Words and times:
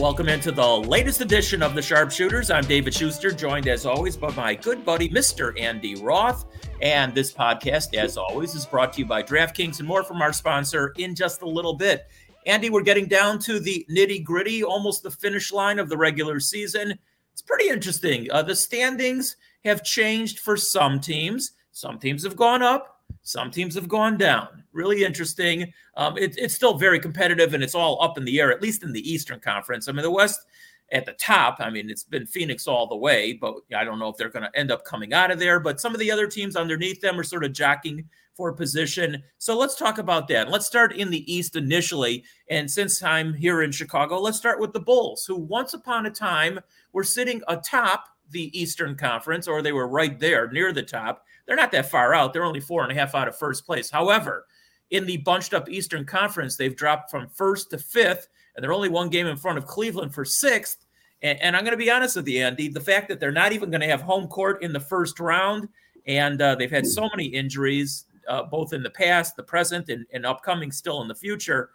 welcome 0.00 0.30
into 0.30 0.50
the 0.50 0.66
latest 0.66 1.20
edition 1.20 1.62
of 1.62 1.74
the 1.74 1.82
Sharpshooters. 1.82 2.50
I'm 2.50 2.64
David 2.64 2.94
Schuster, 2.94 3.30
joined 3.30 3.68
as 3.68 3.84
always 3.84 4.16
by 4.16 4.34
my 4.34 4.54
good 4.54 4.82
buddy, 4.82 5.10
Mr. 5.10 5.52
Andy 5.60 5.94
Roth. 5.94 6.46
And 6.80 7.14
this 7.14 7.30
podcast, 7.30 7.94
as 7.94 8.16
always, 8.16 8.54
is 8.54 8.64
brought 8.64 8.94
to 8.94 9.00
you 9.00 9.04
by 9.04 9.22
DraftKings 9.22 9.78
and 9.78 9.86
more 9.86 10.02
from 10.02 10.22
our 10.22 10.32
sponsor 10.32 10.94
in 10.96 11.14
just 11.14 11.42
a 11.42 11.46
little 11.46 11.74
bit. 11.74 12.06
Andy, 12.46 12.70
we're 12.70 12.80
getting 12.80 13.08
down 13.08 13.40
to 13.40 13.60
the 13.60 13.86
nitty 13.90 14.24
gritty, 14.24 14.64
almost 14.64 15.02
the 15.02 15.10
finish 15.10 15.52
line 15.52 15.78
of 15.78 15.90
the 15.90 15.98
regular 15.98 16.40
season. 16.40 16.98
It's 17.34 17.42
pretty 17.42 17.68
interesting. 17.68 18.26
Uh, 18.30 18.40
the 18.40 18.56
standings 18.56 19.36
have 19.66 19.84
changed 19.84 20.38
for 20.38 20.56
some 20.56 20.98
teams. 20.98 21.52
Some 21.72 21.98
teams 21.98 22.24
have 22.24 22.36
gone 22.36 22.62
up, 22.62 22.99
some 23.22 23.50
teams 23.50 23.74
have 23.74 23.88
gone 23.88 24.16
down. 24.16 24.64
Really 24.72 25.04
interesting. 25.04 25.72
Um, 25.96 26.16
it, 26.16 26.34
it's 26.38 26.54
still 26.54 26.78
very 26.78 26.98
competitive 26.98 27.54
and 27.54 27.62
it's 27.62 27.74
all 27.74 28.02
up 28.02 28.16
in 28.18 28.24
the 28.24 28.40
air, 28.40 28.50
at 28.50 28.62
least 28.62 28.82
in 28.82 28.92
the 28.92 29.10
Eastern 29.10 29.40
Conference. 29.40 29.88
I 29.88 29.92
mean, 29.92 30.02
the 30.02 30.10
West 30.10 30.46
at 30.92 31.06
the 31.06 31.12
top, 31.12 31.56
I 31.60 31.70
mean, 31.70 31.90
it's 31.90 32.02
been 32.02 32.26
Phoenix 32.26 32.66
all 32.66 32.86
the 32.86 32.96
way, 32.96 33.32
but 33.32 33.54
I 33.76 33.84
don't 33.84 33.98
know 33.98 34.08
if 34.08 34.16
they're 34.16 34.28
going 34.28 34.44
to 34.50 34.58
end 34.58 34.72
up 34.72 34.84
coming 34.84 35.12
out 35.12 35.30
of 35.30 35.38
there. 35.38 35.60
But 35.60 35.80
some 35.80 35.94
of 35.94 36.00
the 36.00 36.10
other 36.10 36.26
teams 36.26 36.56
underneath 36.56 37.00
them 37.00 37.18
are 37.18 37.24
sort 37.24 37.44
of 37.44 37.52
jockeying 37.52 38.08
for 38.34 38.52
position. 38.52 39.22
So 39.38 39.56
let's 39.56 39.76
talk 39.76 39.98
about 39.98 40.26
that. 40.28 40.50
Let's 40.50 40.66
start 40.66 40.96
in 40.96 41.10
the 41.10 41.32
East 41.32 41.56
initially. 41.56 42.24
And 42.48 42.70
since 42.70 43.02
I'm 43.02 43.34
here 43.34 43.62
in 43.62 43.70
Chicago, 43.70 44.18
let's 44.18 44.38
start 44.38 44.60
with 44.60 44.72
the 44.72 44.80
Bulls, 44.80 45.26
who 45.26 45.36
once 45.36 45.74
upon 45.74 46.06
a 46.06 46.10
time 46.10 46.58
were 46.92 47.04
sitting 47.04 47.42
atop 47.48 48.06
the 48.30 48.58
Eastern 48.58 48.96
Conference, 48.96 49.46
or 49.46 49.60
they 49.60 49.72
were 49.72 49.88
right 49.88 50.18
there 50.18 50.50
near 50.50 50.72
the 50.72 50.82
top. 50.82 51.24
They're 51.50 51.56
not 51.56 51.72
that 51.72 51.90
far 51.90 52.14
out. 52.14 52.32
They're 52.32 52.44
only 52.44 52.60
four 52.60 52.84
and 52.84 52.92
a 52.92 52.94
half 52.94 53.12
out 53.12 53.26
of 53.26 53.36
first 53.36 53.66
place. 53.66 53.90
However, 53.90 54.46
in 54.90 55.04
the 55.04 55.16
bunched 55.16 55.52
up 55.52 55.68
Eastern 55.68 56.04
Conference, 56.04 56.54
they've 56.54 56.76
dropped 56.76 57.10
from 57.10 57.26
first 57.26 57.70
to 57.70 57.78
fifth, 57.78 58.28
and 58.54 58.62
they're 58.62 58.72
only 58.72 58.88
one 58.88 59.08
game 59.08 59.26
in 59.26 59.36
front 59.36 59.58
of 59.58 59.66
Cleveland 59.66 60.14
for 60.14 60.24
sixth. 60.24 60.86
And, 61.22 61.40
and 61.42 61.56
I'm 61.56 61.64
going 61.64 61.72
to 61.72 61.76
be 61.76 61.90
honest 61.90 62.14
with 62.14 62.28
you, 62.28 62.44
Andy, 62.44 62.68
the 62.68 62.78
fact 62.78 63.08
that 63.08 63.18
they're 63.18 63.32
not 63.32 63.50
even 63.50 63.68
going 63.68 63.80
to 63.80 63.88
have 63.88 64.00
home 64.00 64.28
court 64.28 64.62
in 64.62 64.72
the 64.72 64.78
first 64.78 65.18
round, 65.18 65.68
and 66.06 66.40
uh, 66.40 66.54
they've 66.54 66.70
had 66.70 66.86
so 66.86 67.08
many 67.08 67.24
injuries, 67.24 68.04
uh, 68.28 68.44
both 68.44 68.72
in 68.72 68.84
the 68.84 68.90
past, 68.90 69.34
the 69.34 69.42
present, 69.42 69.88
and, 69.88 70.06
and 70.12 70.24
upcoming 70.24 70.70
still 70.70 71.02
in 71.02 71.08
the 71.08 71.16
future. 71.16 71.70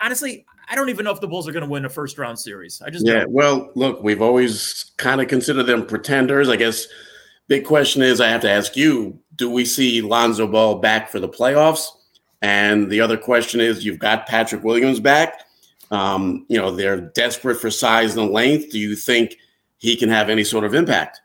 Honestly, 0.00 0.46
I 0.70 0.74
don't 0.74 0.88
even 0.88 1.04
know 1.04 1.12
if 1.12 1.20
the 1.20 1.28
Bulls 1.28 1.46
are 1.46 1.52
going 1.52 1.66
to 1.66 1.70
win 1.70 1.84
a 1.84 1.90
first 1.90 2.16
round 2.16 2.38
series. 2.38 2.80
I 2.80 2.88
just 2.88 3.06
yeah. 3.06 3.24
Don't. 3.24 3.32
Well, 3.32 3.72
look, 3.74 4.02
we've 4.02 4.22
always 4.22 4.92
kind 4.96 5.20
of 5.20 5.28
considered 5.28 5.64
them 5.64 5.84
pretenders. 5.84 6.48
I 6.48 6.56
guess 6.56 6.86
big 7.50 7.64
question 7.64 8.00
is 8.00 8.20
I 8.20 8.28
have 8.28 8.42
to 8.42 8.50
ask 8.50 8.76
you, 8.76 9.18
do 9.34 9.50
we 9.50 9.64
see 9.64 10.00
Lonzo 10.02 10.46
Ball 10.46 10.76
back 10.76 11.10
for 11.10 11.18
the 11.18 11.28
playoffs? 11.28 11.88
And 12.42 12.88
the 12.88 13.00
other 13.00 13.18
question 13.18 13.60
is 13.60 13.84
you've 13.84 13.98
got 13.98 14.28
Patrick 14.28 14.62
Williams 14.62 15.00
back. 15.00 15.42
Um, 15.90 16.46
you 16.48 16.56
know, 16.56 16.70
they're 16.70 17.00
desperate 17.00 17.56
for 17.60 17.68
size 17.68 18.16
and 18.16 18.30
length. 18.30 18.70
Do 18.70 18.78
you 18.78 18.94
think 18.94 19.36
he 19.78 19.96
can 19.96 20.08
have 20.08 20.30
any 20.30 20.44
sort 20.44 20.62
of 20.62 20.74
impact? 20.74 21.20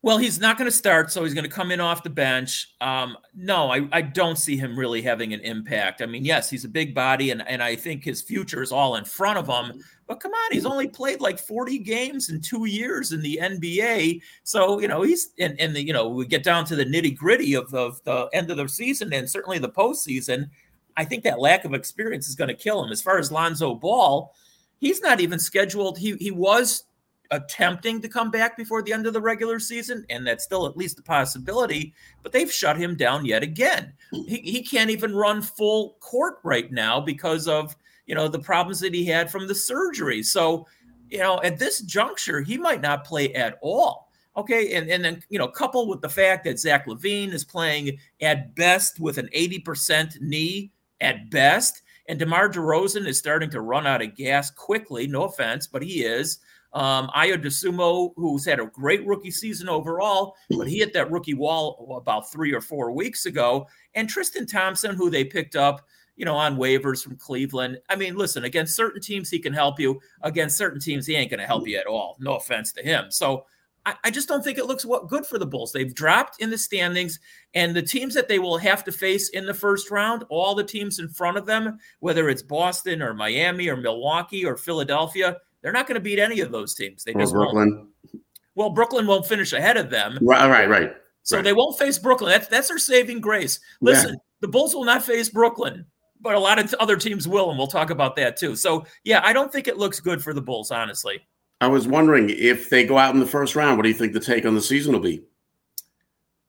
Well, 0.00 0.18
he's 0.18 0.38
not 0.38 0.58
going 0.58 0.70
to 0.70 0.76
start, 0.76 1.10
so 1.10 1.24
he's 1.24 1.34
going 1.34 1.44
to 1.44 1.50
come 1.50 1.72
in 1.72 1.80
off 1.80 2.04
the 2.04 2.10
bench. 2.10 2.68
Um, 2.80 3.16
no, 3.34 3.72
I, 3.72 3.88
I 3.90 4.00
don't 4.02 4.36
see 4.36 4.56
him 4.56 4.78
really 4.78 5.02
having 5.02 5.32
an 5.32 5.40
impact. 5.40 6.02
I 6.02 6.06
mean, 6.06 6.24
yes, 6.24 6.48
he's 6.48 6.64
a 6.64 6.68
big 6.68 6.94
body, 6.94 7.30
and, 7.30 7.42
and 7.48 7.60
I 7.62 7.74
think 7.74 8.04
his 8.04 8.22
future 8.22 8.62
is 8.62 8.70
all 8.70 8.94
in 8.94 9.04
front 9.04 9.38
of 9.38 9.48
him. 9.48 9.82
But 10.06 10.20
come 10.20 10.32
on, 10.32 10.52
he's 10.52 10.66
only 10.66 10.86
played 10.86 11.20
like 11.20 11.38
40 11.38 11.78
games 11.78 12.28
in 12.28 12.40
two 12.40 12.66
years 12.66 13.12
in 13.12 13.22
the 13.22 13.38
NBA. 13.40 14.20
So, 14.42 14.78
you 14.78 14.88
know, 14.88 15.02
he's 15.02 15.30
and, 15.38 15.58
the, 15.74 15.82
you 15.82 15.92
know, 15.92 16.08
we 16.08 16.26
get 16.26 16.42
down 16.42 16.66
to 16.66 16.76
the 16.76 16.84
nitty 16.84 17.16
gritty 17.16 17.54
of, 17.54 17.72
of 17.72 18.02
the 18.04 18.28
end 18.34 18.50
of 18.50 18.58
the 18.58 18.68
season 18.68 19.12
and 19.12 19.28
certainly 19.28 19.58
the 19.58 19.68
postseason. 19.68 20.50
I 20.96 21.04
think 21.04 21.24
that 21.24 21.40
lack 21.40 21.64
of 21.64 21.74
experience 21.74 22.28
is 22.28 22.34
going 22.34 22.48
to 22.48 22.54
kill 22.54 22.84
him. 22.84 22.92
As 22.92 23.00
far 23.02 23.18
as 23.18 23.32
Lonzo 23.32 23.74
Ball, 23.74 24.32
he's 24.78 25.00
not 25.00 25.20
even 25.20 25.38
scheduled. 25.38 25.98
He 25.98 26.14
he 26.16 26.30
was 26.30 26.84
attempting 27.30 28.00
to 28.00 28.08
come 28.08 28.30
back 28.30 28.56
before 28.56 28.82
the 28.82 28.92
end 28.92 29.06
of 29.06 29.12
the 29.12 29.20
regular 29.20 29.58
season, 29.58 30.04
and 30.10 30.26
that's 30.26 30.44
still 30.44 30.66
at 30.66 30.76
least 30.76 30.98
a 30.98 31.02
possibility. 31.02 31.94
But 32.22 32.32
they've 32.32 32.52
shut 32.52 32.76
him 32.76 32.94
down 32.94 33.24
yet 33.24 33.42
again. 33.42 33.92
He, 34.12 34.36
he 34.38 34.62
can't 34.62 34.90
even 34.90 35.14
run 35.14 35.42
full 35.42 35.96
court 36.00 36.36
right 36.44 36.70
now 36.70 37.00
because 37.00 37.48
of 37.48 37.74
you 38.06 38.14
know 38.14 38.28
the 38.28 38.38
problems 38.38 38.80
that 38.80 38.94
he 38.94 39.04
had 39.04 39.30
from 39.30 39.46
the 39.46 39.54
surgery. 39.54 40.22
So 40.22 40.66
you 41.10 41.18
know 41.18 41.40
at 41.42 41.58
this 41.58 41.80
juncture, 41.80 42.40
he 42.40 42.58
might 42.58 42.80
not 42.80 43.04
play 43.04 43.32
at 43.34 43.58
all. 43.62 44.04
Okay, 44.36 44.74
and, 44.74 44.90
and 44.90 45.04
then 45.04 45.22
you 45.28 45.38
know, 45.38 45.46
coupled 45.46 45.88
with 45.88 46.00
the 46.00 46.08
fact 46.08 46.44
that 46.44 46.58
Zach 46.58 46.86
LaVine 46.86 47.32
is 47.32 47.44
playing 47.44 47.98
at 48.20 48.54
best 48.56 48.98
with 48.98 49.18
an 49.18 49.28
80% 49.34 50.20
knee 50.20 50.72
at 51.00 51.30
best, 51.30 51.82
and 52.08 52.18
DeMar 52.18 52.48
DeRozan 52.48 53.06
is 53.06 53.16
starting 53.16 53.50
to 53.50 53.60
run 53.60 53.86
out 53.86 54.02
of 54.02 54.16
gas 54.16 54.50
quickly. 54.50 55.06
No 55.06 55.24
offense, 55.24 55.66
but 55.66 55.82
he 55.82 56.02
is. 56.02 56.38
Um, 56.74 57.08
Dosunmu, 57.14 58.14
who's 58.16 58.44
had 58.44 58.58
a 58.58 58.66
great 58.66 59.06
rookie 59.06 59.30
season 59.30 59.68
overall, 59.68 60.34
but 60.50 60.66
he 60.66 60.78
hit 60.78 60.92
that 60.94 61.10
rookie 61.10 61.34
wall 61.34 61.96
about 61.96 62.32
three 62.32 62.52
or 62.52 62.60
four 62.60 62.90
weeks 62.90 63.26
ago. 63.26 63.68
And 63.94 64.08
Tristan 64.08 64.44
Thompson, 64.44 64.96
who 64.96 65.08
they 65.08 65.24
picked 65.24 65.54
up, 65.54 65.86
you 66.16 66.24
know, 66.24 66.36
on 66.36 66.56
waivers 66.56 67.02
from 67.02 67.16
Cleveland. 67.16 67.78
I 67.88 67.96
mean, 67.96 68.16
listen, 68.16 68.44
against 68.44 68.76
certain 68.76 69.00
teams, 69.00 69.30
he 69.30 69.38
can 69.38 69.52
help 69.52 69.80
you. 69.80 70.00
Against 70.22 70.56
certain 70.56 70.80
teams, 70.80 71.06
he 71.06 71.14
ain't 71.14 71.30
going 71.30 71.40
to 71.40 71.46
help 71.46 71.66
you 71.66 71.76
at 71.76 71.86
all. 71.86 72.16
No 72.20 72.36
offense 72.36 72.72
to 72.74 72.82
him. 72.82 73.10
So 73.10 73.46
I, 73.86 73.94
I 74.04 74.10
just 74.10 74.28
don't 74.28 74.42
think 74.42 74.58
it 74.58 74.66
looks 74.66 74.84
what 74.84 75.08
good 75.08 75.26
for 75.26 75.38
the 75.38 75.46
Bulls. 75.46 75.72
They've 75.72 75.94
dropped 75.94 76.40
in 76.40 76.50
the 76.50 76.58
standings, 76.58 77.18
and 77.54 77.74
the 77.74 77.82
teams 77.82 78.14
that 78.14 78.28
they 78.28 78.38
will 78.38 78.58
have 78.58 78.84
to 78.84 78.92
face 78.92 79.30
in 79.30 79.46
the 79.46 79.54
first 79.54 79.90
round, 79.90 80.24
all 80.28 80.54
the 80.54 80.64
teams 80.64 80.98
in 80.98 81.08
front 81.08 81.36
of 81.36 81.46
them, 81.46 81.78
whether 82.00 82.28
it's 82.28 82.42
Boston 82.42 83.02
or 83.02 83.14
Miami 83.14 83.68
or 83.68 83.76
Milwaukee 83.76 84.44
or 84.44 84.56
Philadelphia, 84.56 85.36
they're 85.62 85.72
not 85.72 85.86
going 85.86 85.96
to 85.96 86.00
beat 86.00 86.18
any 86.18 86.40
of 86.40 86.52
those 86.52 86.74
teams. 86.74 87.04
They 87.04 87.12
or 87.12 87.20
just 87.20 87.32
Brooklyn. 87.32 87.88
Won't. 88.12 88.24
Well, 88.54 88.70
Brooklyn 88.70 89.06
won't 89.06 89.26
finish 89.26 89.52
ahead 89.52 89.76
of 89.76 89.90
them. 89.90 90.18
Right, 90.22 90.48
right, 90.48 90.68
right. 90.68 90.92
So 91.22 91.36
right. 91.36 91.42
they 91.42 91.52
won't 91.52 91.78
face 91.78 91.98
Brooklyn. 91.98 92.30
That's 92.30 92.48
that's 92.48 92.68
their 92.68 92.78
saving 92.78 93.20
grace. 93.20 93.58
Listen, 93.80 94.10
yeah. 94.10 94.20
the 94.40 94.48
Bulls 94.48 94.74
will 94.74 94.84
not 94.84 95.02
face 95.02 95.28
Brooklyn, 95.28 95.86
but 96.24 96.34
a 96.34 96.38
lot 96.40 96.58
of 96.58 96.74
other 96.80 96.96
teams 96.96 97.28
will, 97.28 97.50
and 97.50 97.58
we'll 97.58 97.68
talk 97.68 97.90
about 97.90 98.16
that 98.16 98.36
too. 98.36 98.56
So 98.56 98.84
yeah, 99.04 99.20
I 99.22 99.32
don't 99.32 99.52
think 99.52 99.68
it 99.68 99.76
looks 99.76 100.00
good 100.00 100.24
for 100.24 100.32
the 100.32 100.40
Bulls, 100.40 100.72
honestly. 100.72 101.20
I 101.60 101.68
was 101.68 101.86
wondering 101.86 102.30
if 102.30 102.70
they 102.70 102.84
go 102.84 102.98
out 102.98 103.14
in 103.14 103.20
the 103.20 103.26
first 103.26 103.54
round, 103.54 103.76
what 103.76 103.84
do 103.84 103.90
you 103.90 103.94
think 103.94 104.14
the 104.14 104.20
take 104.20 104.44
on 104.44 104.54
the 104.54 104.62
season 104.62 104.94
will 104.94 105.00
be? 105.00 105.22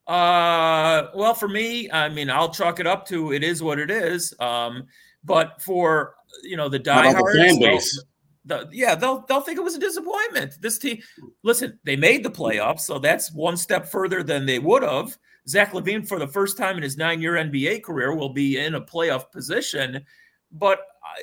Uh, 0.08 1.08
well, 1.14 1.34
for 1.34 1.48
me, 1.48 1.92
I 1.92 2.10
mean, 2.10 2.30
I'll 2.30 2.52
chalk 2.52 2.80
it 2.80 2.88
up 2.88 3.06
to 3.08 3.34
it 3.34 3.44
is 3.44 3.62
what 3.62 3.78
it 3.78 3.92
is. 3.92 4.34
Um, 4.40 4.88
but 5.24 5.62
for 5.62 6.16
you 6.44 6.56
know 6.56 6.70
the 6.70 6.80
diehards, 6.80 7.38
fan 7.38 7.60
base? 7.60 8.04
The, 8.46 8.70
yeah, 8.72 8.96
they'll 8.96 9.26
they'll 9.28 9.42
think 9.42 9.58
it 9.58 9.64
was 9.64 9.76
a 9.76 9.80
disappointment. 9.80 10.54
This 10.62 10.78
team, 10.78 11.02
listen, 11.44 11.80
they 11.84 11.96
made 11.96 12.24
the 12.24 12.32
playoffs, 12.32 12.82
so 12.82 13.00
that's 13.00 13.34
one 13.34 13.58
step 13.58 13.88
further 13.88 14.24
than 14.24 14.46
they 14.46 14.60
would 14.60 14.84
have. 14.84 15.18
Zach 15.48 15.74
LaVine, 15.74 16.08
for 16.08 16.20
the 16.20 16.28
first 16.28 16.58
time 16.58 16.78
in 16.78 16.84
his 16.84 16.98
nine-year 16.98 17.34
NBA 17.34 17.84
career, 17.84 18.16
will 18.16 18.30
be 18.30 18.58
in 18.58 18.76
a 18.76 18.82
playoff 18.82 19.32
position, 19.32 20.04
but 20.52 20.80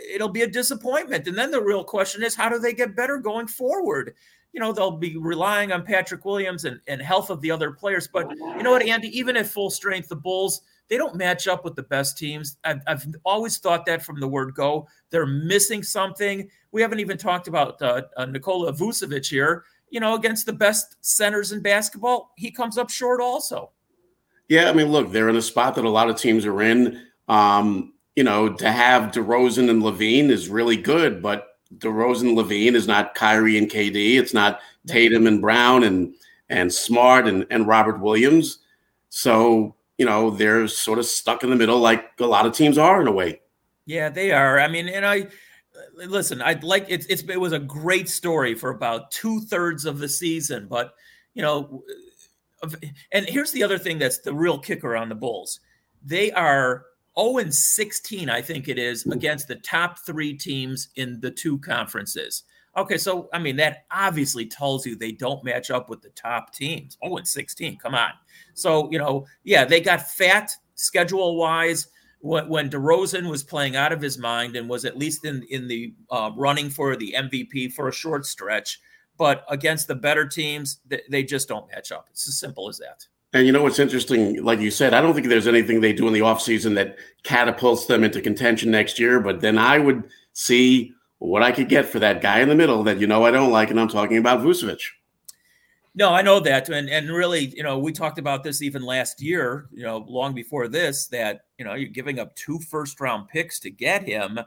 it'll 0.09 0.29
be 0.29 0.43
a 0.43 0.47
disappointment. 0.47 1.27
And 1.27 1.37
then 1.37 1.51
the 1.51 1.63
real 1.63 1.85
question 1.85 2.23
is, 2.23 2.35
how 2.35 2.49
do 2.49 2.59
they 2.59 2.73
get 2.73 2.97
better 2.97 3.19
going 3.19 3.47
forward? 3.47 4.15
You 4.53 4.61
know, 4.61 4.73
they'll 4.73 4.97
be 4.97 5.17
relying 5.17 5.73
on 5.73 5.85
Patrick 5.85 6.25
Williams 6.25 6.65
and, 6.65 6.81
and 6.87 7.01
health 7.01 7.31
of 7.31 7.41
the 7.41 7.51
other 7.51 7.73
players. 7.73 8.07
But 8.07 8.31
you 8.31 8.63
know 8.63 8.73
what, 8.73 8.87
Andy, 8.87 9.09
even 9.19 9.37
at 9.37 9.47
full 9.47 9.71
strength, 9.71 10.09
the 10.09 10.17
Bulls, 10.17 10.61
they 10.89 10.99
don't 10.99 11.17
match 11.17 11.49
up 11.49 11.65
with 11.65 11.75
the 11.75 11.85
best 11.85 12.19
teams. 12.19 12.59
I've, 12.65 12.83
I've 12.87 13.07
always 13.25 13.57
thought 13.59 13.87
that 13.87 14.03
from 14.03 14.21
the 14.21 14.29
word 14.29 14.55
go. 14.55 14.87
They're 15.09 15.27
missing 15.27 15.83
something. 15.83 16.51
We 16.71 16.83
haven't 16.83 17.01
even 17.01 17.17
talked 17.17 17.49
about 17.49 17.81
uh, 17.81 18.03
uh, 18.17 18.27
Nikola 18.27 18.73
Vucevic 18.75 19.27
here. 19.27 19.65
You 19.89 20.01
know, 20.01 20.15
against 20.15 20.45
the 20.45 20.53
best 20.53 20.97
centers 21.01 21.53
in 21.53 21.63
basketball, 21.63 22.33
he 22.37 22.51
comes 22.51 22.77
up 22.77 22.91
short 22.91 23.21
also. 23.23 23.71
Yeah, 24.53 24.69
I 24.69 24.75
mean, 24.75 24.89
look, 24.93 25.11
they're 25.11 25.31
in 25.31 25.37
a 25.37 25.41
spot 25.41 25.77
that 25.77 25.87
a 25.87 25.89
lot 25.89 26.11
of 26.11 26.17
teams 26.17 26.45
are 26.45 26.61
in. 26.61 27.07
Um, 27.27 27.95
you 28.15 28.23
know, 28.23 28.53
to 28.53 28.71
have 28.71 29.11
DeRozan 29.11 29.71
and 29.71 29.83
LaVine 29.83 30.29
is 30.29 30.51
really 30.51 30.77
good, 30.77 31.23
but 31.23 31.57
DeRozan 31.79 32.29
and 32.29 32.37
LaVine 32.37 32.75
is 32.75 32.87
not 32.87 33.15
Kyrie 33.15 33.57
and 33.57 33.71
KD. 33.71 34.19
It's 34.19 34.35
not 34.35 34.61
Tatum 34.87 35.27
and 35.27 35.41
Brown 35.41 35.85
and 35.85 36.15
and 36.51 36.71
Smart 36.71 37.27
and, 37.27 37.47
and 37.49 37.67
Robert 37.67 37.99
Williams. 37.99 38.59
So, 39.09 39.75
you 39.97 40.05
know, 40.05 40.29
they're 40.29 40.69
sort 40.69 40.99
of 40.99 41.07
stuck 41.07 41.43
in 41.43 41.49
the 41.49 41.57
middle 41.57 41.79
like 41.79 42.11
a 42.21 42.27
lot 42.27 42.45
of 42.45 42.53
teams 42.53 42.77
are 42.77 43.01
in 43.01 43.09
a 43.09 43.13
way. 43.13 43.41
Yeah, 43.87 44.11
they 44.11 44.33
are. 44.33 44.61
I 44.61 44.69
mean, 44.69 44.87
and 44.87 45.07
I 45.07 45.29
listen, 45.97 46.43
I'd 46.43 46.63
like 46.63 46.85
it's, 46.91 47.07
it's 47.07 47.23
it 47.23 47.41
was 47.41 47.55
a 47.55 47.59
great 47.59 48.11
story 48.11 48.55
for 48.55 48.69
about 48.69 49.13
two 49.13 49.41
thirds 49.41 49.87
of 49.87 49.99
the 49.99 50.11
season, 50.11 50.67
but 50.69 50.93
you 51.33 51.41
know, 51.41 51.83
and 53.13 53.29
here's 53.29 53.53
the 53.53 53.63
other 53.63 53.79
thing 53.79 53.99
that's 53.99 54.19
the 54.19 54.35
real 54.35 54.59
kicker 54.59 54.97
on 54.97 55.09
the 55.09 55.15
Bulls. 55.15 55.61
They 56.05 56.33
are 56.33 56.87
0 57.19 57.39
and 57.39 57.55
16, 57.55 58.31
I 58.31 58.41
think 58.41 58.69
it 58.69 58.79
is, 58.79 59.07
against 59.07 59.49
the 59.49 59.57
top 59.57 59.99
three 60.05 60.35
teams 60.35 60.89
in 60.97 61.21
the 61.21 61.31
two 61.31 61.59
conferences. 61.59 62.45
Okay, 62.77 62.97
so 62.97 63.29
I 63.35 63.39
mean 63.39 63.57
that 63.57 63.85
obviously 63.91 64.47
tells 64.47 64.87
you 64.87 64.97
they 64.97 65.13
don't 65.13 65.45
match 65.45 65.71
up 65.71 65.91
with 65.91 66.01
the 66.01 66.09
top 66.11 66.55
teams. 66.55 66.97
0 67.05 67.19
and 67.19 67.29
16, 67.29 67.77
come 67.79 67.95
on. 67.95 68.11
So 68.55 68.91
you 68.91 68.99
know, 68.99 69.27
yeah, 69.45 69.65
they 69.65 69.81
got 69.81 70.11
fat 70.11 70.53
schedule 70.75 71.37
wise. 71.37 71.89
when, 72.21 72.49
when 72.49 72.71
DeRozan 72.71 73.29
was 73.29 73.43
playing 73.43 73.77
out 73.77 73.93
of 73.93 74.01
his 74.01 74.17
mind 74.17 74.57
and 74.57 74.69
was 74.69 74.85
at 74.85 74.97
least 74.97 75.25
in 75.25 75.43
in 75.51 75.69
the 75.69 75.95
uh, 76.11 76.31
running 76.35 76.71
for 76.71 76.97
the 76.97 77.15
MVP 77.19 77.73
for 77.75 77.89
a 77.89 77.93
short 77.93 78.25
stretch, 78.25 78.81
but 79.17 79.45
against 79.49 79.89
the 79.89 79.95
better 79.95 80.27
teams, 80.27 80.81
they, 80.87 81.03
they 81.11 81.23
just 81.23 81.49
don't 81.49 81.69
match 81.71 81.93
up. 81.93 82.09
It's 82.11 82.29
as 82.29 82.39
simple 82.39 82.69
as 82.69 82.79
that. 82.79 83.07
And 83.35 83.47
you 83.47 83.53
know 83.53 83.63
what's 83.63 83.79
interesting? 83.79 84.43
Like 84.45 84.61
you 84.61 84.71
said, 84.71 84.93
I 84.93 85.01
don't 85.01 85.15
think 85.15 85.29
there's 85.29 85.47
anything 85.47 85.81
they 85.81 85.93
do 85.93 86.07
in 86.07 86.13
the 86.13 86.21
offseason 86.21 86.75
that 86.75 86.97
catapults 87.23 87.87
them 87.87 88.05
into 88.05 88.21
contention 88.21 88.71
next 88.71 88.99
year. 88.99 89.21
But 89.21 89.41
then 89.41 89.57
I 89.57 89.79
would 89.79 90.05
see 90.35 90.93
what 91.19 91.43
I 91.43 91.53
could 91.53 91.69
get 91.69 91.87
for 91.87 91.99
that 92.01 92.21
guy 92.21 92.41
in 92.41 92.49
the 92.49 92.55
middle 92.55 92.83
that 92.83 92.99
you 92.99 93.07
know 93.07 93.25
I 93.25 93.31
don't 93.31 93.53
like, 93.53 93.71
and 93.71 93.81
I'm 93.81 93.89
talking 93.89 94.19
about 94.19 94.41
Vucevic. 94.41 94.83
No, 95.95 96.13
I 96.13 96.23
know 96.23 96.41
that, 96.41 96.69
and 96.69 96.91
and 96.91 97.11
really, 97.11 97.47
you 97.57 97.63
know, 97.63 97.79
we 97.79 97.93
talked 97.93 98.19
about 98.19 98.43
this 98.43 98.61
even 98.61 98.83
last 98.83 99.23
year. 99.23 99.69
You 99.73 99.85
know, 99.85 100.05
long 100.09 100.35
before 100.35 100.69
this, 100.69 101.07
that 101.09 101.43
you 101.59 101.65
know 101.65 101.75
you're 101.75 101.91
giving 101.91 102.19
up 102.19 102.35
two 102.35 102.59
first 102.59 103.01
round 103.01 103.29
picks 103.29 103.61
to 103.61 103.71
get 103.71 104.03
him. 104.03 104.41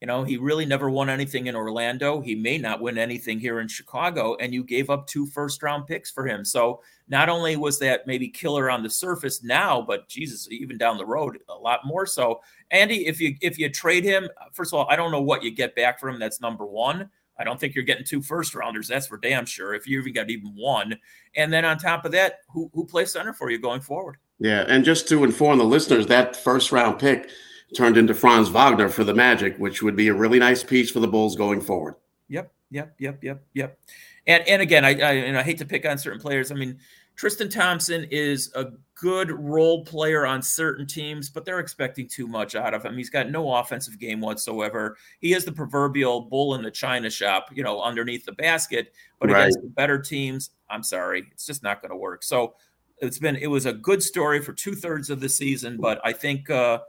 You 0.00 0.06
know, 0.06 0.24
he 0.24 0.38
really 0.38 0.64
never 0.64 0.88
won 0.88 1.10
anything 1.10 1.46
in 1.46 1.54
Orlando. 1.54 2.22
He 2.22 2.34
may 2.34 2.56
not 2.56 2.80
win 2.80 2.96
anything 2.96 3.38
here 3.38 3.60
in 3.60 3.68
Chicago, 3.68 4.34
and 4.36 4.52
you 4.52 4.64
gave 4.64 4.88
up 4.88 5.06
two 5.06 5.26
first 5.26 5.62
round 5.62 5.86
picks 5.86 6.10
for 6.10 6.26
him. 6.26 6.42
So 6.42 6.82
not 7.08 7.28
only 7.28 7.56
was 7.56 7.78
that 7.80 8.06
maybe 8.06 8.26
killer 8.26 8.70
on 8.70 8.82
the 8.82 8.88
surface 8.88 9.42
now, 9.42 9.82
but 9.82 10.08
Jesus, 10.08 10.48
even 10.50 10.78
down 10.78 10.96
the 10.96 11.04
road, 11.04 11.38
a 11.50 11.54
lot 11.54 11.80
more 11.84 12.06
so. 12.06 12.40
Andy, 12.70 13.06
if 13.06 13.20
you 13.20 13.36
if 13.42 13.58
you 13.58 13.68
trade 13.68 14.04
him, 14.04 14.26
first 14.52 14.72
of 14.72 14.78
all, 14.78 14.86
I 14.88 14.96
don't 14.96 15.12
know 15.12 15.20
what 15.20 15.42
you 15.42 15.50
get 15.50 15.76
back 15.76 16.00
for 16.00 16.08
him. 16.08 16.18
That's 16.18 16.40
number 16.40 16.64
one. 16.64 17.10
I 17.38 17.44
don't 17.44 17.60
think 17.60 17.74
you're 17.74 17.84
getting 17.84 18.04
two 18.04 18.22
first 18.22 18.54
rounders. 18.54 18.88
That's 18.88 19.06
for 19.06 19.18
damn 19.18 19.44
sure. 19.44 19.74
If 19.74 19.86
you 19.86 19.98
even 20.00 20.14
got 20.14 20.30
even 20.30 20.52
one, 20.56 20.98
and 21.36 21.52
then 21.52 21.66
on 21.66 21.76
top 21.76 22.06
of 22.06 22.12
that, 22.12 22.38
who 22.48 22.70
who 22.72 22.86
plays 22.86 23.12
center 23.12 23.34
for 23.34 23.50
you 23.50 23.58
going 23.58 23.82
forward? 23.82 24.16
Yeah, 24.38 24.64
and 24.66 24.82
just 24.82 25.08
to 25.08 25.24
inform 25.24 25.58
the 25.58 25.64
listeners, 25.64 26.06
that 26.06 26.36
first 26.36 26.72
round 26.72 26.98
pick 26.98 27.28
turned 27.76 27.96
into 27.96 28.14
Franz 28.14 28.48
Wagner 28.48 28.88
for 28.88 29.04
the 29.04 29.14
Magic, 29.14 29.56
which 29.58 29.82
would 29.82 29.96
be 29.96 30.08
a 30.08 30.14
really 30.14 30.38
nice 30.38 30.62
piece 30.62 30.90
for 30.90 31.00
the 31.00 31.08
Bulls 31.08 31.36
going 31.36 31.60
forward. 31.60 31.94
Yep, 32.28 32.52
yep, 32.70 32.94
yep, 32.98 33.22
yep, 33.22 33.42
yep. 33.54 33.78
And 34.26 34.46
and 34.46 34.62
again, 34.62 34.84
I, 34.84 34.90
I 34.90 35.12
and 35.12 35.36
I 35.36 35.42
hate 35.42 35.58
to 35.58 35.64
pick 35.64 35.86
on 35.86 35.98
certain 35.98 36.20
players. 36.20 36.52
I 36.52 36.54
mean, 36.54 36.78
Tristan 37.16 37.48
Thompson 37.48 38.06
is 38.10 38.52
a 38.54 38.72
good 38.94 39.30
role 39.30 39.84
player 39.84 40.26
on 40.26 40.42
certain 40.42 40.86
teams, 40.86 41.28
but 41.30 41.44
they're 41.44 41.58
expecting 41.58 42.06
too 42.06 42.26
much 42.26 42.54
out 42.54 42.74
of 42.74 42.84
him. 42.84 42.96
He's 42.96 43.10
got 43.10 43.30
no 43.30 43.54
offensive 43.54 43.98
game 43.98 44.20
whatsoever. 44.20 44.96
He 45.20 45.32
is 45.32 45.44
the 45.44 45.52
proverbial 45.52 46.22
bull 46.22 46.54
in 46.54 46.62
the 46.62 46.70
china 46.70 47.10
shop, 47.10 47.48
you 47.52 47.62
know, 47.62 47.80
underneath 47.82 48.24
the 48.24 48.32
basket. 48.32 48.92
But 49.18 49.30
right. 49.30 49.40
against 49.40 49.60
the 49.62 49.68
better 49.68 49.98
teams, 49.98 50.50
I'm 50.68 50.82
sorry, 50.82 51.26
it's 51.32 51.46
just 51.46 51.62
not 51.62 51.82
going 51.82 51.90
to 51.90 51.96
work. 51.96 52.22
So 52.22 52.54
it's 52.98 53.18
been 53.18 53.36
it 53.36 53.48
was 53.48 53.66
a 53.66 53.72
good 53.72 54.02
story 54.02 54.40
for 54.40 54.52
two 54.52 54.74
thirds 54.74 55.10
of 55.10 55.20
the 55.20 55.28
season, 55.28 55.76
but 55.78 56.00
I 56.04 56.12
think 56.12 56.48
uh, 56.50 56.80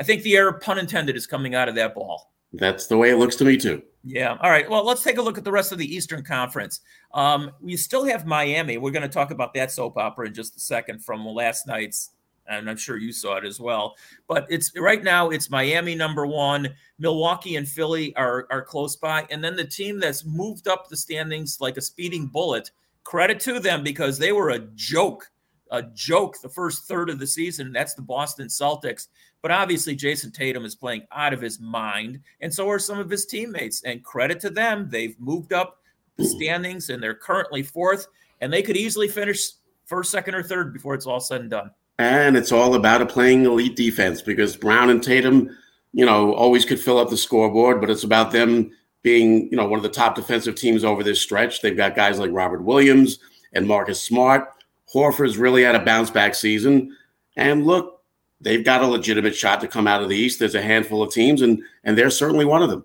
I 0.00 0.02
think 0.02 0.22
the 0.22 0.36
air, 0.36 0.52
pun 0.52 0.78
intended, 0.78 1.16
is 1.16 1.26
coming 1.26 1.54
out 1.54 1.68
of 1.68 1.74
that 1.76 1.94
ball. 1.94 2.32
That's 2.52 2.86
the 2.86 2.98
way 2.98 3.10
it 3.10 3.16
looks 3.16 3.36
to 3.36 3.44
me 3.44 3.56
too. 3.56 3.82
Yeah. 4.04 4.36
All 4.40 4.50
right. 4.50 4.68
Well, 4.68 4.84
let's 4.84 5.02
take 5.02 5.18
a 5.18 5.22
look 5.22 5.38
at 5.38 5.44
the 5.44 5.52
rest 5.52 5.72
of 5.72 5.78
the 5.78 5.94
Eastern 5.94 6.22
Conference. 6.22 6.80
Um, 7.14 7.50
we 7.60 7.76
still 7.76 8.04
have 8.04 8.26
Miami. 8.26 8.76
We're 8.76 8.90
going 8.90 9.02
to 9.02 9.08
talk 9.08 9.30
about 9.30 9.54
that 9.54 9.70
soap 9.70 9.96
opera 9.96 10.26
in 10.26 10.34
just 10.34 10.56
a 10.56 10.60
second 10.60 11.04
from 11.04 11.24
last 11.24 11.66
night's, 11.66 12.10
and 12.48 12.68
I'm 12.68 12.76
sure 12.76 12.96
you 12.96 13.12
saw 13.12 13.36
it 13.36 13.44
as 13.44 13.60
well. 13.60 13.94
But 14.26 14.46
it's 14.50 14.76
right 14.76 15.02
now 15.02 15.30
it's 15.30 15.50
Miami 15.50 15.94
number 15.94 16.26
one. 16.26 16.68
Milwaukee 16.98 17.56
and 17.56 17.68
Philly 17.68 18.14
are 18.16 18.46
are 18.50 18.62
close 18.62 18.96
by, 18.96 19.26
and 19.30 19.42
then 19.42 19.56
the 19.56 19.64
team 19.64 20.00
that's 20.00 20.24
moved 20.24 20.68
up 20.68 20.88
the 20.88 20.96
standings 20.96 21.58
like 21.60 21.76
a 21.76 21.82
speeding 21.82 22.26
bullet. 22.26 22.70
Credit 23.04 23.40
to 23.40 23.60
them 23.60 23.82
because 23.82 24.18
they 24.18 24.32
were 24.32 24.50
a 24.50 24.60
joke 24.74 25.30
a 25.72 25.82
joke 25.82 26.40
the 26.40 26.48
first 26.48 26.86
third 26.86 27.10
of 27.10 27.18
the 27.18 27.26
season. 27.26 27.72
That's 27.72 27.94
the 27.94 28.02
Boston 28.02 28.46
Celtics. 28.46 29.08
But 29.40 29.50
obviously, 29.50 29.96
Jayson 29.96 30.30
Tatum 30.30 30.64
is 30.64 30.76
playing 30.76 31.02
out 31.10 31.32
of 31.32 31.40
his 31.40 31.58
mind, 31.58 32.20
and 32.40 32.54
so 32.54 32.68
are 32.68 32.78
some 32.78 33.00
of 33.00 33.10
his 33.10 33.26
teammates. 33.26 33.82
And 33.82 34.04
credit 34.04 34.38
to 34.40 34.50
them, 34.50 34.88
they've 34.88 35.18
moved 35.18 35.52
up 35.52 35.78
the 36.16 36.24
standings, 36.24 36.90
and 36.90 37.02
they're 37.02 37.14
currently 37.14 37.64
fourth, 37.64 38.06
and 38.40 38.52
they 38.52 38.62
could 38.62 38.76
easily 38.76 39.08
finish 39.08 39.50
first, 39.86 40.12
second, 40.12 40.36
or 40.36 40.44
third 40.44 40.72
before 40.72 40.94
it's 40.94 41.06
all 41.06 41.18
said 41.18 41.40
and 41.40 41.50
done. 41.50 41.72
And 41.98 42.36
it's 42.36 42.52
all 42.52 42.74
about 42.74 43.02
a 43.02 43.06
playing 43.06 43.46
elite 43.46 43.74
defense 43.74 44.22
because 44.22 44.56
Brown 44.56 44.90
and 44.90 45.02
Tatum, 45.02 45.50
you 45.92 46.06
know, 46.06 46.34
always 46.34 46.64
could 46.64 46.80
fill 46.80 46.98
up 46.98 47.10
the 47.10 47.16
scoreboard, 47.16 47.80
but 47.80 47.90
it's 47.90 48.04
about 48.04 48.30
them 48.30 48.70
being, 49.02 49.48
you 49.50 49.56
know, 49.56 49.66
one 49.66 49.78
of 49.78 49.82
the 49.82 49.88
top 49.88 50.14
defensive 50.14 50.54
teams 50.54 50.84
over 50.84 51.02
this 51.02 51.20
stretch. 51.20 51.60
They've 51.60 51.76
got 51.76 51.96
guys 51.96 52.18
like 52.18 52.30
Robert 52.32 52.62
Williams 52.62 53.18
and 53.52 53.66
Marcus 53.66 54.00
Smart. 54.00 54.48
Horford's 54.92 55.38
really 55.38 55.62
had 55.62 55.74
a 55.74 55.84
bounce 55.84 56.10
back 56.10 56.34
season. 56.34 56.96
And 57.36 57.66
look, 57.66 58.02
they've 58.40 58.64
got 58.64 58.82
a 58.82 58.86
legitimate 58.86 59.34
shot 59.34 59.60
to 59.62 59.68
come 59.68 59.86
out 59.86 60.02
of 60.02 60.08
the 60.08 60.16
East. 60.16 60.38
There's 60.38 60.54
a 60.54 60.62
handful 60.62 61.02
of 61.02 61.12
teams, 61.12 61.42
and 61.42 61.62
and 61.84 61.96
they're 61.96 62.10
certainly 62.10 62.44
one 62.44 62.62
of 62.62 62.70
them. 62.70 62.84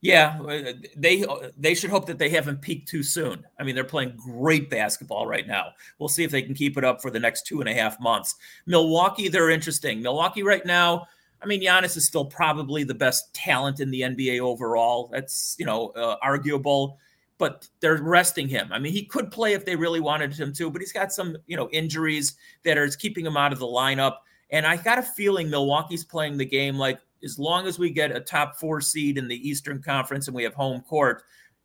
Yeah, 0.00 0.38
uh, 0.46 0.74
they 0.96 1.24
they 1.56 1.74
should 1.74 1.90
hope 1.90 2.06
that 2.06 2.18
they 2.18 2.28
haven't 2.28 2.62
peaked 2.62 2.88
too 2.88 3.02
soon. 3.02 3.44
I 3.58 3.64
mean, 3.64 3.74
they're 3.74 3.84
playing 3.84 4.16
great 4.16 4.70
basketball 4.70 5.26
right 5.26 5.46
now. 5.46 5.72
We'll 5.98 6.08
see 6.08 6.22
if 6.22 6.30
they 6.30 6.42
can 6.42 6.54
keep 6.54 6.78
it 6.78 6.84
up 6.84 7.02
for 7.02 7.10
the 7.10 7.18
next 7.18 7.46
two 7.46 7.60
and 7.60 7.68
a 7.68 7.74
half 7.74 7.98
months. 7.98 8.36
Milwaukee, 8.66 9.28
they're 9.28 9.50
interesting. 9.50 10.00
Milwaukee 10.00 10.42
right 10.42 10.64
now. 10.64 11.06
I 11.40 11.46
mean, 11.46 11.62
Giannis 11.62 11.96
is 11.96 12.04
still 12.04 12.24
probably 12.24 12.82
the 12.82 12.94
best 12.94 13.32
talent 13.32 13.78
in 13.78 13.90
the 13.90 14.00
NBA 14.02 14.40
overall. 14.40 15.08
That's 15.12 15.56
you 15.58 15.66
know 15.66 15.88
uh, 15.90 16.16
arguable, 16.22 16.98
but 17.38 17.68
they're 17.80 18.02
resting 18.02 18.48
him. 18.48 18.70
I 18.72 18.78
mean, 18.78 18.92
he 18.92 19.04
could 19.04 19.30
play 19.30 19.54
if 19.54 19.64
they 19.64 19.76
really 19.76 20.00
wanted 20.00 20.34
him 20.34 20.52
to, 20.54 20.70
but 20.70 20.82
he's 20.82 20.92
got 20.92 21.12
some 21.12 21.36
you 21.46 21.56
know 21.56 21.68
injuries 21.70 22.36
that 22.64 22.76
are 22.76 22.88
keeping 22.88 23.24
him 23.24 23.36
out 23.36 23.52
of 23.52 23.60
the 23.60 23.66
lineup. 23.66 24.16
And 24.50 24.66
I 24.66 24.76
got 24.76 24.98
a 24.98 25.02
feeling 25.02 25.48
Milwaukee's 25.48 26.04
playing 26.04 26.36
the 26.36 26.44
game 26.44 26.76
like 26.76 27.00
as 27.22 27.38
long 27.38 27.66
as 27.66 27.78
we 27.78 27.90
get 27.90 28.14
a 28.14 28.20
top 28.20 28.56
four 28.56 28.80
seed 28.80 29.18
in 29.18 29.28
the 29.28 29.48
Eastern 29.48 29.82
Conference 29.82 30.28
and 30.28 30.34
we 30.34 30.42
have 30.42 30.54
home 30.54 30.80
court, 30.82 31.22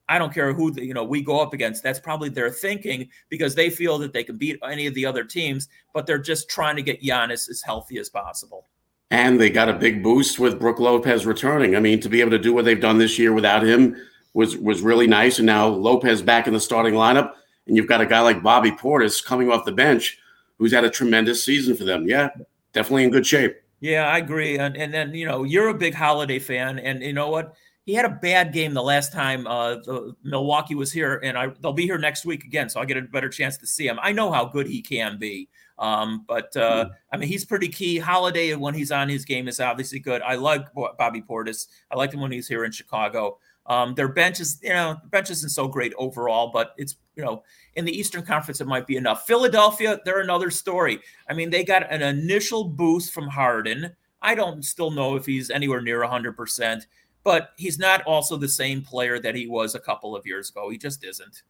I 0.10 0.18
don't 0.18 0.34
care 0.34 0.54
who 0.54 0.72
the, 0.72 0.86
you 0.86 0.94
know 0.94 1.04
we 1.04 1.22
go 1.22 1.42
up 1.42 1.54
against. 1.54 1.82
That's 1.82 2.00
probably 2.00 2.30
their 2.30 2.52
thinking 2.52 3.10
because 3.30 3.56
they 3.56 3.70
feel 3.70 3.98
that 4.00 4.14
they 4.14 4.24
can 4.24 4.38
beat 4.38 4.60
any 4.64 4.86
of 4.86 4.94
the 4.94 5.06
other 5.06 5.24
teams, 5.24 5.68
but 5.94 6.06
they're 6.06 6.18
just 6.20 6.50
trying 6.50 6.76
to 6.76 6.84
get 6.84 7.02
Giannis 7.02 7.50
as 7.50 7.62
healthy 7.62 7.98
as 7.98 8.10
possible. 8.10 8.68
And 9.12 9.40
they 9.40 9.52
got 9.52 9.70
a 9.70 9.74
big 9.74 10.02
boost 10.02 10.40
with 10.40 10.60
Brook 10.60 10.80
Lopez 10.80 11.26
returning. 11.28 11.76
I 11.76 11.80
mean, 11.80 12.00
to 12.00 12.10
be 12.10 12.20
able 12.20 12.32
to 12.32 12.40
do 12.40 12.52
what 12.52 12.66
they've 12.66 12.82
done 12.82 12.98
this 12.98 13.20
year 13.20 13.32
without 13.32 13.64
him 13.64 13.96
was 14.34 14.58
was 14.58 14.82
really 14.82 15.08
nice. 15.08 15.40
And 15.40 15.46
now 15.46 15.68
Lopez 15.68 16.22
back 16.22 16.48
in 16.48 16.54
the 16.54 16.60
starting 16.60 16.94
lineup, 16.94 17.34
and 17.68 17.76
you've 17.78 17.88
got 17.88 18.02
a 18.02 18.06
guy 18.06 18.22
like 18.22 18.44
Bobby 18.44 18.72
Portis 18.72 19.24
coming 19.24 19.52
off 19.52 19.66
the 19.66 19.72
bench, 19.72 20.18
who's 20.58 20.74
had 20.74 20.84
a 20.84 20.90
tremendous 20.90 21.44
season 21.44 21.76
for 21.76 21.84
them. 21.84 22.08
Yeah, 22.08 22.30
definitely 22.74 23.04
in 23.06 23.12
good 23.12 23.26
shape. 23.26 23.56
Yeah, 23.80 24.08
I 24.08 24.18
agree. 24.20 24.58
And 24.58 24.78
and 24.78 24.94
then 24.94 25.14
you 25.14 25.26
know 25.26 25.44
you're 25.44 25.68
a 25.68 25.74
big 25.74 25.94
Holiday 25.94 26.40
fan, 26.40 26.80
and 26.80 27.02
you 27.02 27.14
know 27.14 27.30
what? 27.30 27.56
He 27.86 27.94
had 27.94 28.06
a 28.06 28.10
bad 28.10 28.54
game 28.54 28.74
the 28.74 28.82
last 28.82 29.12
time 29.12 29.46
uh, 29.46 29.76
the 29.76 30.16
Milwaukee 30.24 30.74
was 30.74 30.92
here, 30.92 31.20
and 31.22 31.38
I 31.38 31.48
they'll 31.60 31.74
be 31.74 31.84
here 31.84 31.98
next 31.98 32.26
week 32.26 32.46
again, 32.46 32.70
so 32.70 32.80
I'll 32.80 32.86
get 32.86 32.96
a 32.96 33.02
better 33.02 33.28
chance 33.28 33.58
to 33.58 33.68
see 33.68 33.86
him. 33.86 34.00
I 34.02 34.14
know 34.14 34.32
how 34.32 34.46
good 34.46 34.68
he 34.68 34.82
can 34.82 35.20
be, 35.20 35.50
um, 35.78 36.24
but 36.30 36.56
uh, 36.56 36.86
mm-hmm. 36.86 36.92
I 37.12 37.18
mean 37.18 37.28
he's 37.28 37.44
pretty 37.44 37.68
key. 37.68 38.00
Holiday 38.00 38.56
when 38.56 38.74
he's 38.74 38.92
on 38.92 39.10
his 39.10 39.26
game 39.26 39.50
is 39.50 39.60
obviously 39.60 40.00
good. 40.00 40.22
I 40.22 40.36
like 40.36 40.66
Bobby 40.98 41.22
Portis. 41.22 41.68
I 41.92 41.98
liked 41.98 42.14
him 42.14 42.22
when 42.22 42.32
he 42.32 42.38
was 42.38 42.48
here 42.48 42.64
in 42.64 42.72
Chicago. 42.72 43.38
Um, 43.66 43.94
their 43.96 44.10
bench 44.10 44.40
is, 44.40 44.60
you 44.62 44.70
know, 44.70 44.98
the 45.02 45.10
bench 45.10 45.30
isn't 45.32 45.50
so 45.50 45.68
great 45.68 45.94
overall, 45.98 46.52
but 46.52 46.74
it's, 46.78 46.98
you 47.16 47.24
know, 47.24 47.44
in 47.76 47.86
the 47.86 47.98
Eastern 47.98 48.24
Conference, 48.24 48.60
it 48.60 48.68
might 48.68 48.88
be 48.88 48.98
enough. 48.98 49.26
Philadelphia, 49.26 50.00
they're 50.04 50.20
another 50.20 50.52
story. 50.52 51.00
I 51.30 51.34
mean, 51.34 51.50
they 51.50 51.64
got 51.64 51.92
an 51.92 52.02
initial 52.02 52.66
boost 52.66 53.14
from 53.14 53.28
Harden. 53.28 53.96
I 54.22 54.36
don't 54.36 54.64
still 54.64 54.92
know 54.92 55.16
if 55.16 55.26
he's 55.26 55.50
anywhere 55.50 55.82
near 55.82 56.02
100%, 56.02 56.86
but 57.24 57.52
he's 57.58 57.80
not 57.80 58.02
also 58.04 58.36
the 58.36 58.50
same 58.50 58.82
player 58.82 59.20
that 59.20 59.36
he 59.36 59.48
was 59.48 59.76
a 59.76 59.80
couple 59.80 60.16
of 60.16 60.26
years 60.26 60.50
ago. 60.50 60.70
He 60.70 60.78
just 60.78 61.04
isn't. 61.04 61.44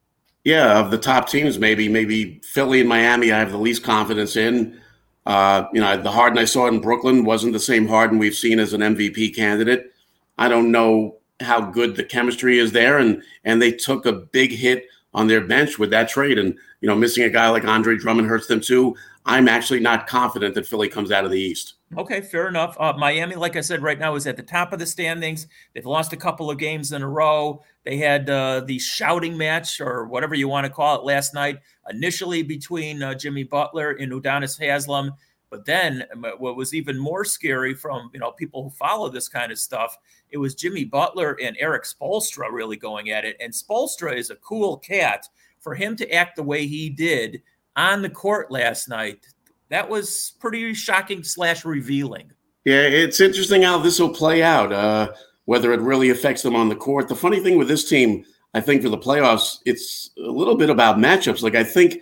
Yeah, 0.44 0.78
of 0.78 0.90
the 0.90 0.98
top 0.98 1.28
teams, 1.28 1.58
maybe, 1.58 1.88
maybe 1.88 2.40
Philly 2.40 2.80
and 2.80 2.88
Miami, 2.88 3.32
I 3.32 3.38
have 3.38 3.50
the 3.50 3.58
least 3.58 3.82
confidence 3.82 4.36
in. 4.36 4.78
Uh, 5.26 5.64
you 5.72 5.80
know, 5.80 6.00
the 6.00 6.10
Harden 6.10 6.38
I 6.38 6.44
saw 6.44 6.66
in 6.68 6.80
Brooklyn 6.80 7.24
wasn't 7.24 7.54
the 7.54 7.60
same 7.60 7.88
Harden 7.88 8.18
we've 8.18 8.34
seen 8.34 8.60
as 8.60 8.74
an 8.74 8.82
MVP 8.82 9.34
candidate. 9.34 9.92
I 10.36 10.48
don't 10.48 10.70
know 10.70 11.16
how 11.40 11.60
good 11.60 11.96
the 11.96 12.04
chemistry 12.04 12.58
is 12.58 12.72
there, 12.72 12.98
and 12.98 13.22
and 13.44 13.60
they 13.60 13.72
took 13.72 14.06
a 14.06 14.12
big 14.12 14.52
hit 14.52 14.86
on 15.12 15.26
their 15.28 15.40
bench 15.40 15.78
with 15.78 15.90
that 15.90 16.08
trade, 16.08 16.38
and 16.38 16.58
you 16.80 16.88
know 16.88 16.94
missing 16.94 17.24
a 17.24 17.30
guy 17.30 17.48
like 17.48 17.64
Andre 17.64 17.96
Drummond 17.96 18.28
hurts 18.28 18.46
them 18.46 18.60
too. 18.60 18.96
I'm 19.26 19.48
actually 19.48 19.80
not 19.80 20.06
confident 20.06 20.54
that 20.54 20.66
Philly 20.66 20.88
comes 20.88 21.10
out 21.10 21.24
of 21.24 21.30
the 21.30 21.40
East. 21.40 21.74
Okay, 21.96 22.20
fair 22.20 22.48
enough. 22.48 22.76
Uh, 22.78 22.92
Miami, 22.98 23.36
like 23.36 23.56
I 23.56 23.62
said, 23.62 23.82
right 23.82 23.98
now 23.98 24.16
is 24.16 24.26
at 24.26 24.36
the 24.36 24.42
top 24.42 24.72
of 24.72 24.78
the 24.78 24.86
standings. 24.86 25.46
They've 25.72 25.86
lost 25.86 26.12
a 26.12 26.16
couple 26.16 26.50
of 26.50 26.58
games 26.58 26.92
in 26.92 27.02
a 27.02 27.08
row. 27.08 27.62
They 27.84 27.96
had 27.96 28.28
uh, 28.28 28.62
the 28.66 28.78
shouting 28.78 29.36
match, 29.38 29.80
or 29.80 30.06
whatever 30.06 30.34
you 30.34 30.48
want 30.48 30.66
to 30.66 30.72
call 30.72 30.98
it, 30.98 31.04
last 31.04 31.32
night, 31.32 31.58
initially 31.88 32.42
between 32.42 33.02
uh, 33.02 33.14
Jimmy 33.14 33.44
Butler 33.44 33.92
and 33.92 34.12
Udonis 34.12 34.58
Haslem. 34.58 35.12
But 35.54 35.66
then 35.66 36.02
um, 36.12 36.26
what 36.38 36.56
was 36.56 36.74
even 36.74 36.98
more 36.98 37.24
scary 37.24 37.74
from 37.74 38.10
you 38.12 38.18
know 38.18 38.32
people 38.32 38.64
who 38.64 38.70
follow 38.70 39.08
this 39.08 39.28
kind 39.28 39.52
of 39.52 39.58
stuff, 39.60 39.96
it 40.30 40.36
was 40.36 40.56
Jimmy 40.56 40.84
Butler 40.84 41.38
and 41.40 41.56
Erik 41.60 41.84
Spoelstra 41.84 42.50
really 42.50 42.76
going 42.76 43.10
at 43.10 43.24
it. 43.24 43.36
And 43.38 43.52
Spoelstra 43.52 44.16
is 44.16 44.30
a 44.30 44.36
cool 44.36 44.78
cat. 44.78 45.28
For 45.60 45.76
him 45.76 45.94
to 45.94 46.12
act 46.12 46.34
the 46.34 46.42
way 46.42 46.66
he 46.66 46.90
did 46.90 47.40
on 47.76 48.02
the 48.02 48.10
court 48.10 48.50
last 48.50 48.88
night, 48.88 49.28
that 49.68 49.88
was 49.88 50.32
pretty 50.40 50.74
shocking 50.74 51.22
slash 51.22 51.64
revealing. 51.64 52.32
Yeah, 52.64 52.82
it's 52.82 53.20
interesting 53.20 53.62
how 53.62 53.78
this 53.78 54.00
will 54.00 54.12
play 54.12 54.42
out. 54.42 54.72
Uh, 54.72 55.12
whether 55.44 55.72
it 55.72 55.80
really 55.80 56.10
affects 56.10 56.42
them 56.42 56.56
on 56.56 56.68
the 56.68 56.74
court. 56.74 57.06
The 57.06 57.14
funny 57.14 57.38
thing 57.38 57.58
with 57.58 57.68
this 57.68 57.88
team, 57.88 58.24
I 58.54 58.60
think 58.60 58.82
for 58.82 58.88
the 58.88 58.98
playoffs, 58.98 59.58
it's 59.64 60.10
a 60.18 60.30
little 60.30 60.56
bit 60.56 60.68
about 60.68 60.98
matchups. 60.98 61.42
Like 61.42 61.54
I 61.54 61.62
think 61.62 61.98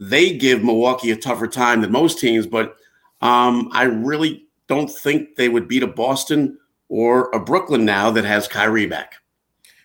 they 0.00 0.36
give 0.36 0.64
Milwaukee 0.64 1.12
a 1.12 1.16
tougher 1.16 1.46
time 1.46 1.80
than 1.80 1.92
most 1.92 2.18
teams, 2.18 2.44
but 2.44 2.76
um, 3.20 3.68
I 3.72 3.84
really 3.84 4.46
don't 4.66 4.90
think 4.90 5.36
they 5.36 5.48
would 5.48 5.68
beat 5.68 5.82
a 5.82 5.86
Boston 5.86 6.58
or 6.88 7.30
a 7.30 7.40
Brooklyn 7.40 7.84
now 7.84 8.10
that 8.10 8.24
has 8.24 8.48
Kyrie 8.48 8.86
back. 8.86 9.14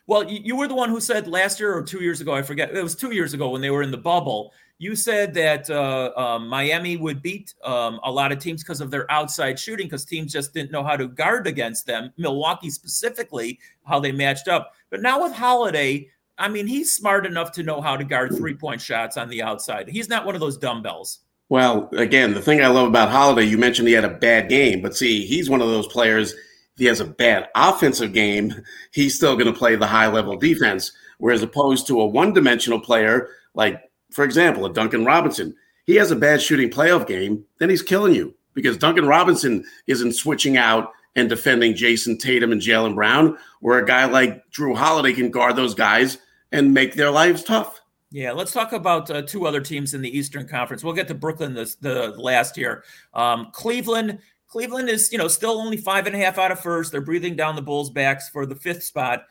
Well, 0.06 0.30
you 0.30 0.58
were 0.58 0.68
the 0.68 0.76
one 0.76 0.90
who 0.90 1.00
said 1.00 1.28
last 1.28 1.60
year 1.60 1.74
or 1.74 1.82
two 1.82 2.02
years 2.04 2.20
ago, 2.20 2.34
I 2.34 2.42
forget, 2.42 2.76
it 2.76 2.84
was 2.84 2.96
two 2.96 3.14
years 3.14 3.34
ago 3.34 3.50
when 3.50 3.62
they 3.62 3.70
were 3.70 3.84
in 3.84 3.92
the 3.92 3.98
bubble. 3.98 4.52
You 4.78 4.98
said 4.98 5.34
that 5.36 5.70
uh, 5.70 6.12
um, 6.18 6.48
Miami 6.50 6.98
would 6.98 7.22
beat 7.22 7.54
um, 7.64 8.02
a 8.04 8.12
lot 8.12 8.34
of 8.34 8.40
teams 8.40 8.64
because 8.64 8.82
of 8.82 8.92
their 8.92 9.10
outside 9.10 9.58
shooting, 9.58 9.88
because 9.88 10.04
teams 10.04 10.34
just 10.34 10.54
didn't 10.54 10.72
know 10.72 10.84
how 10.84 10.98
to 10.98 11.08
guard 11.08 11.48
against 11.48 11.86
them. 11.86 12.12
Milwaukee 12.18 12.70
specifically, 12.70 13.60
how 13.86 14.02
they 14.02 14.12
matched 14.12 14.50
up. 14.50 14.74
But 14.90 15.02
now 15.02 15.24
with 15.24 15.32
Holiday, 15.32 16.10
I 16.38 16.50
mean, 16.50 16.68
he's 16.68 16.92
smart 16.92 17.26
enough 17.26 17.54
to 17.54 17.64
know 17.64 17.80
how 17.80 17.96
to 17.96 18.04
guard 18.04 18.36
three 18.36 18.56
point 18.56 18.82
shots 18.82 19.16
on 19.16 19.30
the 19.30 19.42
outside. 19.42 19.88
He's 19.88 20.10
not 20.10 20.26
one 20.26 20.36
of 20.36 20.42
those 20.42 20.58
dumbbells. 20.58 21.20
Well, 21.50 21.90
again, 21.94 22.34
the 22.34 22.42
thing 22.42 22.62
I 22.62 22.68
love 22.68 22.88
about 22.88 23.12
Holiday, 23.12 23.44
you 23.44 23.58
mentioned 23.58 23.88
he 23.88 23.94
had 23.94 24.06
a 24.06 24.10
bad 24.10 24.50
game, 24.50 24.82
but 24.82 24.96
see, 24.96 25.26
he's 25.26 25.50
one 25.50 25.62
of 25.62 25.68
those 25.68 25.88
players 25.88 26.34
if 26.74 26.80
he 26.80 26.86
has 26.86 27.00
a 27.00 27.06
bad 27.06 27.50
offensive 27.56 28.14
game, 28.14 28.64
he's 28.92 29.16
still 29.16 29.36
going 29.36 29.52
to 29.52 29.58
play 29.58 29.76
the 29.76 29.86
high 29.86 30.08
level 30.08 30.36
defense. 30.36 30.92
Whereas 31.20 31.44
opposed 31.44 31.86
to 31.88 32.02
a 32.02 32.08
one 32.08 32.34
dimensional 32.34 32.80
player, 32.80 33.30
like, 33.54 33.80
for 34.12 34.26
example, 34.26 34.66
a 34.66 34.74
Duncan 34.74 35.06
Robinson, 35.06 35.56
he 35.86 35.96
has 35.96 36.10
a 36.10 36.16
bad 36.16 36.42
shooting 36.42 36.70
playoff 36.70 37.08
game, 37.08 37.46
then 37.60 37.70
he's 37.70 37.84
killing 37.84 38.16
you 38.16 38.34
because 38.56 38.78
Duncan 38.78 39.08
Robinson 39.08 39.64
isn't 39.86 40.14
switching 40.14 40.58
out 40.58 40.92
and 41.16 41.30
defending 41.30 41.76
Jayson 41.76 42.18
Tatum 42.18 42.52
and 42.52 42.62
Jaylen 42.62 42.96
Brown, 42.96 43.38
where 43.60 43.78
a 43.78 43.86
guy 43.86 44.06
like 44.06 44.50
Jrue 44.52 44.76
Holiday 44.76 45.14
can 45.14 45.30
guard 45.30 45.56
those 45.56 45.76
guys 45.76 46.18
and 46.52 46.74
make 46.74 46.96
their 46.96 47.12
lives 47.12 47.44
tough. 47.44 47.82
Yeah, 48.14 48.32
let's 48.32 48.52
talk 48.52 48.74
about 48.74 49.10
uh, 49.10 49.24
two 49.24 49.48
other 49.48 49.60
teams 49.60 49.96
in 49.96 50.02
the 50.04 50.18
Eastern 50.18 50.48
Conference. 50.48 50.84
We'll 50.84 50.94
get 50.94 51.08
to 51.08 51.16
Brooklyn 51.16 51.56
this, 51.56 51.74
the 51.74 52.12
last 52.12 52.58
year. 52.58 52.84
Um, 53.16 53.50
Cleveland 53.54 54.20
Cleveland 54.48 54.88
is, 54.88 55.12
you 55.12 55.18
know, 55.18 55.28
still 55.28 55.60
only 55.60 55.78
five 55.78 56.06
and 56.06 56.16
a 56.16 56.20
half 56.20 56.38
out 56.38 56.52
of 56.52 56.60
first. 56.60 56.92
They're 56.92 57.02
breathing 57.02 57.36
down 57.36 57.56
the 57.56 57.64
Bulls' 57.64 57.90
backs 57.90 58.30
for 58.30 58.46
the 58.46 58.54
fifth 58.54 58.84
spot. 58.84 59.24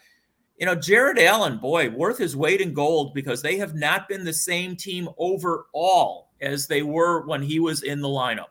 You 0.58 0.66
know, 0.66 0.74
Jarrett 0.74 1.20
Allen, 1.20 1.58
boy, 1.58 1.90
worth 1.90 2.18
his 2.18 2.36
weight 2.36 2.60
in 2.60 2.74
gold 2.74 3.14
because 3.14 3.40
they 3.40 3.56
have 3.58 3.76
not 3.76 4.08
been 4.08 4.24
the 4.24 4.32
same 4.32 4.74
team 4.74 5.08
overall 5.16 6.30
as 6.40 6.66
they 6.66 6.82
were 6.82 7.24
when 7.24 7.40
he 7.40 7.60
was 7.60 7.84
in 7.84 8.00
the 8.00 8.08
lineup. 8.08 8.50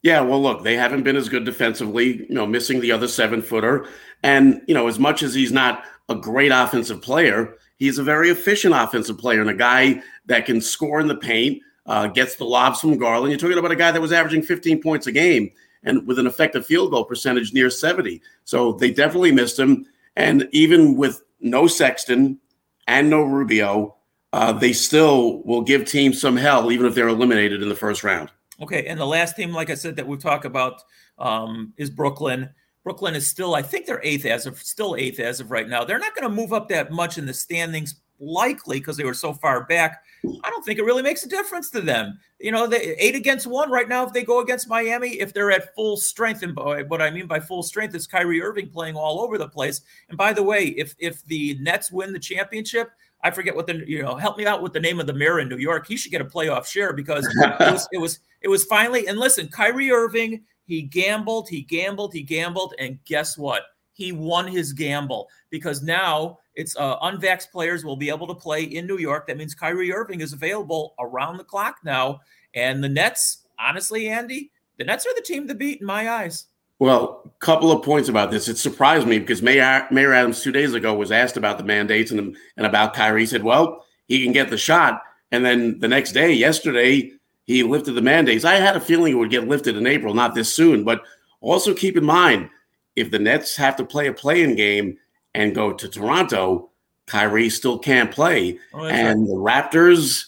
Yeah, 0.00 0.22
well, 0.22 0.42
look, 0.42 0.64
they 0.64 0.74
haven't 0.74 1.02
been 1.02 1.16
as 1.16 1.28
good 1.28 1.44
defensively, 1.44 2.26
you 2.26 2.34
know, 2.34 2.46
missing 2.46 2.80
the 2.80 2.92
other 2.92 3.08
seven 3.08 3.42
footer. 3.42 3.86
And, 4.22 4.62
you 4.66 4.72
know, 4.72 4.88
as 4.88 4.98
much 4.98 5.22
as 5.22 5.34
he's 5.34 5.52
not 5.52 5.84
a 6.08 6.14
great 6.14 6.50
offensive 6.50 7.02
player, 7.02 7.58
he's 7.80 7.98
a 7.98 8.04
very 8.04 8.30
efficient 8.30 8.74
offensive 8.76 9.18
player 9.18 9.40
and 9.40 9.50
a 9.50 9.54
guy 9.54 10.00
that 10.26 10.46
can 10.46 10.60
score 10.60 11.00
in 11.00 11.08
the 11.08 11.16
paint, 11.16 11.60
uh, 11.86 12.06
gets 12.06 12.36
the 12.36 12.44
lobs 12.44 12.80
from 12.80 12.96
Garland. 12.96 13.32
You're 13.32 13.40
talking 13.40 13.58
about 13.58 13.72
a 13.72 13.76
guy 13.76 13.90
that 13.90 14.00
was 14.00 14.12
averaging 14.12 14.42
15 14.42 14.80
points 14.80 15.08
a 15.08 15.12
game 15.12 15.50
and 15.82 16.06
with 16.06 16.18
an 16.20 16.26
effective 16.26 16.64
field 16.64 16.92
goal 16.92 17.04
percentage 17.04 17.52
near 17.52 17.70
70. 17.70 18.22
So 18.44 18.72
they 18.74 18.92
definitely 18.92 19.32
missed 19.32 19.58
him. 19.58 19.86
And 20.14 20.48
even 20.52 20.96
with 20.96 21.22
no 21.40 21.66
Sexton 21.66 22.38
and 22.86 23.08
no 23.10 23.22
Rubio, 23.22 23.96
uh, 24.32 24.52
they 24.52 24.74
still 24.74 25.42
will 25.42 25.62
give 25.62 25.86
teams 25.86 26.20
some 26.20 26.36
hell, 26.36 26.70
even 26.70 26.86
if 26.86 26.94
they're 26.94 27.08
eliminated 27.08 27.62
in 27.62 27.68
the 27.68 27.74
first 27.74 28.04
round. 28.04 28.30
Okay. 28.60 28.86
And 28.86 29.00
the 29.00 29.06
last 29.06 29.36
team, 29.36 29.52
like 29.54 29.70
I 29.70 29.74
said, 29.74 29.96
that 29.96 30.06
we've 30.06 30.22
talked 30.22 30.44
about 30.44 30.82
um, 31.18 31.72
is 31.78 31.88
Brooklyn. 31.88 32.50
Brooklyn 32.84 33.14
is 33.14 33.26
still, 33.26 33.54
I 33.54 33.62
think 33.62 33.86
they're 33.86 34.00
eighth 34.02 34.24
as 34.24 34.46
of 34.46 34.58
still 34.62 34.96
eighth 34.96 35.20
as 35.20 35.40
of 35.40 35.50
right 35.50 35.68
now. 35.68 35.84
They're 35.84 35.98
not 35.98 36.14
going 36.14 36.28
to 36.28 36.34
move 36.34 36.52
up 36.52 36.68
that 36.68 36.90
much 36.90 37.18
in 37.18 37.26
the 37.26 37.34
standings 37.34 37.96
likely 38.20 38.78
because 38.78 38.96
they 38.96 39.04
were 39.04 39.14
so 39.14 39.32
far 39.32 39.64
back. 39.64 40.02
I 40.24 40.50
don't 40.50 40.64
think 40.64 40.78
it 40.78 40.84
really 40.84 41.02
makes 41.02 41.24
a 41.24 41.28
difference 41.28 41.70
to 41.70 41.80
them. 41.80 42.18
You 42.38 42.52
know, 42.52 42.66
they 42.66 42.94
eight 42.98 43.14
against 43.14 43.46
one 43.46 43.70
right 43.70 43.88
now. 43.88 44.06
If 44.06 44.12
they 44.12 44.22
go 44.22 44.40
against 44.40 44.68
Miami, 44.68 45.20
if 45.20 45.32
they're 45.32 45.50
at 45.50 45.74
full 45.74 45.96
strength, 45.96 46.42
and 46.42 46.54
what 46.56 47.02
I 47.02 47.10
mean 47.10 47.26
by 47.26 47.40
full 47.40 47.62
strength 47.62 47.94
is 47.94 48.06
Kyrie 48.06 48.42
Irving 48.42 48.68
playing 48.68 48.96
all 48.96 49.20
over 49.20 49.38
the 49.38 49.48
place. 49.48 49.80
And 50.08 50.18
by 50.18 50.32
the 50.32 50.42
way, 50.42 50.66
if 50.66 50.94
if 50.98 51.24
the 51.26 51.58
Nets 51.60 51.90
win 51.90 52.12
the 52.12 52.18
championship, 52.18 52.90
I 53.22 53.30
forget 53.30 53.56
what 53.56 53.66
the 53.66 53.82
you 53.86 54.02
know 54.02 54.16
help 54.16 54.38
me 54.38 54.46
out 54.46 54.62
with 54.62 54.72
the 54.72 54.80
name 54.80 55.00
of 55.00 55.06
the 55.06 55.14
mayor 55.14 55.40
in 55.40 55.48
New 55.48 55.58
York. 55.58 55.86
He 55.86 55.96
should 55.96 56.12
get 56.12 56.20
a 56.20 56.26
playoff 56.26 56.66
share 56.66 56.92
because 56.92 57.26
it 57.26 57.72
was 57.72 57.88
it 57.92 57.98
was 57.98 58.20
it 58.42 58.48
was 58.48 58.64
finally. 58.64 59.06
And 59.06 59.18
listen, 59.18 59.48
Kyrie 59.48 59.90
Irving, 59.90 60.42
he 60.70 60.82
gambled, 60.82 61.48
he 61.48 61.62
gambled, 61.62 62.14
he 62.14 62.22
gambled, 62.22 62.74
and 62.78 62.98
guess 63.04 63.36
what? 63.36 63.62
He 63.92 64.12
won 64.12 64.46
his 64.46 64.72
gamble 64.72 65.28
because 65.50 65.82
now 65.82 66.38
it's 66.54 66.76
uh, 66.76 66.98
unvaxxed 67.00 67.50
players 67.50 67.84
will 67.84 67.96
be 67.96 68.08
able 68.08 68.26
to 68.28 68.34
play 68.34 68.62
in 68.62 68.86
New 68.86 68.98
York. 68.98 69.26
That 69.26 69.36
means 69.36 69.54
Kyrie 69.54 69.92
Irving 69.92 70.20
is 70.20 70.32
available 70.32 70.94
around 70.98 71.36
the 71.36 71.44
clock 71.44 71.78
now. 71.84 72.20
And 72.54 72.82
the 72.82 72.88
Nets, 72.88 73.46
honestly, 73.58 74.08
Andy, 74.08 74.52
the 74.78 74.84
Nets 74.84 75.06
are 75.06 75.14
the 75.14 75.22
team 75.22 75.48
to 75.48 75.54
beat 75.54 75.80
in 75.80 75.86
my 75.86 76.08
eyes. 76.08 76.46
Well, 76.78 77.22
a 77.26 77.44
couple 77.44 77.72
of 77.72 77.84
points 77.84 78.08
about 78.08 78.30
this. 78.30 78.48
It 78.48 78.56
surprised 78.56 79.06
me 79.06 79.18
because 79.18 79.42
Mayor, 79.42 79.86
Mayor 79.90 80.14
Adams 80.14 80.42
two 80.42 80.52
days 80.52 80.72
ago 80.72 80.94
was 80.94 81.12
asked 81.12 81.36
about 81.36 81.58
the 81.58 81.64
mandates 81.64 82.10
and, 82.10 82.36
and 82.56 82.66
about 82.66 82.94
Kyrie. 82.94 83.20
He 83.20 83.26
said, 83.26 83.42
well, 83.42 83.84
he 84.06 84.22
can 84.22 84.32
get 84.32 84.48
the 84.48 84.56
shot. 84.56 85.02
And 85.30 85.44
then 85.44 85.78
the 85.78 85.88
next 85.88 86.12
day, 86.12 86.32
yesterday, 86.32 87.12
he 87.50 87.64
lifted 87.64 87.92
the 87.92 88.02
mandates. 88.02 88.44
I 88.44 88.54
had 88.54 88.76
a 88.76 88.80
feeling 88.80 89.12
it 89.12 89.16
would 89.16 89.30
get 89.30 89.48
lifted 89.48 89.76
in 89.76 89.86
April, 89.86 90.14
not 90.14 90.34
this 90.34 90.54
soon. 90.54 90.84
But 90.84 91.02
also 91.40 91.74
keep 91.74 91.96
in 91.96 92.04
mind, 92.04 92.48
if 92.94 93.10
the 93.10 93.18
Nets 93.18 93.56
have 93.56 93.76
to 93.76 93.84
play 93.84 94.06
a 94.06 94.12
play-in 94.12 94.54
game 94.54 94.96
and 95.34 95.54
go 95.54 95.72
to 95.72 95.88
Toronto, 95.88 96.70
Kyrie 97.06 97.50
still 97.50 97.78
can't 97.78 98.12
play. 98.12 98.58
Oh, 98.72 98.84
and 98.84 99.20
right. 99.20 99.26
the 99.26 99.34
Raptors 99.34 100.26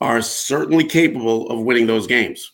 are 0.00 0.22
certainly 0.22 0.84
capable 0.84 1.50
of 1.50 1.60
winning 1.60 1.86
those 1.86 2.06
games. 2.06 2.52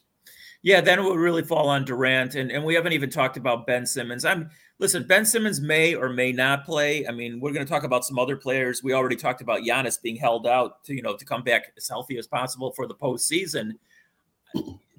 Yeah, 0.63 0.81
then 0.81 0.99
it 0.99 1.05
would 1.05 1.19
really 1.19 1.45
fall 1.45 1.69
on 1.69 1.85
Durant. 1.85 2.35
And, 2.35 2.51
and 2.51 2.65
we 2.65 2.75
haven't 2.75 2.95
even 2.95 3.11
talked 3.11 3.37
about 3.37 3.67
Ben 3.67 3.87
Simmons. 3.87 4.25
I'm 4.25 4.51
listen, 4.81 5.05
Ben 5.07 5.25
Simmons 5.25 5.61
may 5.61 5.95
or 5.95 6.09
may 6.09 6.33
not 6.33 6.65
play. 6.65 7.07
I 7.07 7.13
mean, 7.13 7.39
we're 7.39 7.53
going 7.53 7.65
to 7.65 7.73
talk 7.73 7.85
about 7.85 8.05
some 8.05 8.19
other 8.19 8.37
players. 8.37 8.83
We 8.83 8.95
already 8.95 9.17
talked 9.17 9.41
about 9.41 9.63
Giannis 9.63 10.03
being 10.03 10.17
held 10.17 10.47
out 10.47 10.83
to, 10.85 10.95
you 10.95 11.03
know, 11.03 11.17
to 11.17 11.25
come 11.25 11.43
back 11.43 11.73
as 11.77 11.89
healthy 11.89 12.19
as 12.19 12.27
possible 12.27 12.73
for 12.73 12.87
the 12.89 12.95
postseason. 12.95 13.75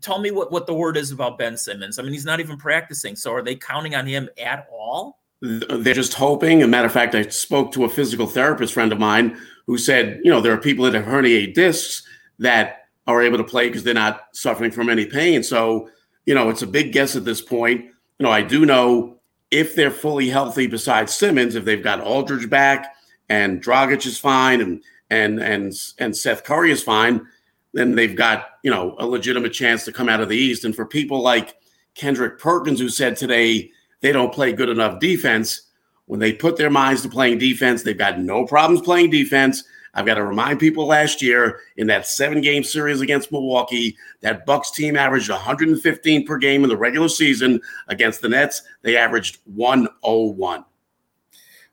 Tell 0.02 0.20
me 0.20 0.32
what, 0.32 0.52
what 0.52 0.66
the 0.66 0.74
word 0.74 0.96
is 0.98 1.12
about 1.12 1.38
Ben 1.38 1.58
Simmons. 1.58 2.00
I 2.00 2.04
mean, 2.04 2.14
he's 2.14 2.26
not 2.26 2.40
even 2.40 2.58
practicing. 2.58 3.16
So 3.16 3.34
are 3.34 3.42
they 3.42 3.56
counting 3.56 3.96
on 3.96 4.06
him 4.06 4.30
at 4.38 4.68
all? 4.72 5.20
they're 5.42 5.94
just 5.94 6.14
hoping. 6.14 6.62
As 6.62 6.66
a 6.66 6.68
matter 6.68 6.88
of 6.88 6.92
fact, 6.92 7.16
I 7.16 7.24
spoke 7.24 7.72
to 7.74 7.86
a 7.86 7.90
physical 7.90 8.28
therapist 8.28 8.74
friend 8.74 8.92
of 8.92 9.00
mine 9.00 9.40
who 9.68 9.78
said, 9.78 10.20
you 10.24 10.32
know, 10.32 10.42
there 10.42 10.54
are 10.54 10.58
people 10.58 10.86
that 10.86 10.94
have 10.94 11.06
herniated 11.06 11.54
discs 11.54 12.04
that 12.40 12.88
are 13.08 13.22
able 13.22 13.38
to 13.38 13.44
play 13.44 13.68
because 13.68 13.84
they're 13.84 13.94
not 13.94 14.28
suffering 14.34 14.72
from 14.72 14.90
any 14.90 15.06
pain. 15.06 15.44
So, 15.44 15.90
you 16.26 16.36
know, 16.36 16.50
it's 16.50 16.62
a 16.62 16.68
big 16.68 16.92
guess 16.92 17.16
at 17.16 17.26
this 17.26 17.42
point. 17.42 17.86
You 17.86 18.24
know, 18.24 18.32
I 18.32 18.42
do 18.42 18.66
know 18.66 19.20
if 19.50 19.76
they're 19.76 19.92
fully 19.92 20.30
healthy 20.30 20.68
besides 20.68 21.14
Simmons, 21.14 21.56
if 21.56 21.66
they've 21.66 21.84
got 21.84 22.02
Aldridge 22.02 22.50
back 22.50 22.94
and 23.30 23.64
Dragic 23.64 24.06
is 24.06 24.20
fine 24.20 24.62
and 24.62 24.84
and 25.10 25.40
and 25.40 25.74
and 25.98 26.16
Seth 26.16 26.44
Curry 26.44 26.72
is 26.72 26.84
fine, 26.84 27.26
then 27.74 27.96
they've 27.96 28.16
got, 28.16 28.48
you 28.64 28.72
know, 28.72 28.96
a 29.00 29.06
legitimate 29.06 29.54
chance 29.54 29.86
to 29.86 29.92
come 29.92 30.10
out 30.10 30.22
of 30.22 30.30
the 30.30 30.38
East. 30.38 30.66
And 30.66 30.76
for 30.76 30.86
people 30.86 31.22
like 31.22 31.56
Kendrick 31.96 32.40
Perkins, 32.40 32.80
who 32.80 32.90
said 32.90 33.16
today, 33.16 33.72
they 34.02 34.12
don't 34.12 34.34
play 34.34 34.54
good 34.54 34.70
enough 34.70 35.00
defense. 35.00 35.64
When 36.06 36.20
they 36.20 36.34
put 36.34 36.58
their 36.58 36.72
minds 36.72 37.04
to 37.04 37.10
playing 37.10 37.38
defense, 37.38 37.84
they've 37.84 37.98
got 37.98 38.20
no 38.20 38.46
problems 38.46 38.82
playing 38.82 39.12
defense. 39.12 39.64
I've 39.94 40.06
got 40.06 40.16
to 40.16 40.24
remind 40.24 40.60
people 40.60 40.86
last 40.86 41.22
year 41.22 41.62
in 41.78 41.88
that 41.88 42.08
seven 42.08 42.42
game 42.42 42.64
series 42.64 43.02
against 43.02 43.32
Milwaukee, 43.32 43.98
that 44.22 44.46
Bucks 44.46 44.72
team 44.72 44.96
averaged 44.96 45.30
115 45.30 46.26
per 46.26 46.38
game 46.38 46.64
in 46.64 46.70
the 46.70 46.78
regular 46.78 47.10
season. 47.10 47.60
Against 47.88 48.22
the 48.22 48.30
Nets, 48.30 48.62
they 48.82 48.98
averaged 48.98 49.40
101. 49.46 50.66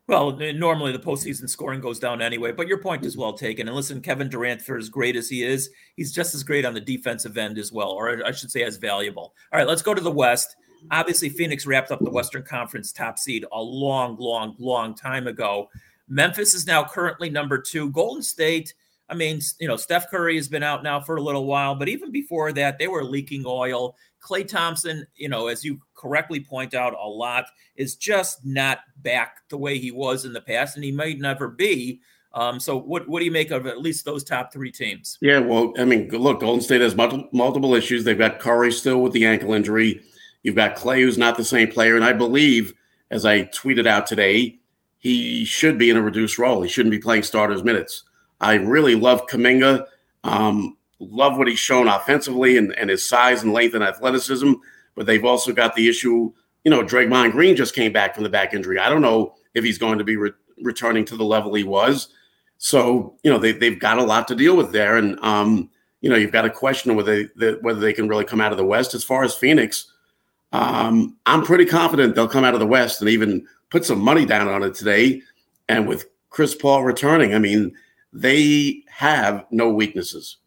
Well, 0.09 0.37
normally 0.37 0.93
the 0.93 1.01
postseason 1.01 1.49
scoring 1.49 1.81
goes 1.81 1.99
down 1.99 2.23
anyway, 2.23 2.53
but 2.53 2.69
your 2.69 2.79
point 2.79 3.05
is 3.05 3.17
well 3.17 3.33
taken. 3.33 3.67
And 3.67 3.77
listen, 3.77 4.01
Kevin 4.01 4.29
Durant, 4.29 4.63
for 4.63 4.77
as 4.77 4.89
great 4.89 5.17
as 5.17 5.29
he 5.29 5.43
is, 5.43 5.71
he's 5.97 6.13
just 6.13 6.33
as 6.33 6.45
great 6.45 6.65
on 6.65 6.75
the 6.75 6.81
defensive 6.81 7.37
end 7.37 7.59
as 7.59 7.73
well, 7.73 7.91
or 7.91 8.25
I 8.25 8.31
should 8.31 8.53
say, 8.53 8.63
as 8.63 8.77
valuable. 8.77 9.35
All 9.53 9.59
right, 9.59 9.67
let's 9.67 9.83
go 9.83 9.95
to 9.95 10.01
the 10.01 10.11
West. 10.11 10.55
Obviously, 10.93 11.29
Phoenix 11.29 11.67
wrapped 11.67 11.91
up 11.91 11.99
the 11.99 12.11
Western 12.11 12.45
Conference 12.45 12.93
top 12.93 13.19
seed 13.19 13.45
a 13.51 13.61
long, 13.61 14.17
long, 14.19 14.55
long 14.61 14.95
time 14.95 15.27
ago. 15.27 15.69
Memphis 16.09 16.55
is 16.55 16.69
now 16.69 16.85
currently 16.85 17.29
number 17.29 17.59
two. 17.59 17.91
Golden 17.91 18.23
State, 18.23 18.75
I 19.09 19.15
mean, 19.15 19.41
you 19.61 19.69
know, 19.69 19.77
Steph 19.77 20.11
Curry 20.11 20.37
has 20.37 20.49
been 20.49 20.63
out 20.63 20.83
now 20.83 21.01
for 21.01 21.17
a 21.17 21.23
little 21.23 21.47
while, 21.47 21.75
but 21.75 21.89
even 21.89 22.11
before 22.11 22.53
that, 22.53 22.79
they 22.79 22.89
were 22.89 23.05
leaking 23.05 23.45
oil. 23.47 23.97
Klay 24.21 24.47
Thompson, 24.47 25.07
you 25.15 25.29
know, 25.29 25.47
as 25.47 25.65
you 25.65 25.81
correctly 25.95 26.41
point 26.41 26.75
out 26.75 26.95
a 26.95 27.09
lot, 27.09 27.47
is 27.77 27.95
just 27.95 28.45
not 28.45 28.81
back 28.99 29.37
the 29.49 29.57
way 29.57 29.79
he 29.79 29.93
was 29.93 30.25
in 30.25 30.33
the 30.33 30.41
past, 30.41 30.77
and 30.77 30.85
he 30.85 30.91
may 30.91 31.15
never 31.15 31.49
be. 31.49 32.01
Um, 32.35 32.59
so, 32.59 32.77
what 32.77 33.09
what 33.09 33.21
do 33.21 33.25
you 33.25 33.31
make 33.31 33.51
of 33.51 33.67
at 33.67 33.81
least 33.81 34.05
those 34.05 34.25
top 34.25 34.53
three 34.53 34.73
teams? 34.73 35.17
Yeah, 35.21 35.39
well, 35.39 35.73
I 35.79 35.85
mean, 35.85 36.09
look, 36.09 36.41
Golden 36.41 36.61
State 36.61 36.81
has 36.81 36.95
multiple, 36.95 37.29
multiple 37.33 37.75
issues. 37.75 38.05
They've 38.05 38.19
got 38.19 38.41
Curry 38.41 38.73
still 38.73 39.01
with 39.01 39.13
the 39.13 39.25
ankle 39.25 39.55
injury 39.55 40.03
You've 40.47 40.55
got 40.55 40.77
Klay, 40.77 41.01
who's 41.01 41.19
not 41.19 41.37
the 41.37 41.45
same 41.45 41.67
player. 41.73 41.97
And 41.97 42.05
I 42.05 42.13
believe, 42.13 42.73
as 43.11 43.27
I 43.27 43.47
tweeted 43.47 43.85
out 43.85 44.07
today, 44.07 44.61
he 44.97 45.45
should 45.45 45.77
be 45.77 45.91
in 45.91 45.97
a 45.97 46.03
reduced 46.03 46.39
role. 46.39 46.63
He 46.63 46.69
shouldn't 46.69 46.93
be 46.93 47.01
playing 47.01 47.25
starters 47.25 47.65
minutes. 47.65 48.05
I 48.41 48.55
really 48.55 48.95
love 48.95 49.27
Kuminga. 49.27 49.87
Um, 50.25 50.77
love 50.99 51.37
what 51.37 51.49
he's 51.49 51.59
shown 51.59 51.89
offensively 51.89 52.57
and, 52.57 52.73
and 52.77 52.91
his 52.91 53.09
size 53.09 53.43
and 53.43 53.53
length 53.53 53.75
and 53.75 53.85
athleticism. 53.85 54.53
But 54.95 55.07
they've 55.07 55.25
also 55.25 55.53
got 55.53 55.75
the 55.75 55.89
issue, 55.89 56.33
you 56.65 56.71
know, 56.71 56.83
Draymond 56.83 57.33
Green 57.33 57.57
just 57.57 57.75
came 57.75 57.93
back 57.93 58.15
from 58.15 58.25
the 58.25 58.31
back 58.31 58.55
injury. 58.55 58.79
I 58.79 58.89
don't 58.89 59.03
know 59.03 59.35
if 59.55 59.65
he's 59.65 59.79
going 59.79 59.99
to 59.99 60.05
be 60.05 60.17
re- 60.17 60.33
returning 60.63 61.05
to 61.07 61.17
the 61.17 61.25
level 61.25 61.55
he 61.55 61.65
was. 61.65 62.09
So, 62.59 63.19
you 63.23 63.31
know, 63.31 63.39
they, 63.39 63.53
they've 63.53 63.79
got 63.79 63.99
a 63.99 64.03
lot 64.03 64.27
to 64.29 64.35
deal 64.35 64.57
with 64.57 64.73
there. 64.73 64.97
And, 64.97 65.19
um, 65.21 65.71
you 66.01 66.09
know, 66.09 66.17
you've 66.17 66.33
got 66.33 66.43
to 66.43 66.51
question 66.51 66.95
whether 66.95 67.29
they, 67.37 67.53
whether 67.61 67.81
they 67.81 67.93
can 67.93 68.09
really 68.09 68.25
come 68.25 68.41
out 68.41 68.53
of 68.53 68.59
the 68.59 68.65
West. 68.65 68.95
As 68.95 69.05
far 69.05 69.23
as 69.23 69.35
Phoenix, 69.35 69.93
um, 70.53 71.17
I'm 71.27 71.43
pretty 71.43 71.67
confident 71.67 72.15
they'll 72.15 72.29
come 72.29 72.45
out 72.45 72.55
of 72.55 72.61
the 72.61 72.67
West 72.67 73.01
and 73.01 73.11
even 73.11 73.47
put 73.71 73.85
some 73.85 74.01
money 74.01 74.25
down 74.25 74.49
on 74.49 74.63
it 74.63 74.75
today. 74.75 75.21
And 75.69 75.87
with 75.87 76.07
Chris 76.31 76.55
Paul 76.55 76.85
returning, 76.85 77.35
I 77.35 77.39
mean, 77.39 77.75
they 78.17 78.83
have 78.89 79.45
no 79.51 79.71
weaknesses. 79.71 80.39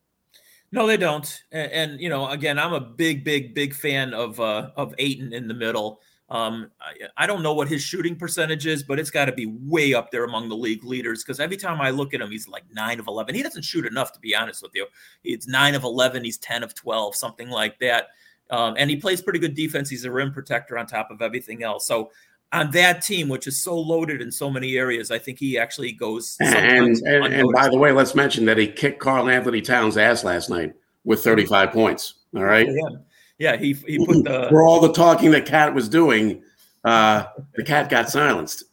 No, 0.72 0.88
they 0.88 0.98
don't. 0.98 1.44
And, 1.52 1.72
and, 1.72 2.02
you 2.02 2.10
know, 2.10 2.28
again, 2.30 2.60
I'm 2.60 2.74
a 2.74 2.80
big, 2.80 3.24
big, 3.24 3.54
big 3.54 3.74
fan 3.74 4.14
of 4.14 4.40
uh, 4.40 4.72
of 4.76 4.94
Ayton 4.98 5.34
in 5.34 5.48
the 5.48 5.54
middle. 5.54 6.00
Um, 6.30 6.70
I, 6.80 7.24
I, 7.24 7.28
don't 7.28 7.42
know 7.42 7.56
what 7.56 7.68
his 7.68 7.82
shooting 7.82 8.16
percentage 8.16 8.68
is, 8.68 8.84
but 8.84 9.00
it's 9.00 9.10
got 9.10 9.26
to 9.26 9.32
be 9.32 9.48
way 9.48 9.96
up 9.96 10.12
there 10.12 10.26
among 10.26 10.48
the 10.48 10.56
league 10.56 10.84
leaders. 10.84 11.24
Because 11.24 11.40
every 11.40 11.58
time 11.58 11.82
I 11.82 11.90
look 11.90 12.14
at 12.14 12.22
him, 12.22 12.30
he's 12.30 12.48
like 12.48 12.64
nine 12.72 13.00
of 13.00 13.08
eleven. 13.08 13.34
He 13.34 13.42
doesn't 13.42 13.64
shoot 13.64 13.86
enough, 13.86 14.12
to 14.14 14.20
be 14.20 14.36
honest 14.36 14.62
with 14.62 14.74
you. 14.76 14.86
It's 15.24 15.48
nine 15.48 15.74
of 15.74 15.84
eleven. 15.84 16.24
He's 16.24 16.38
ten 16.38 16.62
of 16.62 16.76
twelve, 16.76 17.16
something 17.16 17.50
like 17.50 17.80
that. 17.80 18.10
Um, 18.52 18.76
and 18.78 18.90
he 18.90 18.96
plays 18.96 19.22
pretty 19.22 19.40
good 19.40 19.56
defense. 19.56 19.90
He's 19.90 20.06
a 20.06 20.12
rim 20.12 20.32
protector 20.32 20.78
on 20.78 20.86
top 20.86 21.10
of 21.10 21.22
everything 21.22 21.64
else. 21.64 21.88
So 21.88 22.12
on 22.52 22.72
that 22.72 23.02
team, 23.02 23.30
which 23.30 23.48
is 23.48 23.62
so 23.62 23.80
loaded 23.80 24.22
in 24.22 24.32
so 24.32 24.50
many 24.50 24.78
areas, 24.78 25.12
I 25.12 25.20
think 25.20 25.40
he 25.40 25.58
actually 25.58 25.92
goes. 25.92 26.36
And, 26.40 26.98
and, 27.06 27.34
and, 27.34 27.54
by 27.54 27.70
the 27.70 27.78
way, 27.78 27.92
let's 27.92 28.16
mention 28.16 28.46
that 28.46 28.58
he 28.58 28.68
kicked 28.68 29.00
Karl-Anthony 29.00 29.62
Towns' 29.62 29.98
ass 29.98 30.24
last 30.24 30.50
night 30.50 30.74
with 31.04 31.24
35 31.24 31.72
points. 31.72 32.16
All 32.36 32.44
right. 32.44 32.68
Yeah, 32.68 32.98
yeah. 33.38 33.58
He 33.58 33.74
he 33.74 34.04
put 34.06 34.24
the 34.24 34.48
for 34.50 34.68
all 34.68 34.80
the 34.80 34.94
talking 34.94 35.32
that 35.32 35.46
Cat 35.46 35.74
was 35.74 35.90
doing, 35.90 36.42
uh, 36.84 37.26
the 37.56 37.64
cat 37.64 37.90
got 37.90 38.10
silenced. 38.10 38.64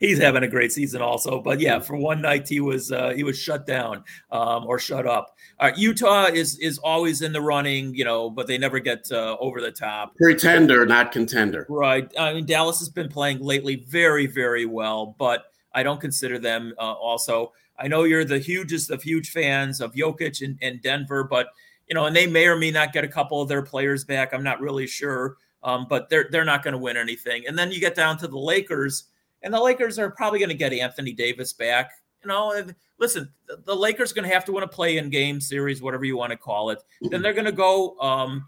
He's 0.00 0.18
having 0.18 0.42
a 0.42 0.48
great 0.48 0.72
season, 0.72 1.02
also. 1.02 1.40
But 1.40 1.60
yeah, 1.60 1.78
for 1.78 1.96
one 1.96 2.20
night 2.20 2.48
he 2.48 2.60
was 2.60 2.92
uh, 2.92 3.10
he 3.10 3.24
was 3.24 3.38
shut 3.38 3.66
down 3.66 4.04
um, 4.30 4.66
or 4.66 4.78
shut 4.78 5.06
up. 5.06 5.36
Uh, 5.60 5.72
Utah 5.76 6.26
is 6.26 6.58
is 6.58 6.78
always 6.78 7.22
in 7.22 7.32
the 7.32 7.40
running, 7.40 7.94
you 7.94 8.04
know, 8.04 8.30
but 8.30 8.46
they 8.46 8.58
never 8.58 8.78
get 8.78 9.10
uh, 9.10 9.36
over 9.40 9.60
the 9.60 9.72
top. 9.72 10.16
Pretender, 10.16 10.86
not 10.86 11.12
contender. 11.12 11.66
Right. 11.68 12.10
I 12.18 12.34
mean, 12.34 12.46
Dallas 12.46 12.78
has 12.78 12.88
been 12.88 13.08
playing 13.08 13.40
lately 13.40 13.84
very, 13.88 14.26
very 14.26 14.66
well, 14.66 15.16
but 15.18 15.44
I 15.72 15.82
don't 15.82 16.00
consider 16.00 16.38
them 16.38 16.74
uh, 16.78 16.92
also. 16.92 17.52
I 17.78 17.86
know 17.86 18.04
you're 18.04 18.24
the 18.24 18.38
hugest 18.38 18.90
of 18.90 19.02
huge 19.02 19.30
fans 19.30 19.80
of 19.80 19.92
Jokic 19.92 20.44
and, 20.44 20.58
and 20.60 20.82
Denver, 20.82 21.22
but 21.24 21.48
you 21.88 21.94
know, 21.94 22.06
and 22.06 22.14
they 22.14 22.26
may 22.26 22.46
or 22.46 22.56
may 22.56 22.70
not 22.70 22.92
get 22.92 23.04
a 23.04 23.08
couple 23.08 23.40
of 23.40 23.48
their 23.48 23.62
players 23.62 24.04
back. 24.04 24.34
I'm 24.34 24.42
not 24.42 24.60
really 24.60 24.86
sure, 24.86 25.36
um, 25.62 25.86
but 25.88 26.08
they're 26.08 26.28
they're 26.30 26.44
not 26.44 26.62
going 26.62 26.72
to 26.72 26.78
win 26.78 26.96
anything. 26.96 27.44
And 27.46 27.58
then 27.58 27.72
you 27.72 27.80
get 27.80 27.94
down 27.94 28.18
to 28.18 28.28
the 28.28 28.38
Lakers, 28.38 29.04
and 29.42 29.52
the 29.52 29.60
Lakers 29.60 29.98
are 29.98 30.10
probably 30.10 30.38
going 30.38 30.48
to 30.48 30.54
get 30.54 30.72
Anthony 30.72 31.12
Davis 31.12 31.52
back. 31.52 31.90
You 32.22 32.28
know, 32.28 32.64
listen, 32.98 33.30
the 33.64 33.74
Lakers 33.74 34.12
going 34.12 34.28
to 34.28 34.34
have 34.34 34.44
to 34.46 34.52
win 34.52 34.64
a 34.64 34.68
play-in 34.68 35.08
game 35.10 35.40
series, 35.40 35.80
whatever 35.80 36.04
you 36.04 36.16
want 36.16 36.32
to 36.32 36.36
call 36.36 36.70
it. 36.70 36.82
Then 37.00 37.10
mm-hmm. 37.10 37.22
they're 37.22 37.32
going 37.32 37.44
to 37.44 37.52
go. 37.52 37.98
Um, 38.00 38.46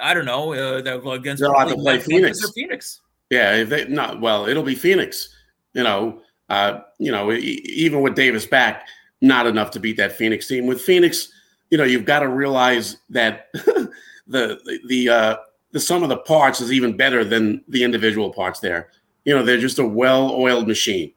I 0.00 0.14
don't 0.14 0.24
know. 0.24 0.52
Uh, 0.52 0.80
they'll 0.80 1.00
go 1.00 1.12
against 1.12 1.42
they'll 1.42 1.58
have 1.58 1.68
to 1.68 1.76
play 1.76 1.98
Phoenix. 1.98 2.42
Or 2.44 2.52
Phoenix. 2.52 3.00
Yeah, 3.28 3.54
if 3.56 3.68
they 3.68 3.86
not 3.86 4.20
well, 4.20 4.46
it'll 4.46 4.62
be 4.62 4.74
Phoenix. 4.74 5.34
You 5.74 5.84
know, 5.84 6.22
uh, 6.48 6.80
you 6.98 7.12
know, 7.12 7.32
even 7.32 8.00
with 8.00 8.14
Davis 8.14 8.46
back, 8.46 8.86
not 9.20 9.46
enough 9.46 9.70
to 9.72 9.80
beat 9.80 9.96
that 9.98 10.12
Phoenix 10.12 10.48
team. 10.48 10.66
With 10.66 10.80
Phoenix, 10.80 11.32
you 11.70 11.78
know, 11.78 11.84
you've 11.84 12.04
got 12.04 12.20
to 12.20 12.28
realize 12.28 12.96
that 13.10 13.48
the 13.52 13.92
the 14.26 14.80
the, 14.88 15.08
uh, 15.08 15.36
the 15.72 15.80
sum 15.80 16.02
of 16.02 16.08
the 16.08 16.18
parts 16.18 16.60
is 16.60 16.72
even 16.72 16.96
better 16.96 17.24
than 17.24 17.62
the 17.68 17.84
individual 17.84 18.32
parts. 18.32 18.60
There, 18.60 18.90
you 19.30 19.36
know, 19.36 19.44
they're 19.44 19.58
just 19.58 19.78
a 19.78 19.86
well-oiled 19.86 20.66
machine. 20.66 21.12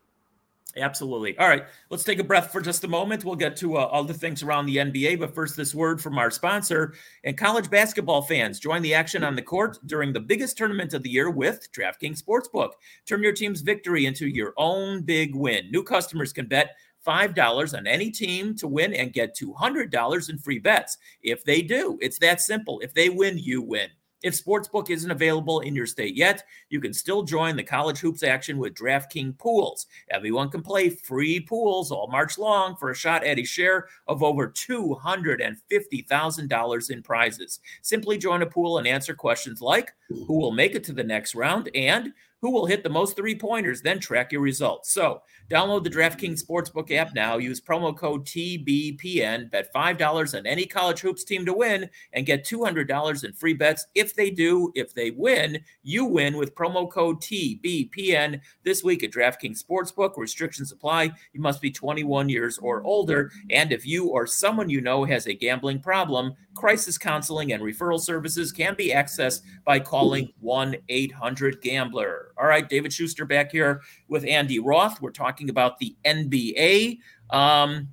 Absolutely. 0.77 1.35
All 1.39 1.47
right, 1.47 1.65
let's 1.89 2.03
take 2.03 2.19
a 2.19 2.23
breath 2.23 2.51
for 2.51 2.61
just 2.61 2.83
a 2.83 2.87
moment. 2.87 3.25
We'll 3.25 3.35
get 3.35 3.57
to 3.57 3.77
uh, 3.77 3.85
all 3.85 4.03
the 4.03 4.13
things 4.13 4.43
around 4.43 4.67
the 4.67 4.77
NBA, 4.77 5.19
but 5.19 5.33
first, 5.33 5.57
this 5.57 5.73
word 5.73 5.99
from 5.99 6.19
our 6.19 6.29
sponsor. 6.29 6.93
And 7.23 7.35
college 7.35 7.71
basketball 7.71 8.21
fans, 8.21 8.59
join 8.59 8.83
the 8.83 8.93
action 8.93 9.23
on 9.23 9.35
the 9.35 9.41
court 9.41 9.79
during 9.87 10.13
the 10.13 10.19
biggest 10.19 10.55
tournament 10.55 10.93
of 10.93 11.01
the 11.01 11.09
year 11.09 11.31
with 11.31 11.67
DraftKings 11.71 12.21
Sportsbook. 12.21 12.73
Turn 13.07 13.23
your 13.23 13.33
team's 13.33 13.61
victory 13.61 14.05
into 14.05 14.27
your 14.27 14.53
own 14.57 15.01
big 15.01 15.33
win. 15.33 15.71
New 15.71 15.81
customers 15.81 16.31
can 16.31 16.45
bet 16.45 16.75
$5 17.03 17.75
on 17.75 17.87
any 17.87 18.11
team 18.11 18.55
to 18.57 18.67
win 18.67 18.93
and 18.93 19.11
get 19.11 19.35
$200 19.35 20.29
in 20.29 20.37
free 20.37 20.59
bets. 20.59 20.99
If 21.23 21.43
they 21.45 21.63
do, 21.63 21.97
it's 21.99 22.19
that 22.19 22.41
simple. 22.41 22.79
If 22.81 22.93
they 22.93 23.09
win, 23.09 23.39
you 23.39 23.63
win. 23.63 23.89
If 24.23 24.33
Sportsbook 24.33 24.89
isn't 24.89 25.11
available 25.11 25.59
in 25.59 25.75
your 25.75 25.85
state 25.85 26.15
yet, 26.15 26.45
you 26.69 26.79
can 26.79 26.93
still 26.93 27.23
join 27.23 27.57
the 27.57 27.63
college 27.63 27.99
hoops 27.99 28.23
action 28.23 28.57
with 28.57 28.73
DraftKings 28.73 29.37
Pools. 29.37 29.87
Everyone 30.09 30.49
can 30.49 30.61
play 30.61 30.89
free 30.89 31.41
pools 31.41 31.91
all 31.91 32.07
March 32.07 32.37
long 32.37 32.77
for 32.77 32.89
a 32.89 32.95
shot 32.95 33.25
at 33.25 33.37
a 33.37 33.43
share 33.43 33.89
of 34.07 34.23
over 34.23 34.47
$250,000 34.47 36.89
in 36.89 37.03
prizes. 37.03 37.59
Simply 37.81 38.17
join 38.17 38.41
a 38.41 38.45
pool 38.45 38.77
and 38.77 38.87
answer 38.87 39.13
questions 39.13 39.61
like 39.61 39.93
who 40.07 40.39
will 40.39 40.51
make 40.51 40.73
it 40.73 40.85
to 40.85 40.93
the 40.93 41.03
next 41.03 41.35
round 41.35 41.69
and 41.75 42.13
who 42.43 42.51
will 42.51 42.65
hit 42.65 42.83
the 42.83 42.89
most 42.89 43.15
three 43.15 43.33
pointers, 43.33 43.81
then 43.81 43.97
track 44.01 44.29
your 44.29 44.41
results. 44.41 44.91
So, 44.91 45.21
download 45.49 45.85
the 45.85 45.89
DraftKings 45.89 46.43
Sportsbook 46.43 46.91
app 46.91 47.15
now. 47.15 47.37
Use 47.37 47.61
promo 47.61 47.95
code 47.95 48.25
TBPN. 48.25 49.49
Bet 49.49 49.73
$5 49.73 50.37
on 50.37 50.45
any 50.45 50.65
college 50.65 50.99
hoops 50.99 51.23
team 51.23 51.45
to 51.45 51.53
win 51.53 51.89
and 52.11 52.25
get 52.25 52.45
$200 52.45 53.23
in 53.23 53.31
free 53.31 53.53
bets. 53.53 53.87
If 53.95 54.13
they 54.13 54.29
do, 54.29 54.73
if 54.75 54.93
they 54.93 55.11
win, 55.11 55.57
you 55.83 56.03
win 56.03 56.35
with 56.35 56.53
promo 56.53 56.91
code 56.91 57.21
TBPN 57.21 58.41
this 58.65 58.83
week 58.83 59.05
at 59.05 59.11
DraftKings 59.11 59.63
Sportsbook. 59.63 60.17
Restrictions 60.17 60.73
apply. 60.73 61.13
You 61.31 61.39
must 61.39 61.61
be 61.61 61.71
21 61.71 62.27
years 62.27 62.57
or 62.57 62.83
older. 62.83 63.31
And 63.51 63.71
if 63.71 63.85
you 63.85 64.07
or 64.09 64.27
someone 64.27 64.69
you 64.69 64.81
know 64.81 65.05
has 65.05 65.27
a 65.27 65.33
gambling 65.33 65.79
problem, 65.79 66.33
crisis 66.55 66.97
counseling 66.97 67.53
and 67.53 67.63
referral 67.63 68.01
services 68.01 68.51
can 68.51 68.75
be 68.75 68.89
accessed 68.89 69.43
by 69.63 69.79
calling 69.79 70.33
1 70.41 70.75
800 70.89 71.61
Gambler. 71.61 72.32
All 72.37 72.47
right, 72.47 72.67
David 72.67 72.91
Schuster 72.91 73.25
back 73.25 73.51
here 73.51 73.81
with 74.07 74.25
Andy 74.25 74.59
Roth. 74.59 75.01
We're 75.01 75.11
talking 75.11 75.49
about 75.49 75.79
the 75.79 75.95
NBA. 76.05 76.99
Um, 77.29 77.89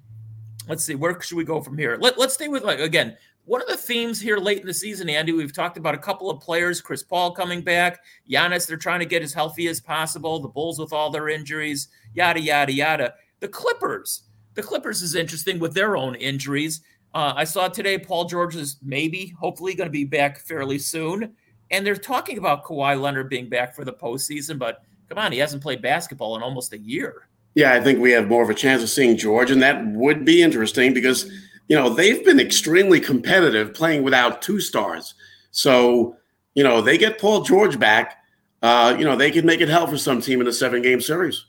let's 0.68 0.84
see, 0.84 0.94
where 0.94 1.20
should 1.20 1.36
we 1.36 1.44
go 1.44 1.60
from 1.60 1.76
here? 1.76 1.98
Let, 2.00 2.18
let's 2.18 2.34
stay 2.34 2.48
with 2.48 2.64
like 2.64 2.80
again. 2.80 3.16
One 3.46 3.62
of 3.62 3.68
the 3.68 3.76
themes 3.76 4.20
here 4.20 4.36
late 4.36 4.60
in 4.60 4.66
the 4.66 4.74
season, 4.74 5.08
Andy, 5.08 5.32
we've 5.32 5.52
talked 5.52 5.76
about 5.76 5.94
a 5.94 5.98
couple 5.98 6.30
of 6.30 6.40
players, 6.40 6.80
Chris 6.80 7.02
Paul 7.02 7.32
coming 7.32 7.62
back, 7.62 8.00
Giannis, 8.30 8.66
they're 8.66 8.76
trying 8.76 9.00
to 9.00 9.06
get 9.06 9.22
as 9.22 9.32
healthy 9.32 9.66
as 9.66 9.80
possible, 9.80 10.38
the 10.38 10.46
Bulls 10.46 10.78
with 10.78 10.92
all 10.92 11.10
their 11.10 11.28
injuries, 11.28 11.88
yada, 12.14 12.40
yada, 12.40 12.72
yada. 12.72 13.14
The 13.40 13.48
Clippers, 13.48 14.24
the 14.54 14.62
Clippers 14.62 15.02
is 15.02 15.16
interesting 15.16 15.58
with 15.58 15.74
their 15.74 15.96
own 15.96 16.14
injuries. 16.14 16.82
Uh, 17.12 17.32
I 17.34 17.44
saw 17.44 17.66
today 17.66 17.98
Paul 17.98 18.26
George 18.26 18.54
is 18.54 18.76
maybe, 18.82 19.34
hopefully, 19.40 19.74
going 19.74 19.88
to 19.88 19.92
be 19.92 20.04
back 20.04 20.38
fairly 20.38 20.78
soon. 20.78 21.34
And 21.70 21.86
they're 21.86 21.96
talking 21.96 22.38
about 22.38 22.64
Kawhi 22.64 23.00
Leonard 23.00 23.28
being 23.28 23.48
back 23.48 23.74
for 23.74 23.84
the 23.84 23.92
postseason, 23.92 24.58
but 24.58 24.82
come 25.08 25.18
on, 25.18 25.32
he 25.32 25.38
hasn't 25.38 25.62
played 25.62 25.82
basketball 25.82 26.36
in 26.36 26.42
almost 26.42 26.72
a 26.72 26.78
year. 26.78 27.28
Yeah, 27.54 27.72
I 27.72 27.80
think 27.80 27.98
we 27.98 28.12
have 28.12 28.28
more 28.28 28.42
of 28.42 28.50
a 28.50 28.54
chance 28.54 28.82
of 28.82 28.88
seeing 28.88 29.16
George, 29.16 29.50
and 29.50 29.62
that 29.62 29.84
would 29.86 30.24
be 30.24 30.42
interesting 30.42 30.94
because 30.94 31.30
you 31.68 31.76
know 31.76 31.88
they've 31.88 32.24
been 32.24 32.40
extremely 32.40 33.00
competitive 33.00 33.74
playing 33.74 34.02
without 34.02 34.42
two 34.42 34.60
stars. 34.60 35.14
So 35.50 36.16
you 36.54 36.62
know 36.62 36.80
they 36.80 36.96
get 36.96 37.18
Paul 37.18 37.42
George 37.42 37.78
back. 37.78 38.18
Uh, 38.62 38.94
you 38.98 39.04
know 39.04 39.16
they 39.16 39.30
could 39.30 39.44
make 39.44 39.60
it 39.60 39.68
hell 39.68 39.86
for 39.86 39.98
some 39.98 40.20
team 40.20 40.40
in 40.40 40.46
a 40.46 40.52
seven-game 40.52 41.00
series. 41.00 41.44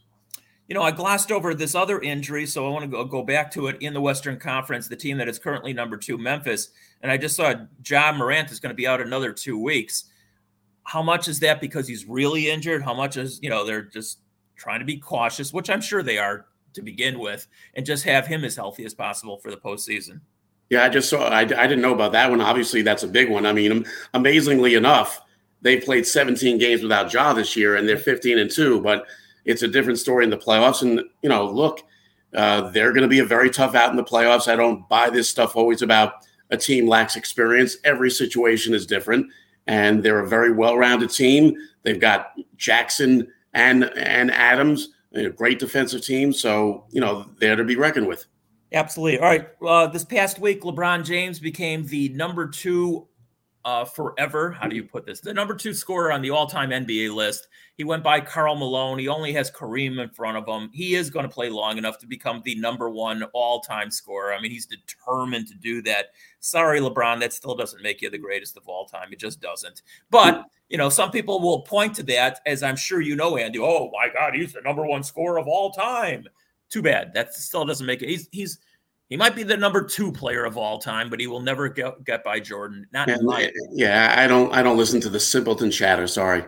You 0.68 0.76
know, 0.76 0.84
I 0.84 0.92
glossed 0.92 1.34
over 1.34 1.54
this 1.54 1.76
other 1.76 2.00
injury, 2.00 2.46
so 2.46 2.66
I 2.66 2.70
want 2.70 2.84
to 2.84 2.88
go, 2.88 3.04
go 3.04 3.24
back 3.24 3.52
to 3.52 3.68
it 3.68 3.76
in 3.82 3.94
the 3.94 4.00
Western 4.00 4.40
Conference, 4.40 4.88
the 4.88 4.96
team 4.96 5.18
that 5.18 5.28
is 5.28 5.38
currently 5.38 5.74
number 5.74 5.98
two, 5.98 6.18
Memphis. 6.18 6.70
And 7.02 7.12
I 7.12 7.18
just 7.18 7.36
saw 7.36 7.54
Ja 7.86 8.14
Morant 8.14 8.52
is 8.52 8.62
going 8.62 8.70
to 8.70 8.76
be 8.76 8.88
out 8.88 9.02
another 9.02 9.34
two 9.34 9.62
weeks. 9.62 10.06
How 10.84 11.02
much 11.02 11.28
is 11.28 11.40
that 11.40 11.62
because 11.62 11.88
he's 11.88 12.06
really 12.06 12.50
injured? 12.50 12.84
How 12.84 12.94
much 12.94 13.18
is, 13.18 13.40
you 13.42 13.50
know, 13.50 13.66
they're 13.66 13.84
just 13.84 14.20
trying 14.56 14.80
to 14.80 14.86
be 14.86 14.98
cautious, 14.98 15.54
which 15.54 15.70
I'm 15.70 15.82
sure 15.82 16.04
they 16.04 16.18
are 16.18 16.46
to 16.74 16.82
begin 16.82 17.20
with, 17.20 17.48
and 17.76 17.86
just 17.86 18.04
have 18.06 18.28
him 18.28 18.44
as 18.44 18.56
healthy 18.56 18.86
as 18.86 18.94
possible 18.94 19.38
for 19.38 19.52
the 19.52 19.58
postseason. 19.58 20.22
Yeah, 20.70 20.86
I 20.86 20.90
just 20.90 21.10
saw, 21.10 21.28
I, 21.28 21.42
I 21.42 21.46
didn't 21.46 21.82
know 21.82 21.94
about 21.94 22.14
that 22.14 22.30
one. 22.30 22.40
Obviously, 22.40 22.82
that's 22.82 23.04
a 23.04 23.08
big 23.08 23.30
one. 23.30 23.46
I 23.46 23.52
mean, 23.52 23.86
amazingly 24.14 24.76
enough, 24.76 25.22
they 25.62 25.78
played 25.78 26.08
17 26.08 26.58
games 26.58 26.82
without 26.82 27.12
Ja 27.14 27.34
this 27.34 27.56
year, 27.56 27.76
and 27.76 27.88
they're 27.88 27.98
15 27.98 28.40
and 28.40 28.50
two, 28.50 28.82
but 28.82 29.06
it's 29.46 29.64
a 29.64 29.68
different 29.68 30.00
story 30.00 30.24
in 30.24 30.30
the 30.30 30.38
playoffs. 30.38 30.82
And, 30.82 31.02
you 31.22 31.30
know, 31.30 31.46
look, 31.46 31.82
uh, 32.34 32.70
they're 32.70 32.94
going 32.94 33.04
to 33.04 33.10
be 33.10 33.20
a 33.20 33.26
very 33.26 33.50
tough 33.50 33.76
out 33.76 33.90
in 33.90 33.98
the 33.98 34.04
playoffs. 34.04 34.48
I 34.48 34.56
don't 34.56 34.88
buy 34.88 35.10
this 35.10 35.28
stuff 35.28 35.56
always 35.56 35.82
about 35.82 36.14
a 36.50 36.58
team 36.58 36.88
lacks 36.88 37.16
experience. 37.16 37.78
Every 37.84 38.10
situation 38.10 38.74
is 38.74 38.86
different. 38.86 39.28
And 39.68 40.04
they're 40.04 40.20
a 40.20 40.28
very 40.28 40.52
well-rounded 40.52 41.10
team. 41.10 41.56
They've 41.84 42.00
got 42.00 42.34
Jackson 42.58 43.28
and 43.54 43.86
and 43.98 44.32
Adams, 44.32 44.90
a 45.14 45.30
great 45.30 45.60
defensive 45.60 46.04
team. 46.04 46.34
So 46.34 46.86
you 46.92 47.02
know 47.02 47.26
they're 47.40 47.56
to 47.56 47.64
be 47.64 47.76
reckoned 47.76 48.08
with. 48.08 48.26
Absolutely. 48.74 49.20
All 49.20 49.26
right. 49.26 49.50
Uh, 49.66 49.88
this 49.88 50.06
past 50.06 50.40
week, 50.40 50.62
LeBron 50.62 51.04
James 51.04 51.40
became 51.40 51.86
the 51.88 52.10
number 52.10 52.48
two 52.48 53.08
uh, 53.66 53.86
forever. 53.86 54.52
How 54.52 54.68
do 54.68 54.76
you 54.76 54.84
put 54.84 55.06
this? 55.06 55.20
The 55.20 55.34
number 55.34 55.56
two 55.56 55.74
scorer 55.74 56.12
on 56.12 56.22
the 56.22 56.32
all-time 56.32 56.70
NBA 56.70 57.14
list. 57.14 57.48
He 57.76 57.84
went 57.84 58.04
by 58.04 58.20
Karl 58.20 58.56
Malone. 58.56 59.00
He 59.00 59.08
only 59.08 59.34
has 59.34 59.50
Kareem 59.50 60.02
in 60.02 60.10
front 60.10 60.38
of 60.38 60.48
him. 60.48 60.70
He 60.74 60.96
is 60.96 61.10
going 61.10 61.28
to 61.28 61.34
play 61.34 61.50
long 61.50 61.78
enough 61.78 61.98
to 62.00 62.08
become 62.08 62.42
the 62.44 62.56
number 62.56 62.90
one 62.90 63.24
all-time 63.34 63.92
scorer. 63.92 64.34
I 64.34 64.42
mean, 64.42 64.52
he's 64.52 64.68
determined 64.68 65.48
to 65.48 65.56
do 65.56 65.82
that. 65.84 66.08
Sorry, 66.40 66.80
LeBron, 66.80 67.20
that 67.20 67.34
still 67.34 67.56
doesn't 67.56 67.82
make 67.82 68.02
you 68.02 68.10
the 68.10 68.18
greatest 68.18 68.58
of 68.58 68.68
all 68.68 68.86
time. 68.86 69.10
It 69.12 69.20
just 69.20 69.42
doesn't. 69.42 69.82
But 70.10 70.46
you 70.70 70.78
know, 70.78 70.90
some 70.90 71.12
people 71.12 71.42
will 71.42 71.62
point 71.64 71.96
to 71.96 72.04
that, 72.04 72.40
as 72.46 72.64
I'm 72.64 72.78
sure 72.78 73.02
you 73.02 73.16
know, 73.16 73.36
Andy. 73.38 73.60
Oh 73.60 73.92
my 73.92 74.08
God, 74.12 74.36
he's 74.36 74.54
the 74.54 74.62
number 74.62 74.86
one 74.86 75.04
scorer 75.04 75.38
of 75.38 75.48
all 75.48 75.72
time. 75.72 76.26
Too 76.70 76.82
bad. 76.82 77.14
That 77.14 77.34
still 77.34 77.66
doesn't 77.66 77.86
make 77.86 78.02
it. 78.02 78.08
He's 78.10 78.30
he's 78.32 78.60
he 79.12 79.18
might 79.18 79.36
be 79.36 79.44
the 79.44 79.58
number 79.58 79.84
two 79.84 80.10
player 80.10 80.46
of 80.46 80.56
all 80.56 80.80
time, 80.80 81.10
but 81.10 81.20
he 81.20 81.28
will 81.28 81.42
never 81.42 81.68
get, 81.68 82.02
get 82.06 82.24
by 82.24 82.40
Jordan. 82.40 82.88
Not 82.94 83.10
yeah, 83.10 83.18
my 83.22 83.52
yeah, 83.74 84.16
I 84.18 84.26
don't 84.26 84.54
I 84.54 84.64
don't 84.64 84.78
listen 84.78 85.02
to 85.02 85.10
the 85.10 85.20
simpleton 85.20 85.70
chatter. 85.70 86.08
Sorry. 86.08 86.46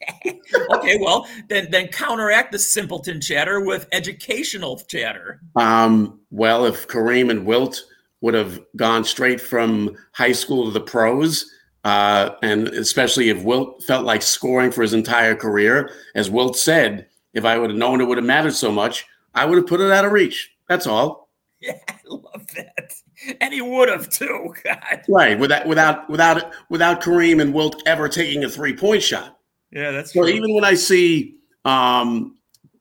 okay, 0.74 0.98
well 1.02 1.28
then 1.50 1.70
then 1.70 1.88
counteract 1.88 2.50
the 2.50 2.58
simpleton 2.58 3.20
chatter 3.20 3.60
with 3.60 3.88
educational 3.92 4.78
chatter. 4.88 5.42
Um, 5.54 6.18
well, 6.30 6.64
if 6.64 6.88
Kareem 6.88 7.30
and 7.30 7.44
Wilt 7.44 7.84
would 8.22 8.32
have 8.32 8.58
gone 8.74 9.04
straight 9.04 9.40
from 9.40 9.94
high 10.12 10.32
school 10.32 10.64
to 10.64 10.70
the 10.70 10.80
pros, 10.80 11.44
uh, 11.84 12.30
and 12.42 12.68
especially 12.68 13.28
if 13.28 13.44
Wilt 13.44 13.84
felt 13.84 14.06
like 14.06 14.22
scoring 14.22 14.72
for 14.72 14.80
his 14.80 14.94
entire 14.94 15.36
career, 15.36 15.90
as 16.14 16.30
Wilt 16.30 16.56
said, 16.56 17.06
if 17.34 17.44
I 17.44 17.58
would 17.58 17.68
have 17.68 17.78
known 17.78 18.00
it 18.00 18.04
would 18.04 18.16
have 18.16 18.24
mattered 18.24 18.54
so 18.54 18.72
much, 18.72 19.04
I 19.34 19.44
would 19.44 19.58
have 19.58 19.66
put 19.66 19.82
it 19.82 19.92
out 19.92 20.06
of 20.06 20.12
reach. 20.12 20.54
That's 20.68 20.86
all. 20.86 21.21
Yeah, 21.66 21.78
I 21.88 21.94
love 22.08 22.46
that. 22.56 22.92
And 23.40 23.54
he 23.54 23.62
would 23.62 23.88
have 23.88 24.08
too. 24.08 24.52
God. 24.64 25.02
Right. 25.08 25.38
Without 25.38 25.66
without 25.66 26.10
without 26.10 26.52
without 26.70 27.00
Kareem 27.00 27.40
and 27.40 27.54
Wilt 27.54 27.80
ever 27.86 28.08
taking 28.08 28.42
a 28.42 28.48
three 28.48 28.76
point 28.76 29.02
shot. 29.02 29.38
Yeah, 29.70 29.92
that's 29.92 30.12
so. 30.12 30.22
True. 30.22 30.30
Even 30.30 30.54
when 30.54 30.64
I 30.64 30.74
see 30.74 31.36
um, 31.64 32.36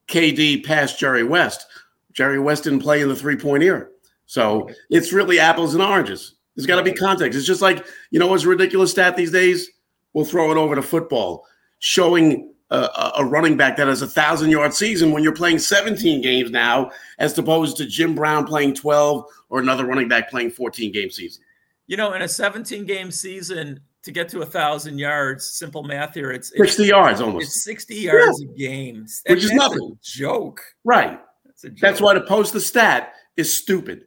KD 0.07 0.65
pass 0.65 0.97
Jerry 0.97 1.23
West, 1.23 1.67
Jerry 2.11 2.39
West 2.39 2.63
didn't 2.63 2.79
play 2.79 3.01
in 3.01 3.07
the 3.07 3.15
three 3.15 3.37
point 3.37 3.61
era. 3.61 3.87
So 4.25 4.69
it's 4.89 5.13
really 5.13 5.39
apples 5.39 5.75
and 5.75 5.83
oranges. 5.83 6.35
There's 6.55 6.65
got 6.65 6.77
to 6.77 6.83
be 6.83 6.93
context. 6.93 7.37
It's 7.37 7.47
just 7.47 7.61
like 7.61 7.85
you 8.09 8.19
know 8.19 8.27
what's 8.27 8.43
a 8.43 8.49
ridiculous 8.49 8.91
stat 8.91 9.15
these 9.15 9.31
days. 9.31 9.69
We'll 10.13 10.25
throw 10.25 10.51
it 10.51 10.57
over 10.57 10.73
to 10.75 10.81
football, 10.81 11.45
showing 11.79 12.50
a, 12.71 13.11
a 13.17 13.25
running 13.25 13.57
back 13.57 13.77
that 13.77 13.87
has 13.87 14.01
a 14.01 14.07
thousand 14.07 14.49
yard 14.49 14.73
season 14.73 15.11
when 15.11 15.23
you're 15.23 15.35
playing 15.35 15.59
17 15.59 16.21
games 16.21 16.51
now, 16.51 16.91
as 17.19 17.37
opposed 17.37 17.77
to 17.77 17.85
Jim 17.85 18.15
Brown 18.15 18.45
playing 18.45 18.75
12 18.75 19.25
or 19.49 19.59
another 19.59 19.85
running 19.85 20.07
back 20.07 20.29
playing 20.29 20.51
14 20.51 20.91
game 20.91 21.09
season. 21.09 21.43
You 21.87 21.97
know, 21.97 22.13
in 22.13 22.21
a 22.21 22.27
17 22.27 22.85
game 22.85 23.11
season, 23.11 23.81
to 24.03 24.11
get 24.11 24.29
to 24.29 24.41
a 24.41 24.45
thousand 24.45 24.97
yards, 24.97 25.45
simple 25.45 25.83
math 25.83 26.13
here, 26.13 26.31
it's, 26.31 26.51
it's 26.51 26.75
60 26.75 26.85
yards 26.85 27.21
almost. 27.21 27.47
It's 27.47 27.63
60 27.63 27.95
yards 27.95 28.41
yeah. 28.41 28.49
a 28.49 28.57
game, 28.57 29.05
that, 29.25 29.33
which 29.33 29.43
is 29.43 29.51
nothing. 29.51 29.97
joke, 30.01 30.61
right? 30.83 31.19
That's, 31.45 31.61
joke. 31.61 31.77
that's 31.79 32.01
why 32.01 32.13
to 32.13 32.21
post 32.21 32.53
the 32.53 32.61
stat 32.61 33.13
is 33.37 33.55
stupid. 33.55 34.05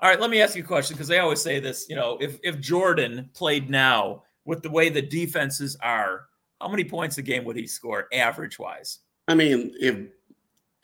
All 0.00 0.10
right, 0.10 0.20
let 0.20 0.30
me 0.30 0.42
ask 0.42 0.56
you 0.56 0.62
a 0.62 0.66
question 0.66 0.96
because 0.96 1.08
they 1.08 1.20
always 1.20 1.40
say 1.40 1.60
this. 1.60 1.86
You 1.88 1.96
know, 1.96 2.18
if 2.20 2.38
if 2.42 2.60
Jordan 2.60 3.30
played 3.32 3.70
now 3.70 4.24
with 4.44 4.62
the 4.62 4.68
way 4.68 4.90
the 4.90 5.00
defenses 5.00 5.76
are, 5.80 6.26
how 6.60 6.68
many 6.68 6.84
points 6.84 7.18
a 7.18 7.22
game 7.22 7.44
would 7.44 7.56
he 7.56 7.66
score 7.66 8.08
average 8.12 8.58
wise? 8.58 9.00
I 9.28 9.34
mean, 9.34 9.74
if 9.80 9.96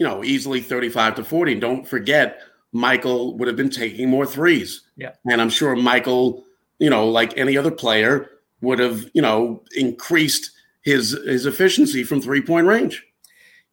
you 0.01 0.07
know, 0.07 0.25
easily 0.25 0.63
35 0.63 1.17
to 1.17 1.25
40. 1.25 1.55
Don't 1.57 1.87
forget, 1.87 2.41
Michael 2.73 3.37
would 3.37 3.47
have 3.47 3.57
been 3.57 3.71
taking 3.71 4.09
more 4.09 4.25
threes. 4.25 4.81
Yeah. 4.97 5.13
And 5.31 5.43
I'm 5.43 5.51
sure 5.51 5.77
Michael, 5.77 6.45
you 6.79 6.89
know, 6.89 7.07
like 7.07 7.37
any 7.37 7.57
other 7.57 7.71
player, 7.71 8.31
would 8.63 8.79
have, 8.79 9.09
you 9.15 9.23
know, 9.23 9.63
increased 9.77 10.51
his 10.83 11.19
his 11.27 11.47
efficiency 11.47 12.03
from 12.03 12.21
three 12.21 12.43
point 12.43 12.67
range. 12.67 13.07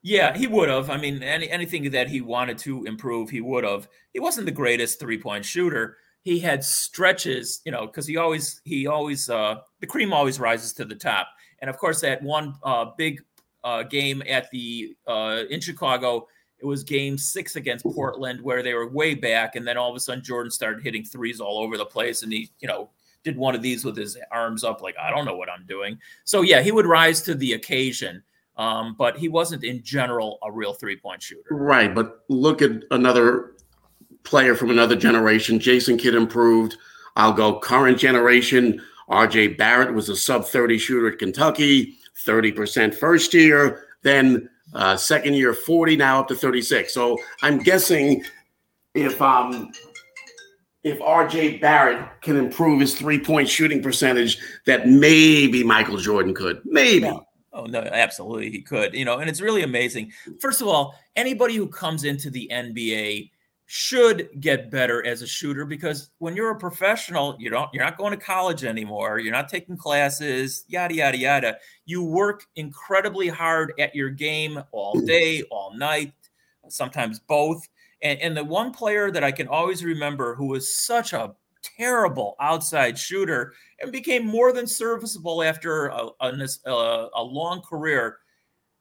Yeah, 0.02 0.38
he 0.38 0.48
would 0.48 0.70
have. 0.70 0.90
I 0.90 0.98
mean, 0.98 1.24
any, 1.24 1.50
anything 1.50 1.90
that 1.92 2.10
he 2.10 2.22
wanted 2.22 2.58
to 2.60 2.86
improve, 2.86 3.30
he 3.30 3.42
would 3.42 3.64
have. 3.64 3.90
He 4.14 4.20
wasn't 4.20 4.46
the 4.46 4.52
greatest 4.52 5.00
three 5.00 5.18
point 5.18 5.44
shooter. 5.44 5.98
He 6.22 6.40
had 6.40 6.64
stretches, 6.64 7.62
you 7.66 7.72
know, 7.72 7.86
because 7.86 8.06
he 8.06 8.18
always 8.18 8.62
he 8.66 8.88
always 8.88 9.30
uh 9.30 9.56
the 9.80 9.88
cream 9.88 10.12
always 10.12 10.40
rises 10.40 10.74
to 10.74 10.86
the 10.86 10.96
top. 10.96 11.28
And 11.60 11.70
of 11.70 11.78
course, 11.78 12.02
that 12.02 12.22
one 12.22 12.56
uh, 12.64 12.86
big 12.98 13.24
uh, 13.64 13.84
game 13.84 14.24
at 14.28 14.50
the 14.52 14.96
uh, 15.08 15.44
in 15.50 15.60
Chicago, 15.60 16.28
it 16.60 16.66
was 16.66 16.84
Game 16.84 17.18
Six 17.18 17.56
against 17.56 17.86
Portland, 17.86 18.42
where 18.42 18.64
they 18.64 18.74
were 18.74 18.88
way 18.88 19.14
back, 19.14 19.56
and 19.56 19.68
then 19.68 19.78
all 19.78 19.90
of 19.90 19.96
a 19.96 20.00
sudden 20.00 20.24
Jordan 20.24 20.52
started 20.52 20.84
hitting 20.84 21.04
threes 21.04 21.40
all 21.40 21.60
over 21.60 21.78
the 21.78 21.86
place, 21.86 22.24
and 22.24 22.32
he, 22.32 22.50
you 22.60 22.68
know, 22.68 22.90
did 23.24 23.38
one 23.38 23.56
of 23.56 23.62
these 23.62 23.84
with 23.84 23.98
his 23.98 24.18
arms 24.32 24.64
up, 24.64 24.82
like 24.82 24.96
I 24.98 25.10
don't 25.10 25.26
know 25.26 25.36
what 25.36 25.50
I'm 25.50 25.66
doing. 25.66 26.00
So 26.24 26.42
yeah, 26.42 26.62
he 26.62 26.72
would 26.72 26.86
rise 26.86 27.22
to 27.24 27.36
the 27.36 27.54
occasion. 27.54 28.24
Um, 28.58 28.96
but 28.98 29.16
he 29.18 29.30
wasn't 29.30 29.64
in 29.64 29.84
general 29.84 30.40
a 30.42 30.52
real 30.52 30.74
three 30.74 30.98
point 30.98 31.22
shooter. 31.22 31.48
Right. 31.52 31.94
But 31.94 32.24
look 32.28 32.62
at 32.64 32.72
another 32.90 33.54
player 34.24 34.56
from 34.56 34.72
another 34.72 34.96
generation. 34.96 35.60
Jason 35.60 35.98
Kidd 35.98 36.16
improved. 36.16 36.76
I'll 37.16 37.34
go 37.34 37.60
current 37.60 38.00
generation. 38.00 38.82
RJ 39.10 39.58
Barrett 39.58 39.94
was 39.94 40.10
a 40.10 40.16
sub 40.16 40.46
30 40.46 40.78
shooter 40.78 41.08
at 41.08 41.20
Kentucky, 41.20 41.98
30% 42.26 42.94
first 42.94 43.34
year, 43.34 43.86
then 44.04 44.50
uh, 44.74 44.98
second 44.98 45.36
year 45.36 45.54
40, 45.54 45.96
now 45.96 46.20
up 46.20 46.28
to 46.28 46.36
36. 46.36 46.94
So 46.94 47.18
I'm 47.42 47.60
guessing 47.60 48.24
if 48.94 49.22
um 49.22 49.72
if 50.84 51.00
RJ 51.00 51.60
Barrett 51.60 52.22
can 52.22 52.38
improve 52.38 52.80
his 52.80 52.98
three 52.98 53.20
point 53.20 53.50
shooting 53.50 53.82
percentage, 53.82 54.38
that 54.66 54.88
maybe 54.88 55.64
Michael 55.64 55.98
Jordan 55.98 56.34
could. 56.34 56.62
Maybe. 56.66 57.12
Oh 57.54 57.66
no, 57.66 57.80
absolutely 57.80 58.52
he 58.52 58.62
could. 58.62 58.94
You 58.94 59.04
know, 59.04 59.20
and 59.20 59.30
it's 59.30 59.42
really 59.42 59.64
amazing. 59.64 60.12
First 60.40 60.62
of 60.62 60.68
all, 60.68 60.96
anybody 61.16 61.56
who 61.56 61.68
comes 61.68 62.04
into 62.04 62.30
the 62.30 62.50
NBA 62.52 63.32
should 63.70 64.30
get 64.40 64.72
better 64.72 65.06
as 65.06 65.22
a 65.22 65.28
shooter 65.28 65.66
because 65.66 66.10
when 66.20 66.38
you're 66.38 66.52
a 66.52 66.58
professional, 66.58 67.36
you 67.38 67.50
don't 67.50 67.70
you're 67.74 67.84
not 67.84 67.98
going 67.98 68.18
to 68.18 68.26
college 68.26 68.64
anymore, 68.64 69.20
you're 69.20 69.34
not 69.34 69.50
taking 69.50 69.76
classes, 69.76 70.64
yada 70.70 70.96
yada 70.96 71.18
yada. 71.18 71.58
You 71.86 72.02
work 72.02 72.46
incredibly 72.56 73.28
hard 73.28 73.74
at 73.78 73.94
your 73.94 74.10
game 74.10 74.64
all 74.72 75.00
day, 75.02 75.44
all 75.52 75.76
night, 75.76 76.14
sometimes 76.70 77.20
both. 77.20 77.68
And, 78.02 78.18
and 78.22 78.38
the 78.38 78.44
one 78.44 78.72
player 78.72 79.12
that 79.12 79.24
I 79.24 79.34
can 79.34 79.50
always 79.50 79.84
remember 79.84 80.34
who 80.36 80.48
was 80.48 80.78
such 80.78 81.12
a 81.12 81.36
terrible 81.62 82.38
outside 82.40 82.98
shooter 82.98 83.54
and 83.82 83.92
became 83.92 84.26
more 84.26 84.54
than 84.54 84.66
serviceable 84.66 85.44
after 85.44 85.88
a, 85.88 86.08
a, 86.22 87.10
a 87.16 87.24
long 87.24 87.62
career, 87.62 88.20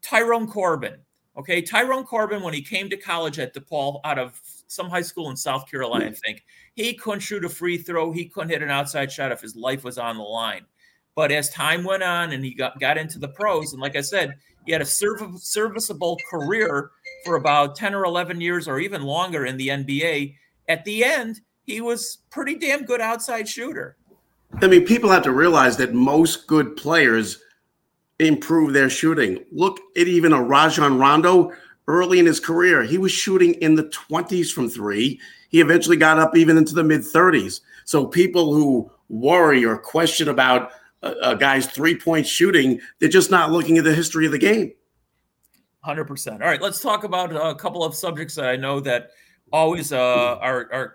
Tyrone 0.01 0.47
Corbin. 0.47 0.99
Okay, 1.37 1.61
Tyrone 1.61 2.05
Corbin, 2.05 2.43
when 2.43 2.55
he 2.55 2.63
came 2.63 2.89
to 2.89 2.97
college 2.97 3.39
at 3.39 3.53
DePaul 3.53 4.01
out 4.05 4.19
of 4.19 4.41
some 4.67 4.89
high 4.89 5.03
school 5.03 5.31
in 5.31 5.37
South 5.37 5.71
Carolina, 5.71 6.07
I 6.07 6.13
think. 6.13 6.45
He 6.75 6.95
couldn't 6.95 7.21
shoot 7.21 7.45
a 7.45 7.49
free 7.49 7.79
throw. 7.79 8.13
He 8.13 8.27
couldn't 8.27 8.51
hit 8.51 8.63
an 8.63 8.71
outside 8.71 9.11
shot 9.11 9.33
if 9.33 9.41
his 9.41 9.57
life 9.57 9.85
was 9.85 9.99
on 9.99 10.17
the 10.17 10.23
line. 10.23 10.67
But 11.15 11.33
as 11.33 11.49
time 11.51 11.83
went 11.85 12.03
on 12.03 12.33
and 12.33 12.45
he 12.45 12.55
got, 12.55 12.79
got 12.79 12.99
into 12.99 13.19
the 13.19 13.29
pros, 13.29 13.73
and 13.73 13.81
like 13.81 13.97
I 13.97 14.03
said, 14.03 14.37
he 14.67 14.73
had 14.73 14.83
a 14.83 14.87
serv- 14.87 15.39
serviceable 15.39 16.19
career 16.29 16.91
for 17.25 17.37
about 17.37 17.77
10 17.77 17.95
or 17.95 18.05
11 18.05 18.41
years 18.41 18.69
or 18.69 18.79
even 18.81 19.03
longer 19.03 19.47
in 19.47 19.57
the 19.57 19.69
NBA. 19.69 20.35
At 20.69 20.85
the 20.85 21.05
end, 21.05 21.41
he 21.65 21.81
was 21.81 22.19
pretty 22.31 22.57
damn 22.57 22.85
good 22.85 23.01
outside 23.01 23.49
shooter. 23.49 23.97
I 24.61 24.67
mean, 24.67 24.85
people 24.85 25.11
have 25.11 25.23
to 25.23 25.33
realize 25.33 25.77
that 25.79 25.95
most 25.95 26.47
good 26.47 26.77
players 26.77 27.43
improve 28.19 28.73
their 28.73 28.91
shooting. 28.91 29.45
Look 29.53 29.81
at 29.97 30.07
even 30.07 30.33
a 30.33 30.43
Rajon 30.43 30.99
Rondo 30.99 31.53
early 31.89 32.19
in 32.19 32.27
his 32.27 32.41
career. 32.41 32.83
He 32.83 32.99
was 32.99 33.13
shooting 33.13 33.55
in 33.55 33.75
the 33.75 33.85
20s 33.85 34.53
from 34.53 34.69
three. 34.69 35.21
He 35.49 35.61
eventually 35.61 35.97
got 35.97 36.19
up 36.19 36.37
even 36.37 36.57
into 36.57 36.75
the 36.75 36.85
mid 36.85 37.03
30s. 37.03 37.61
So 37.85 38.07
people 38.07 38.53
who 38.53 38.91
worry 39.09 39.65
or 39.65 39.79
question 39.79 40.29
about 40.29 40.71
a, 41.03 41.13
a 41.23 41.37
guy's 41.37 41.67
three 41.67 41.97
point 41.97 42.27
shooting, 42.27 42.81
they're 42.99 43.09
just 43.09 43.31
not 43.31 43.53
looking 43.53 43.79
at 43.79 43.85
the 43.85 43.95
history 43.95 44.27
of 44.27 44.33
the 44.33 44.39
game. 44.39 44.73
100%. 45.85 46.33
All 46.33 46.39
right, 46.39 46.61
let's 46.61 46.81
talk 46.81 47.05
about 47.05 47.35
a 47.35 47.55
couple 47.55 47.85
of 47.85 47.95
subjects 47.95 48.35
that 48.35 48.47
I 48.47 48.57
know 48.57 48.81
that 48.81 49.11
always 49.53 49.93
uh, 49.93 50.37
are, 50.41 50.69
are 50.73 50.95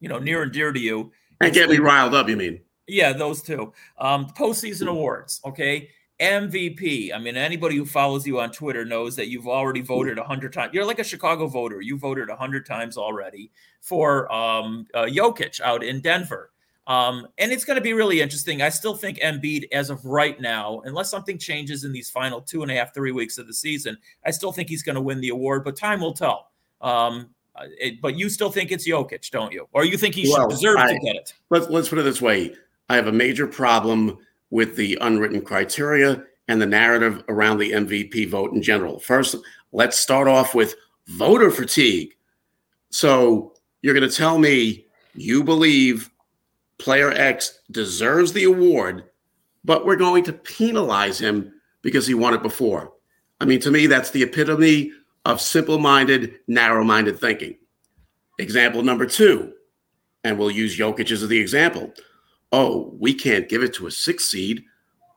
you 0.00 0.08
know 0.08 0.18
near 0.18 0.42
and 0.42 0.52
dear 0.52 0.72
to 0.72 0.80
you. 0.80 1.12
And 1.40 1.52
get 1.52 1.68
me 1.68 1.78
riled 1.78 2.14
up, 2.14 2.28
you 2.28 2.36
mean? 2.36 2.60
Yeah, 2.86 3.12
those 3.12 3.42
two. 3.42 3.72
Um, 3.98 4.26
postseason 4.28 4.88
awards. 4.88 5.40
Okay. 5.44 5.90
MVP. 6.20 7.14
I 7.14 7.18
mean, 7.18 7.36
anybody 7.36 7.76
who 7.76 7.86
follows 7.86 8.26
you 8.26 8.40
on 8.40 8.52
Twitter 8.52 8.84
knows 8.84 9.16
that 9.16 9.28
you've 9.28 9.48
already 9.48 9.80
voted 9.80 10.18
a 10.18 10.24
hundred 10.24 10.52
times. 10.52 10.74
You're 10.74 10.84
like 10.84 10.98
a 10.98 11.04
Chicago 11.04 11.46
voter. 11.46 11.80
You 11.80 11.96
voted 11.96 12.28
a 12.28 12.36
hundred 12.36 12.66
times 12.66 12.96
already 12.96 13.50
for 13.80 14.30
um, 14.32 14.86
uh, 14.94 15.04
Jokic 15.04 15.60
out 15.60 15.82
in 15.82 16.00
Denver. 16.00 16.50
Um, 16.86 17.28
and 17.38 17.52
it's 17.52 17.64
going 17.64 17.76
to 17.76 17.82
be 17.82 17.92
really 17.92 18.20
interesting. 18.20 18.62
I 18.62 18.68
still 18.68 18.94
think 18.94 19.20
Embiid, 19.20 19.68
as 19.72 19.90
of 19.90 20.04
right 20.04 20.40
now, 20.40 20.82
unless 20.84 21.10
something 21.10 21.38
changes 21.38 21.84
in 21.84 21.92
these 21.92 22.10
final 22.10 22.40
two 22.40 22.62
and 22.62 22.70
a 22.70 22.74
half, 22.74 22.92
three 22.92 23.12
weeks 23.12 23.38
of 23.38 23.46
the 23.46 23.54
season, 23.54 23.96
I 24.26 24.32
still 24.32 24.50
think 24.50 24.68
he's 24.68 24.82
going 24.82 24.96
to 24.96 25.00
win 25.00 25.20
the 25.20 25.28
award, 25.28 25.64
but 25.64 25.76
time 25.76 26.00
will 26.00 26.14
tell. 26.14 26.50
Um, 26.80 27.30
it, 27.78 28.00
but 28.00 28.16
you 28.16 28.28
still 28.28 28.50
think 28.50 28.72
it's 28.72 28.88
Jokic, 28.88 29.30
don't 29.30 29.52
you? 29.52 29.68
Or 29.72 29.84
you 29.84 29.96
think 29.96 30.14
he 30.14 30.28
well, 30.28 30.42
should 30.42 30.50
deserve 30.50 30.78
I, 30.78 30.92
to 30.92 30.98
get 30.98 31.16
it? 31.16 31.34
Let's 31.50 31.68
let's 31.68 31.88
put 31.88 31.98
it 31.98 32.02
this 32.02 32.22
way: 32.22 32.54
I 32.88 32.96
have 32.96 33.06
a 33.06 33.12
major 33.12 33.46
problem 33.46 34.18
with 34.50 34.76
the 34.76 34.98
unwritten 35.00 35.40
criteria 35.40 36.24
and 36.48 36.60
the 36.60 36.66
narrative 36.66 37.22
around 37.28 37.58
the 37.58 37.70
MVP 37.70 38.28
vote 38.28 38.52
in 38.52 38.62
general. 38.62 38.98
First, 38.98 39.36
let's 39.72 39.96
start 39.96 40.28
off 40.28 40.54
with 40.54 40.74
voter 41.06 41.50
fatigue. 41.50 42.16
So 42.90 43.54
you're 43.82 43.94
going 43.94 44.08
to 44.08 44.14
tell 44.14 44.38
me 44.38 44.86
you 45.14 45.44
believe 45.44 46.10
player 46.78 47.10
X 47.12 47.60
deserves 47.70 48.32
the 48.32 48.44
award, 48.44 49.04
but 49.64 49.84
we're 49.84 49.96
going 49.96 50.24
to 50.24 50.32
penalize 50.32 51.18
him 51.18 51.52
because 51.82 52.06
he 52.06 52.14
won 52.14 52.34
it 52.34 52.42
before. 52.42 52.92
I 53.40 53.44
mean, 53.44 53.60
to 53.60 53.70
me, 53.70 53.86
that's 53.86 54.10
the 54.10 54.22
epitome 54.22 54.92
of 55.24 55.40
simple 55.40 55.78
minded, 55.78 56.34
narrow 56.48 56.84
minded 56.84 57.18
thinking. 57.18 57.56
Example 58.38 58.82
number 58.82 59.06
two, 59.06 59.52
and 60.24 60.38
we'll 60.38 60.50
use 60.50 60.78
Jokic 60.78 61.10
as 61.10 61.26
the 61.26 61.38
example. 61.38 61.92
Oh, 62.52 62.94
we 62.98 63.14
can't 63.14 63.48
give 63.48 63.62
it 63.62 63.74
to 63.74 63.86
a 63.86 63.90
six 63.90 64.28
seed. 64.28 64.64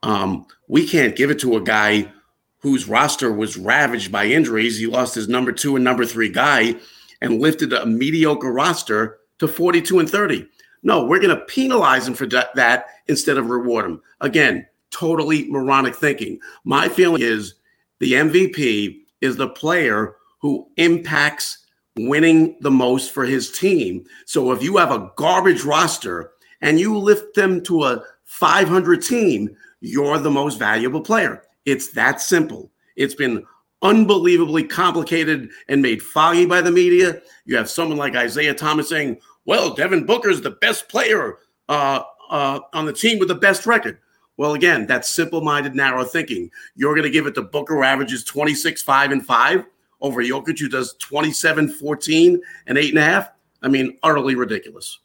Um, 0.03 0.45
we 0.67 0.87
can't 0.87 1.15
give 1.15 1.31
it 1.31 1.39
to 1.39 1.57
a 1.57 1.61
guy 1.61 2.11
whose 2.59 2.87
roster 2.87 3.31
was 3.31 3.57
ravaged 3.57 4.11
by 4.11 4.25
injuries. 4.25 4.77
He 4.77 4.85
lost 4.85 5.15
his 5.15 5.27
number 5.27 5.51
two 5.51 5.75
and 5.75 5.83
number 5.83 6.05
three 6.05 6.29
guy 6.29 6.75
and 7.21 7.41
lifted 7.41 7.73
a 7.73 7.85
mediocre 7.85 8.51
roster 8.51 9.19
to 9.39 9.47
42 9.47 9.99
and 9.99 10.09
30. 10.09 10.47
No, 10.83 11.05
we're 11.05 11.19
going 11.19 11.35
to 11.35 11.45
penalize 11.45 12.07
him 12.07 12.13
for 12.13 12.25
that 12.25 12.85
instead 13.07 13.37
of 13.37 13.49
reward 13.49 13.85
him. 13.85 14.01
Again, 14.21 14.67
totally 14.91 15.49
moronic 15.49 15.95
thinking. 15.95 16.39
My 16.65 16.89
feeling 16.89 17.21
is 17.21 17.55
the 17.99 18.13
MVP 18.13 18.99
is 19.21 19.37
the 19.37 19.49
player 19.49 20.17
who 20.39 20.67
impacts 20.77 21.65
winning 21.97 22.57
the 22.61 22.71
most 22.71 23.11
for 23.11 23.23
his 23.23 23.51
team. 23.51 24.05
So 24.25 24.51
if 24.51 24.61
you 24.61 24.77
have 24.77 24.91
a 24.91 25.11
garbage 25.15 25.63
roster 25.63 26.32
and 26.63 26.79
you 26.79 26.97
lift 26.97 27.35
them 27.35 27.61
to 27.61 27.83
a 27.83 28.03
500 28.23 29.03
team, 29.03 29.55
you're 29.81 30.17
the 30.17 30.31
most 30.31 30.57
valuable 30.57 31.01
player. 31.01 31.43
It's 31.65 31.89
that 31.89 32.21
simple. 32.21 32.71
It's 32.95 33.13
been 33.13 33.45
unbelievably 33.81 34.63
complicated 34.63 35.49
and 35.67 35.81
made 35.81 36.01
foggy 36.01 36.45
by 36.45 36.61
the 36.61 36.71
media. 36.71 37.21
You 37.45 37.57
have 37.57 37.69
someone 37.69 37.97
like 37.97 38.15
Isaiah 38.15 38.53
Thomas 38.53 38.89
saying, 38.89 39.19
well, 39.45 39.73
Devin 39.73 40.05
Booker 40.05 40.29
is 40.29 40.41
the 40.41 40.51
best 40.51 40.87
player 40.87 41.39
uh, 41.67 42.03
uh, 42.29 42.61
on 42.73 42.85
the 42.85 42.93
team 42.93 43.19
with 43.19 43.27
the 43.27 43.35
best 43.35 43.65
record. 43.65 43.99
Well, 44.37 44.53
again, 44.53 44.87
that's 44.87 45.13
simple 45.13 45.41
minded, 45.41 45.75
narrow 45.75 46.05
thinking. 46.05 46.49
You're 46.75 46.95
going 46.95 47.03
to 47.03 47.09
give 47.09 47.27
it 47.27 47.35
to 47.35 47.41
Booker, 47.41 47.75
who 47.75 47.83
averages 47.83 48.23
26, 48.23 48.81
5, 48.81 49.11
and 49.11 49.25
5 49.25 49.65
over 49.99 50.23
Jokic, 50.23 50.59
who 50.59 50.69
does 50.69 50.93
27, 50.99 51.67
14, 51.73 52.41
and 52.67 52.77
8.5. 52.77 53.29
I 53.61 53.67
mean, 53.67 53.97
utterly 54.01 54.35
ridiculous. 54.35 54.99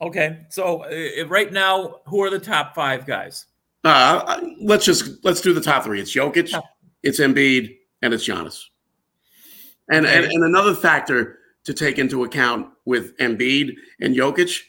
Okay. 0.00 0.40
So 0.50 0.84
uh, 0.84 1.26
right 1.26 1.52
now, 1.52 2.00
who 2.06 2.22
are 2.22 2.30
the 2.30 2.38
top 2.38 2.74
five 2.74 3.06
guys? 3.06 3.46
Uh, 3.84 4.40
let's 4.62 4.84
just 4.84 5.24
let's 5.24 5.40
do 5.40 5.52
the 5.52 5.60
top 5.60 5.84
three. 5.84 6.00
It's 6.00 6.14
Jokic, 6.14 6.58
it's 7.02 7.20
Embiid, 7.20 7.76
and 8.00 8.14
it's 8.14 8.26
Giannis. 8.26 8.64
And, 9.90 10.06
and 10.06 10.24
and 10.24 10.44
another 10.44 10.74
factor 10.74 11.38
to 11.64 11.74
take 11.74 11.98
into 11.98 12.24
account 12.24 12.68
with 12.86 13.16
Embiid 13.18 13.74
and 14.00 14.16
Jokic, 14.16 14.60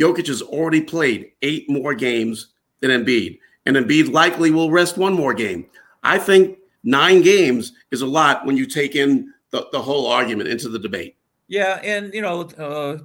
Jokic 0.00 0.26
has 0.28 0.40
already 0.40 0.80
played 0.80 1.32
eight 1.42 1.68
more 1.68 1.94
games 1.94 2.48
than 2.80 2.90
Embiid, 2.90 3.38
and 3.66 3.76
Embiid 3.76 4.10
likely 4.10 4.50
will 4.50 4.70
rest 4.70 4.96
one 4.96 5.12
more 5.12 5.34
game. 5.34 5.66
I 6.02 6.18
think 6.18 6.58
nine 6.82 7.20
games 7.20 7.72
is 7.90 8.00
a 8.00 8.06
lot 8.06 8.46
when 8.46 8.56
you 8.56 8.66
take 8.66 8.94
in 8.94 9.32
the, 9.50 9.66
the 9.72 9.80
whole 9.80 10.06
argument 10.06 10.48
into 10.48 10.70
the 10.70 10.78
debate. 10.78 11.16
Yeah, 11.48 11.80
and 11.82 12.12
you 12.14 12.22
know, 12.22 12.48
uh, 12.58 12.62
uh 12.62 12.98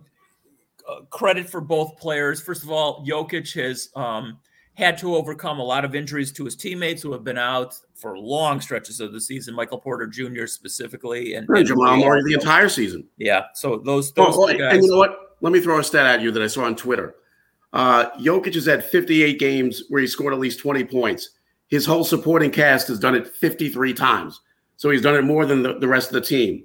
credit 1.10 1.50
for 1.50 1.62
both 1.62 1.98
players. 1.98 2.42
First 2.42 2.64
of 2.64 2.72
all, 2.72 3.06
Jokic 3.06 3.54
has 3.62 3.90
um, 3.96 4.40
had 4.74 4.98
to 4.98 5.16
overcome 5.16 5.60
a 5.60 5.64
lot 5.64 5.84
of 5.84 5.94
injuries 5.94 6.32
to 6.32 6.46
his 6.46 6.56
teammates 6.56 7.02
who 7.02 7.12
have 7.12 7.24
been 7.24 7.38
out 7.38 7.76
for 7.96 8.18
long 8.18 8.62
stretches 8.62 9.00
of 9.00 9.12
the 9.12 9.20
season. 9.20 9.54
Michael 9.54 9.80
Porter 9.80 10.08
Jr. 10.08 10.46
specifically, 10.48 11.34
and, 11.34 11.48
and 11.50 11.68
Jamal 11.68 11.98
Murray 11.98 12.24
the 12.24 12.34
entire 12.34 12.70
season. 12.70 13.06
Yeah, 13.18 13.44
so 13.54 13.78
those 13.78 14.14
those 14.14 14.36
oh, 14.38 14.48
guys. 14.48 14.76
And 14.76 14.84
you 14.84 14.90
know 14.90 14.98
what? 14.98 15.36
Let 15.42 15.54
me 15.54 15.62
throw 15.62 15.80
a 15.80 15.84
stat 15.84 16.06
at 16.06 16.22
you 16.22 16.32
that 16.32 16.42
I 16.42 16.48
saw 16.48 16.64
on 16.64 16.76
Twitter. 16.76 17.16
Uh, 17.72 18.10
Jokic 18.18 18.56
has 18.56 18.66
had 18.66 18.84
58 18.84 19.40
games 19.40 19.84
where 19.90 20.02
he 20.02 20.08
scored 20.08 20.34
at 20.34 20.40
least 20.40 20.60
20 20.60 20.84
points. 20.86 21.30
His 21.68 21.86
whole 21.86 22.04
supporting 22.04 22.50
cast 22.50 22.88
has 22.88 23.00
done 23.00 23.16
it 23.16 23.28
53 23.28 23.94
times, 23.94 24.42
so 24.76 24.90
he's 24.90 25.04
done 25.04 25.16
it 25.16 25.24
more 25.24 25.46
than 25.46 25.62
the, 25.62 25.78
the 25.78 25.88
rest 25.88 26.08
of 26.08 26.14
the 26.14 26.22
team. 26.22 26.64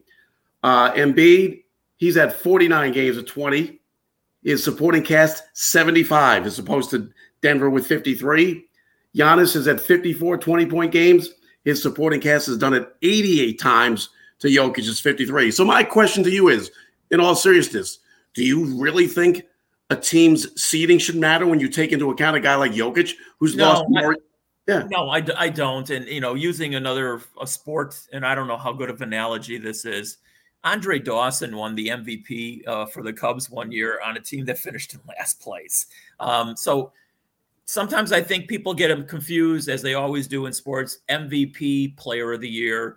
Uh, 0.62 0.92
Embiid, 0.92 1.62
he's 1.96 2.16
had 2.16 2.32
49 2.32 2.92
games 2.92 3.16
of 3.18 3.26
20. 3.26 3.80
His 4.44 4.62
supporting 4.62 5.02
cast 5.02 5.42
75 5.54 6.46
as 6.46 6.58
opposed 6.58 6.90
to 6.90 7.10
Denver 7.40 7.70
with 7.70 7.86
53. 7.86 8.64
Giannis 9.16 9.54
has 9.54 9.66
had 9.66 9.80
54 9.80 10.38
20 10.38 10.66
point 10.66 10.92
games. 10.92 11.30
His 11.64 11.82
supporting 11.82 12.20
cast 12.20 12.46
has 12.46 12.58
done 12.58 12.74
it 12.74 12.94
88 13.02 13.58
times 13.58 14.10
to 14.40 14.48
Jokic's 14.48 15.00
53. 15.00 15.50
So, 15.50 15.64
my 15.64 15.82
question 15.82 16.22
to 16.24 16.30
you 16.30 16.48
is 16.48 16.70
in 17.10 17.20
all 17.20 17.34
seriousness, 17.34 18.00
do 18.34 18.44
you 18.44 18.64
really 18.80 19.06
think 19.06 19.44
a 19.90 19.96
team's 19.96 20.60
seeding 20.62 20.98
should 20.98 21.16
matter 21.16 21.46
when 21.46 21.60
you 21.60 21.68
take 21.68 21.92
into 21.92 22.10
account 22.10 22.36
a 22.36 22.40
guy 22.40 22.56
like 22.56 22.72
Jokic 22.72 23.12
who's 23.38 23.56
no, 23.56 23.64
lost 23.64 23.84
more? 23.88 24.12
I, 24.12 24.16
yeah. 24.66 24.84
No, 24.90 25.08
I, 25.08 25.24
I 25.36 25.48
don't. 25.48 25.88
And, 25.90 26.06
you 26.06 26.20
know, 26.20 26.34
using 26.34 26.74
another 26.74 27.20
a 27.40 27.46
sport, 27.46 27.98
and 28.12 28.26
I 28.26 28.34
don't 28.34 28.48
know 28.48 28.56
how 28.56 28.72
good 28.72 28.90
of 28.90 29.00
analogy 29.00 29.58
this 29.58 29.84
is. 29.84 30.18
Andre 30.64 30.98
Dawson 30.98 31.56
won 31.56 31.74
the 31.74 31.88
MVP 31.88 32.66
uh, 32.66 32.86
for 32.86 33.02
the 33.02 33.12
Cubs 33.12 33.50
one 33.50 33.70
year 33.70 34.00
on 34.04 34.16
a 34.16 34.20
team 34.20 34.44
that 34.46 34.58
finished 34.58 34.94
in 34.94 35.00
last 35.06 35.40
place. 35.40 35.86
Um, 36.18 36.56
so, 36.56 36.92
sometimes 37.66 38.12
I 38.12 38.22
think 38.22 38.48
people 38.48 38.74
get 38.74 38.88
them 38.88 39.06
confused, 39.06 39.68
as 39.68 39.82
they 39.82 39.94
always 39.94 40.26
do 40.26 40.46
in 40.46 40.52
sports. 40.52 40.98
MVP, 41.08 41.96
Player 41.96 42.32
of 42.32 42.40
the 42.40 42.48
Year. 42.48 42.96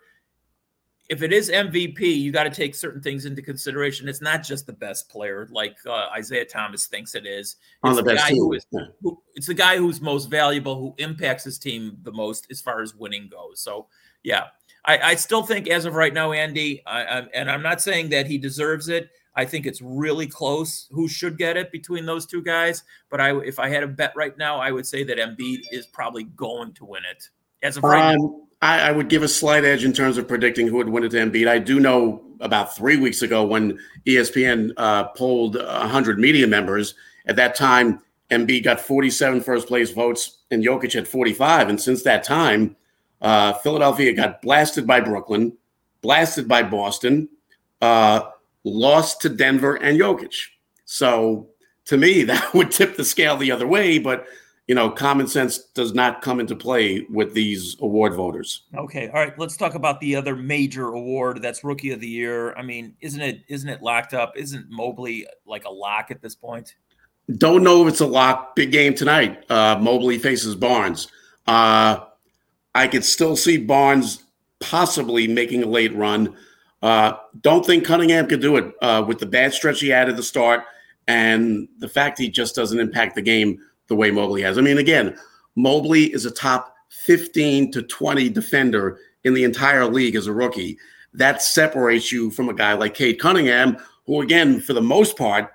If 1.09 1.21
it 1.21 1.31
is 1.31 1.49
MVP, 1.49 2.01
you 2.01 2.33
got 2.33 2.43
to 2.43 2.49
take 2.49 2.75
certain 2.75 3.01
things 3.01 3.25
into 3.25 3.41
consideration. 3.41 4.09
It's 4.09 4.21
not 4.21 4.43
just 4.43 4.65
the 4.65 4.73
best 4.73 5.07
player, 5.09 5.47
like 5.51 5.77
uh, 5.85 6.07
Isaiah 6.13 6.43
Thomas 6.43 6.87
thinks 6.87 7.15
it 7.15 7.25
is. 7.25 7.55
It's 7.55 7.57
On 7.83 7.95
the, 7.95 8.01
the 8.01 8.13
best 8.13 8.27
team. 8.27 8.37
Who 8.37 8.53
is, 8.53 8.65
who, 9.01 9.21
it's 9.33 9.47
the 9.47 9.53
guy 9.53 9.77
who's 9.77 10.01
most 10.01 10.25
valuable, 10.25 10.75
who 10.75 10.95
impacts 10.97 11.45
his 11.45 11.57
team 11.57 11.97
the 12.03 12.11
most 12.11 12.47
as 12.51 12.59
far 12.59 12.81
as 12.81 12.93
winning 12.93 13.29
goes. 13.29 13.61
So, 13.61 13.87
yeah, 14.23 14.47
I, 14.85 14.97
I 14.99 15.15
still 15.15 15.43
think, 15.43 15.67
as 15.67 15.85
of 15.85 15.93
right 15.95 16.13
now, 16.13 16.31
Andy, 16.31 16.81
I, 16.85 17.03
I, 17.03 17.17
and 17.33 17.51
I'm 17.51 17.61
not 17.61 17.81
saying 17.81 18.09
that 18.09 18.27
he 18.27 18.37
deserves 18.37 18.89
it. 18.89 19.09
I 19.35 19.45
think 19.45 19.65
it's 19.67 19.81
really 19.81 20.25
close 20.25 20.87
who 20.91 21.07
should 21.07 21.37
get 21.37 21.57
it 21.57 21.71
between 21.71 22.05
those 22.05 22.25
two 22.25 22.41
guys. 22.41 22.83
But 23.09 23.21
I, 23.21 23.37
if 23.41 23.59
I 23.59 23.69
had 23.69 23.83
a 23.83 23.87
bet 23.87 24.13
right 24.15 24.35
now, 24.37 24.59
I 24.59 24.71
would 24.71 24.87
say 24.87 25.03
that 25.03 25.17
Embiid 25.17 25.59
is 25.71 25.85
probably 25.85 26.23
going 26.23 26.73
to 26.73 26.85
win 26.85 27.03
it. 27.09 27.29
As 27.61 27.77
of 27.77 27.83
right 27.83 28.15
um, 28.15 28.17
now. 28.17 28.41
I, 28.61 28.89
I, 28.89 28.91
would 28.91 29.09
give 29.09 29.21
a 29.21 29.27
slight 29.27 29.63
edge 29.63 29.83
in 29.85 29.93
terms 29.93 30.17
of 30.17 30.27
predicting 30.27 30.67
who 30.67 30.77
would 30.77 30.89
win 30.89 31.03
it 31.03 31.09
to 31.09 31.17
Embiid. 31.17 31.47
I 31.47 31.59
do 31.59 31.79
know 31.79 32.23
about 32.39 32.75
three 32.75 32.97
weeks 32.97 33.21
ago 33.21 33.45
when 33.45 33.77
ESPN 34.07 34.71
uh, 34.77 35.05
polled 35.09 35.55
100 35.55 36.17
media 36.17 36.47
members. 36.47 36.95
At 37.27 37.35
that 37.35 37.55
time, 37.55 38.01
Embiid 38.31 38.63
got 38.63 38.79
47 38.79 39.41
first 39.41 39.67
place 39.67 39.91
votes 39.91 40.39
and 40.49 40.63
Jokic 40.63 40.93
had 40.93 41.07
45. 41.07 41.69
And 41.69 41.79
since 41.79 42.03
that 42.03 42.23
time, 42.23 42.75
uh, 43.21 43.53
Philadelphia 43.53 44.13
got 44.13 44.41
blasted 44.41 44.85
by 44.85 44.99
Brooklyn, 44.99 45.53
blasted 46.01 46.47
by 46.47 46.63
Boston. 46.63 47.29
Uh, 47.81 48.21
lost 48.63 49.21
to 49.21 49.29
Denver 49.29 49.75
and 49.75 49.99
Jokic. 49.99 50.33
So 50.85 51.49
to 51.85 51.97
me, 51.97 52.23
that 52.23 52.53
would 52.53 52.71
tip 52.71 52.95
the 52.97 53.05
scale 53.05 53.37
the 53.37 53.51
other 53.51 53.67
way. 53.67 53.99
But 53.99 54.25
you 54.67 54.75
know, 54.75 54.89
common 54.89 55.27
sense 55.27 55.59
does 55.59 55.93
not 55.93 56.21
come 56.21 56.41
into 56.41 56.53
play 56.53 57.05
with 57.09 57.33
these 57.33 57.77
award 57.79 58.13
voters. 58.13 58.63
Okay, 58.75 59.07
all 59.07 59.21
right. 59.21 59.37
Let's 59.39 59.55
talk 59.55 59.75
about 59.75 60.01
the 60.01 60.13
other 60.15 60.35
major 60.35 60.89
award. 60.89 61.41
That's 61.41 61.63
Rookie 61.63 61.91
of 61.91 62.01
the 62.01 62.07
Year. 62.07 62.53
I 62.55 62.63
mean, 62.63 62.93
isn't 62.99 63.21
it 63.21 63.43
isn't 63.47 63.69
it 63.69 63.81
locked 63.81 64.13
up? 64.13 64.33
Isn't 64.35 64.69
Mobley 64.69 65.25
like 65.45 65.63
a 65.63 65.69
lock 65.69 66.11
at 66.11 66.21
this 66.21 66.35
point? 66.35 66.75
Don't 67.37 67.63
know 67.63 67.83
if 67.83 67.93
it's 67.93 68.01
a 68.01 68.05
lock. 68.05 68.55
Big 68.55 68.71
game 68.71 68.93
tonight. 68.93 69.49
Uh, 69.49 69.77
Mobley 69.79 70.17
faces 70.17 70.55
Barnes. 70.55 71.07
Uh, 71.45 71.99
I 72.77 72.87
could 72.87 73.03
still 73.03 73.35
see 73.35 73.57
Barnes 73.57 74.23
possibly 74.59 75.27
making 75.27 75.63
a 75.63 75.65
late 75.65 75.95
run. 75.95 76.35
Uh, 76.83 77.13
don't 77.41 77.65
think 77.65 77.83
Cunningham 77.83 78.27
could 78.27 78.39
do 78.39 78.55
it 78.55 78.71
uh, 78.83 79.03
with 79.05 79.17
the 79.17 79.25
bad 79.25 79.51
stretch 79.51 79.79
he 79.79 79.87
had 79.87 80.09
at 80.09 80.15
the 80.15 80.21
start 80.21 80.63
and 81.07 81.67
the 81.79 81.89
fact 81.89 82.19
he 82.19 82.29
just 82.29 82.53
doesn't 82.53 82.79
impact 82.79 83.15
the 83.15 83.21
game 83.23 83.59
the 83.87 83.95
way 83.95 84.11
Mobley 84.11 84.43
has. 84.43 84.59
I 84.59 84.61
mean, 84.61 84.77
again, 84.77 85.17
Mobley 85.55 86.13
is 86.13 86.25
a 86.25 86.31
top 86.31 86.75
15 86.89 87.71
to 87.71 87.81
20 87.81 88.29
defender 88.29 88.99
in 89.23 89.33
the 89.33 89.43
entire 89.43 89.87
league 89.87 90.15
as 90.15 90.27
a 90.27 90.33
rookie. 90.33 90.77
That 91.15 91.41
separates 91.41 92.11
you 92.11 92.29
from 92.29 92.47
a 92.47 92.53
guy 92.53 92.73
like 92.73 92.93
Cade 92.93 93.19
Cunningham, 93.19 93.77
who, 94.05 94.21
again, 94.21 94.61
for 94.61 94.73
the 94.73 94.81
most 94.83 95.17
part, 95.17 95.51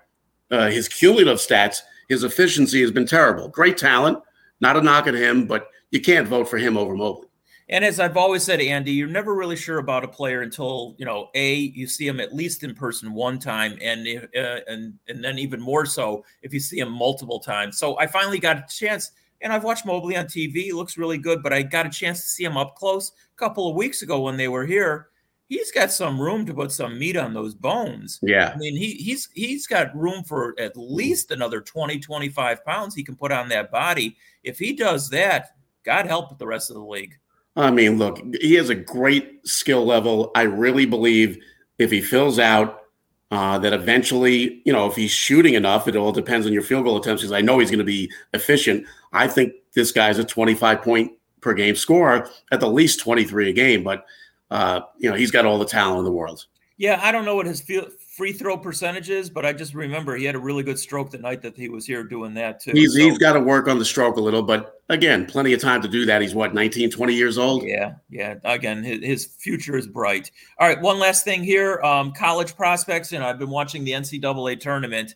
uh, 0.50 0.70
his 0.70 0.88
cumulative 0.88 1.38
stats, 1.38 1.82
his 2.08 2.24
efficiency 2.24 2.80
has 2.80 2.90
been 2.90 3.06
terrible. 3.06 3.48
Great 3.48 3.78
talent, 3.78 4.18
not 4.60 4.76
a 4.76 4.82
knock 4.82 5.06
at 5.06 5.14
him, 5.14 5.46
but 5.46 5.68
you 5.92 6.00
can't 6.00 6.26
vote 6.26 6.48
for 6.48 6.58
him 6.58 6.76
over 6.76 6.96
Mobley. 6.96 7.28
And 7.68 7.84
as 7.84 8.00
I've 8.00 8.16
always 8.16 8.42
said, 8.42 8.60
Andy, 8.60 8.92
you're 8.92 9.08
never 9.08 9.34
really 9.34 9.56
sure 9.56 9.78
about 9.78 10.04
a 10.04 10.08
player 10.08 10.42
until 10.42 10.96
you 10.98 11.06
know 11.06 11.30
a 11.34 11.54
you 11.54 11.86
see 11.86 12.06
him 12.06 12.18
at 12.18 12.34
least 12.34 12.64
in 12.64 12.74
person 12.74 13.14
one 13.14 13.38
time, 13.38 13.78
and 13.80 14.06
uh, 14.36 14.60
and 14.66 14.94
and 15.08 15.24
then 15.24 15.38
even 15.38 15.60
more 15.60 15.86
so 15.86 16.24
if 16.42 16.52
you 16.52 16.60
see 16.60 16.80
him 16.80 16.90
multiple 16.90 17.38
times. 17.38 17.78
So 17.78 17.96
I 17.98 18.06
finally 18.06 18.40
got 18.40 18.58
a 18.58 18.64
chance, 18.68 19.12
and 19.40 19.52
I've 19.52 19.64
watched 19.64 19.86
Mobley 19.86 20.16
on 20.16 20.26
TV. 20.26 20.54
He 20.54 20.72
looks 20.72 20.98
really 20.98 21.18
good, 21.18 21.42
but 21.42 21.52
I 21.52 21.62
got 21.62 21.86
a 21.86 21.90
chance 21.90 22.20
to 22.22 22.28
see 22.28 22.44
him 22.44 22.56
up 22.56 22.74
close 22.74 23.12
a 23.34 23.38
couple 23.38 23.70
of 23.70 23.76
weeks 23.76 24.02
ago 24.02 24.20
when 24.20 24.36
they 24.36 24.48
were 24.48 24.66
here. 24.66 25.08
He's 25.48 25.70
got 25.70 25.92
some 25.92 26.20
room 26.20 26.46
to 26.46 26.54
put 26.54 26.72
some 26.72 26.98
meat 26.98 27.16
on 27.16 27.32
those 27.32 27.54
bones. 27.54 28.18
Yeah. 28.22 28.52
I 28.54 28.58
mean, 28.58 28.76
he 28.76 28.94
he's 28.94 29.28
he's 29.34 29.66
got 29.66 29.96
room 29.96 30.24
for 30.24 30.54
at 30.58 30.76
least 30.76 31.30
another 31.30 31.60
20, 31.60 32.00
25 32.00 32.64
pounds 32.64 32.94
he 32.94 33.04
can 33.04 33.16
put 33.16 33.32
on 33.32 33.48
that 33.50 33.70
body. 33.70 34.16
If 34.42 34.58
he 34.58 34.72
does 34.72 35.08
that, 35.10 35.50
God 35.84 36.06
help 36.06 36.38
the 36.38 36.46
rest 36.46 36.70
of 36.70 36.76
the 36.76 36.84
league. 36.84 37.18
I 37.56 37.70
mean, 37.70 37.98
look, 37.98 38.20
he 38.40 38.54
has 38.54 38.70
a 38.70 38.74
great 38.74 39.46
skill 39.46 39.84
level. 39.84 40.30
I 40.34 40.42
really 40.42 40.86
believe 40.86 41.38
if 41.78 41.90
he 41.90 42.00
fills 42.00 42.38
out, 42.38 42.82
uh, 43.32 43.58
that 43.58 43.72
eventually, 43.72 44.60
you 44.66 44.72
know, 44.74 44.86
if 44.86 44.94
he's 44.94 45.10
shooting 45.10 45.54
enough, 45.54 45.88
it 45.88 45.96
all 45.96 46.12
depends 46.12 46.46
on 46.46 46.52
your 46.52 46.60
field 46.60 46.84
goal 46.84 46.98
attempts. 46.98 47.22
Because 47.22 47.32
I 47.32 47.40
know 47.40 47.58
he's 47.58 47.70
going 47.70 47.78
to 47.78 47.84
be 47.84 48.12
efficient. 48.34 48.86
I 49.14 49.26
think 49.26 49.54
this 49.72 49.90
guy's 49.90 50.18
a 50.18 50.24
25 50.24 50.82
point 50.82 51.12
per 51.40 51.54
game 51.54 51.74
scorer, 51.74 52.28
at 52.52 52.60
the 52.60 52.68
least 52.68 53.00
23 53.00 53.48
a 53.48 53.52
game. 53.54 53.84
But 53.84 54.04
uh, 54.50 54.82
you 54.98 55.08
know, 55.08 55.16
he's 55.16 55.30
got 55.30 55.46
all 55.46 55.58
the 55.58 55.64
talent 55.64 56.00
in 56.00 56.04
the 56.04 56.12
world. 56.12 56.44
Yeah, 56.76 57.00
I 57.02 57.10
don't 57.10 57.24
know 57.24 57.34
what 57.34 57.46
his 57.46 57.62
free 58.12 58.32
throw 58.32 58.58
percentages, 58.58 59.30
but 59.30 59.46
I 59.46 59.54
just 59.54 59.72
remember 59.72 60.14
he 60.16 60.26
had 60.26 60.34
a 60.34 60.38
really 60.38 60.62
good 60.62 60.78
stroke 60.78 61.10
the 61.10 61.18
night 61.18 61.40
that 61.42 61.56
he 61.56 61.70
was 61.70 61.86
here 61.86 62.04
doing 62.04 62.34
that 62.34 62.60
too. 62.60 62.72
He's, 62.72 62.92
so, 62.92 63.00
he's 63.00 63.16
got 63.16 63.32
to 63.32 63.40
work 63.40 63.68
on 63.68 63.78
the 63.78 63.86
stroke 63.86 64.16
a 64.16 64.20
little, 64.20 64.42
but 64.42 64.82
again, 64.90 65.24
plenty 65.24 65.54
of 65.54 65.60
time 65.60 65.80
to 65.80 65.88
do 65.88 66.04
that. 66.04 66.20
He's 66.20 66.34
what, 66.34 66.52
19, 66.52 66.90
20 66.90 67.14
years 67.14 67.38
old? 67.38 67.62
Yeah, 67.62 67.94
yeah. 68.10 68.34
Again, 68.44 68.84
his, 68.84 69.02
his 69.02 69.26
future 69.38 69.76
is 69.78 69.86
bright. 69.86 70.30
All 70.58 70.68
right, 70.68 70.80
one 70.80 70.98
last 70.98 71.24
thing 71.24 71.42
here. 71.42 71.80
Um, 71.80 72.12
college 72.12 72.54
prospects, 72.54 73.12
and 73.12 73.24
I've 73.24 73.38
been 73.38 73.50
watching 73.50 73.82
the 73.82 73.92
NCAA 73.92 74.60
tournament. 74.60 75.14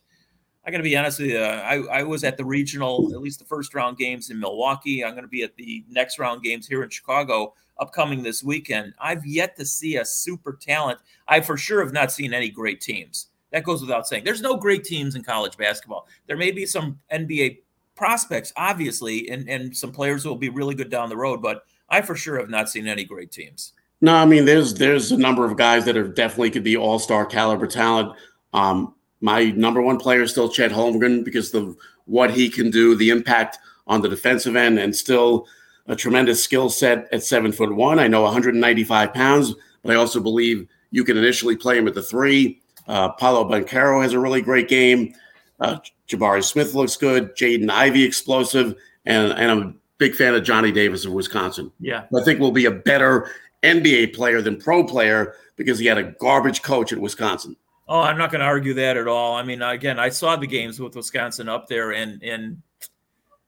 I 0.66 0.72
got 0.72 0.78
to 0.78 0.82
be 0.82 0.96
honest 0.96 1.20
with 1.20 1.30
you. 1.30 1.38
I, 1.38 1.76
I 1.76 2.02
was 2.02 2.24
at 2.24 2.36
the 2.36 2.44
regional, 2.44 3.12
at 3.14 3.20
least 3.20 3.38
the 3.38 3.44
first 3.44 3.72
round 3.72 3.98
games 3.98 4.30
in 4.30 4.40
Milwaukee. 4.40 5.04
I'm 5.04 5.12
going 5.12 5.22
to 5.22 5.28
be 5.28 5.44
at 5.44 5.54
the 5.54 5.84
next 5.88 6.18
round 6.18 6.42
games 6.42 6.66
here 6.66 6.82
in 6.82 6.90
Chicago 6.90 7.54
upcoming 7.78 8.22
this 8.22 8.42
weekend. 8.42 8.92
I've 8.98 9.24
yet 9.24 9.56
to 9.58 9.64
see 9.64 9.96
a 9.96 10.04
super 10.04 10.54
talent. 10.60 10.98
I 11.28 11.40
for 11.40 11.56
sure 11.56 11.84
have 11.84 11.92
not 11.92 12.10
seen 12.10 12.34
any 12.34 12.48
great 12.48 12.80
teams. 12.80 13.28
That 13.52 13.62
goes 13.62 13.80
without 13.80 14.08
saying. 14.08 14.24
There's 14.24 14.42
no 14.42 14.56
great 14.56 14.82
teams 14.82 15.14
in 15.14 15.22
college 15.22 15.56
basketball. 15.56 16.08
There 16.26 16.36
may 16.36 16.50
be 16.50 16.66
some 16.66 16.98
NBA 17.12 17.58
prospects, 17.94 18.52
obviously, 18.56 19.30
and, 19.30 19.48
and 19.48 19.76
some 19.76 19.92
players 19.92 20.24
who 20.24 20.30
will 20.30 20.36
be 20.36 20.48
really 20.48 20.74
good 20.74 20.90
down 20.90 21.08
the 21.08 21.16
road, 21.16 21.40
but 21.40 21.62
I 21.88 22.02
for 22.02 22.16
sure 22.16 22.40
have 22.40 22.50
not 22.50 22.68
seen 22.68 22.88
any 22.88 23.04
great 23.04 23.30
teams. 23.30 23.72
No, 24.00 24.14
I 24.14 24.26
mean 24.26 24.44
there's 24.44 24.74
there's 24.74 25.10
a 25.12 25.16
number 25.16 25.46
of 25.46 25.56
guys 25.56 25.84
that 25.86 25.96
are 25.96 26.06
definitely 26.06 26.50
could 26.50 26.64
be 26.64 26.76
all 26.76 26.98
star 26.98 27.24
caliber 27.24 27.66
talent. 27.66 28.12
Um, 28.52 28.94
my 29.20 29.50
number 29.50 29.80
one 29.80 29.98
player 29.98 30.22
is 30.22 30.30
still 30.30 30.48
Chet 30.48 30.70
Holmgren 30.70 31.24
because 31.24 31.54
of 31.54 31.76
what 32.04 32.30
he 32.30 32.48
can 32.48 32.70
do, 32.70 32.94
the 32.94 33.10
impact 33.10 33.58
on 33.86 34.02
the 34.02 34.08
defensive 34.08 34.56
end, 34.56 34.78
and 34.78 34.94
still 34.94 35.46
a 35.86 35.96
tremendous 35.96 36.42
skill 36.42 36.68
set 36.68 37.08
at 37.12 37.22
seven 37.22 37.52
foot 37.52 37.74
one. 37.74 37.98
I 37.98 38.08
know 38.08 38.22
195 38.22 39.14
pounds, 39.14 39.54
but 39.82 39.92
I 39.92 39.96
also 39.96 40.20
believe 40.20 40.68
you 40.90 41.04
can 41.04 41.16
initially 41.16 41.56
play 41.56 41.78
him 41.78 41.88
at 41.88 41.94
the 41.94 42.02
three. 42.02 42.60
Uh, 42.88 43.10
Paolo 43.12 43.48
Banchero 43.48 44.02
has 44.02 44.12
a 44.12 44.20
really 44.20 44.42
great 44.42 44.68
game. 44.68 45.14
Uh, 45.58 45.78
Jabari 46.08 46.44
Smith 46.44 46.74
looks 46.74 46.96
good. 46.96 47.34
Jaden 47.36 47.70
Ivey 47.70 48.04
explosive, 48.04 48.74
and 49.04 49.32
and 49.32 49.50
I'm 49.50 49.62
a 49.62 49.74
big 49.98 50.14
fan 50.14 50.34
of 50.34 50.44
Johnny 50.44 50.72
Davis 50.72 51.04
of 51.04 51.12
Wisconsin. 51.12 51.72
Yeah, 51.80 52.04
I 52.16 52.22
think 52.22 52.38
will 52.38 52.52
be 52.52 52.66
a 52.66 52.70
better 52.70 53.30
NBA 53.62 54.14
player 54.14 54.40
than 54.42 54.58
pro 54.58 54.84
player 54.84 55.34
because 55.56 55.78
he 55.78 55.86
had 55.86 55.98
a 55.98 56.12
garbage 56.20 56.62
coach 56.62 56.92
at 56.92 56.98
Wisconsin. 56.98 57.56
Oh, 57.88 58.00
I'm 58.00 58.18
not 58.18 58.32
going 58.32 58.40
to 58.40 58.46
argue 58.46 58.74
that 58.74 58.96
at 58.96 59.06
all. 59.06 59.34
I 59.34 59.42
mean, 59.42 59.62
again, 59.62 59.98
I 59.98 60.08
saw 60.08 60.34
the 60.36 60.46
games 60.46 60.80
with 60.80 60.96
Wisconsin 60.96 61.48
up 61.48 61.68
there, 61.68 61.92
and 61.92 62.22
and 62.22 62.62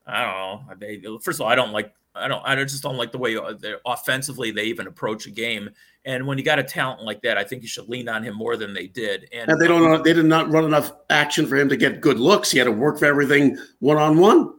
I 0.07 0.63
don't 0.63 1.03
know. 1.03 1.19
First 1.19 1.41
of 1.41 1.43
all, 1.43 1.49
I 1.49 1.55
don't 1.55 1.73
like 1.73 1.93
I 2.21 2.29
don't. 2.29 2.43
I 2.45 2.57
just 2.65 2.83
don't 2.83 2.97
like 2.97 3.13
the 3.13 3.19
way 3.19 3.37
uh, 3.37 3.55
offensively 3.87 4.51
they 4.51 4.65
even 4.65 4.87
approach 4.87 5.27
a 5.27 5.31
game. 5.31 5.71
And 6.05 6.27
when 6.27 6.39
you 6.39 6.45
got 6.45 6.59
a 6.59 6.63
talent 6.63 7.03
like 7.03 7.23
that, 7.23 7.39
I 7.39 7.45
think 7.45 7.63
you 7.63 7.69
should 7.69 7.89
lean 7.89 8.09
on 8.09 8.23
him 8.23 8.35
more 8.35 8.57
than 8.57 8.75
they 8.75 8.87
did. 8.87 9.29
And, 9.33 9.51
and 9.51 9.61
they 9.61 9.69
don't. 9.69 9.83
Know, 9.83 10.03
they 10.03 10.13
did 10.13 10.27
not 10.27 10.51
run 10.51 10.65
enough 10.65 10.93
action 11.11 11.47
for 11.47 11.57
him 11.57 11.69
to 11.69 11.77
get 11.77 12.01
good 12.01 12.19
looks. 12.19 12.51
He 12.51 12.59
had 12.59 12.65
to 12.65 12.73
work 12.73 12.99
for 12.99 13.07
everything 13.07 13.57
one 13.81 13.97
on 13.97 14.19
one. 14.19 14.55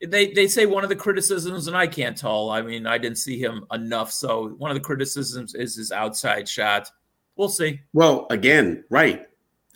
They 0.00 0.32
they 0.32 0.48
say 0.48 0.66
one 0.66 0.82
of 0.82 0.88
the 0.88 0.96
criticisms, 0.96 1.66
and 1.66 1.76
I 1.76 1.86
can't 1.86 2.16
tell. 2.16 2.50
I 2.50 2.62
mean, 2.62 2.86
I 2.86 2.98
didn't 2.98 3.18
see 3.18 3.38
him 3.38 3.64
enough. 3.72 4.12
So 4.12 4.48
one 4.58 4.70
of 4.70 4.76
the 4.76 4.80
criticisms 4.80 5.54
is 5.54 5.76
his 5.76 5.92
outside 5.92 6.48
shot. 6.48 6.90
We'll 7.36 7.48
see. 7.48 7.80
Well, 7.92 8.26
again, 8.30 8.84
right. 8.90 9.26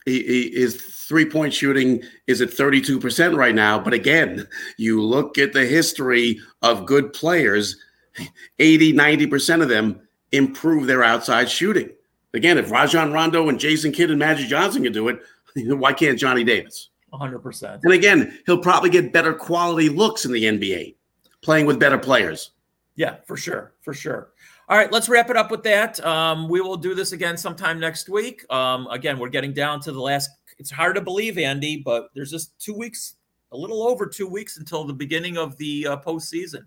He, 0.04 0.22
he, 0.22 0.50
his 0.60 0.76
three 0.76 1.24
point 1.24 1.52
shooting 1.52 2.02
is 2.26 2.40
at 2.40 2.50
32% 2.50 3.36
right 3.36 3.54
now. 3.54 3.78
But 3.78 3.92
again, 3.92 4.46
you 4.76 5.02
look 5.02 5.38
at 5.38 5.52
the 5.52 5.66
history 5.66 6.40
of 6.62 6.86
good 6.86 7.12
players, 7.12 7.76
80, 8.58 8.92
90% 8.94 9.62
of 9.62 9.68
them 9.68 10.00
improve 10.32 10.86
their 10.86 11.02
outside 11.04 11.50
shooting. 11.50 11.90
Again, 12.34 12.58
if 12.58 12.70
Rajon 12.70 13.12
Rondo 13.12 13.48
and 13.48 13.58
Jason 13.58 13.92
Kidd 13.92 14.10
and 14.10 14.18
Magic 14.18 14.48
Johnson 14.48 14.82
can 14.82 14.92
do 14.92 15.08
it, 15.08 15.20
why 15.56 15.92
can't 15.92 16.18
Johnny 16.18 16.44
Davis? 16.44 16.90
100%. 17.12 17.80
And 17.82 17.92
again, 17.92 18.38
he'll 18.44 18.58
probably 18.58 18.90
get 18.90 19.12
better 19.12 19.32
quality 19.32 19.88
looks 19.88 20.24
in 20.24 20.32
the 20.32 20.44
NBA 20.44 20.94
playing 21.42 21.66
with 21.66 21.78
better 21.78 21.98
players. 21.98 22.50
Yeah, 22.96 23.16
for 23.26 23.36
sure. 23.36 23.72
For 23.80 23.94
sure. 23.94 24.30
All 24.70 24.76
right, 24.76 24.92
let's 24.92 25.08
wrap 25.08 25.30
it 25.30 25.36
up 25.36 25.50
with 25.50 25.62
that. 25.62 25.98
Um, 26.04 26.46
we 26.46 26.60
will 26.60 26.76
do 26.76 26.94
this 26.94 27.12
again 27.12 27.38
sometime 27.38 27.80
next 27.80 28.10
week. 28.10 28.44
Um, 28.52 28.86
again, 28.88 29.18
we're 29.18 29.30
getting 29.30 29.54
down 29.54 29.80
to 29.80 29.92
the 29.92 30.00
last. 30.00 30.28
It's 30.58 30.70
hard 30.70 30.94
to 30.96 31.00
believe, 31.00 31.38
Andy, 31.38 31.80
but 31.82 32.10
there's 32.14 32.30
just 32.30 32.52
two 32.60 32.74
weeks, 32.74 33.14
a 33.52 33.56
little 33.56 33.82
over 33.82 34.06
two 34.06 34.26
weeks 34.26 34.58
until 34.58 34.84
the 34.84 34.92
beginning 34.92 35.38
of 35.38 35.56
the 35.56 35.86
uh, 35.86 35.96
postseason. 35.96 36.66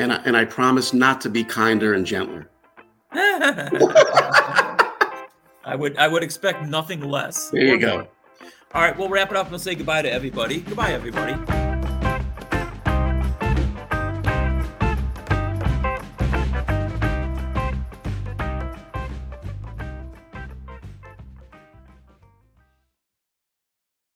And 0.00 0.12
I, 0.12 0.16
and 0.24 0.36
I 0.36 0.46
promise 0.46 0.92
not 0.92 1.20
to 1.20 1.30
be 1.30 1.44
kinder 1.44 1.94
and 1.94 2.04
gentler. 2.04 2.50
I 3.12 3.68
would 5.76 5.96
I 5.96 6.08
would 6.08 6.24
expect 6.24 6.66
nothing 6.66 7.02
less. 7.02 7.50
There 7.50 7.62
you 7.62 7.78
go. 7.78 8.08
All 8.74 8.82
right, 8.82 8.98
we'll 8.98 9.08
wrap 9.08 9.30
it 9.30 9.36
up 9.36 9.52
and 9.52 9.60
say 9.60 9.76
goodbye 9.76 10.02
to 10.02 10.10
everybody. 10.10 10.58
Goodbye, 10.60 10.92
everybody. 10.92 11.67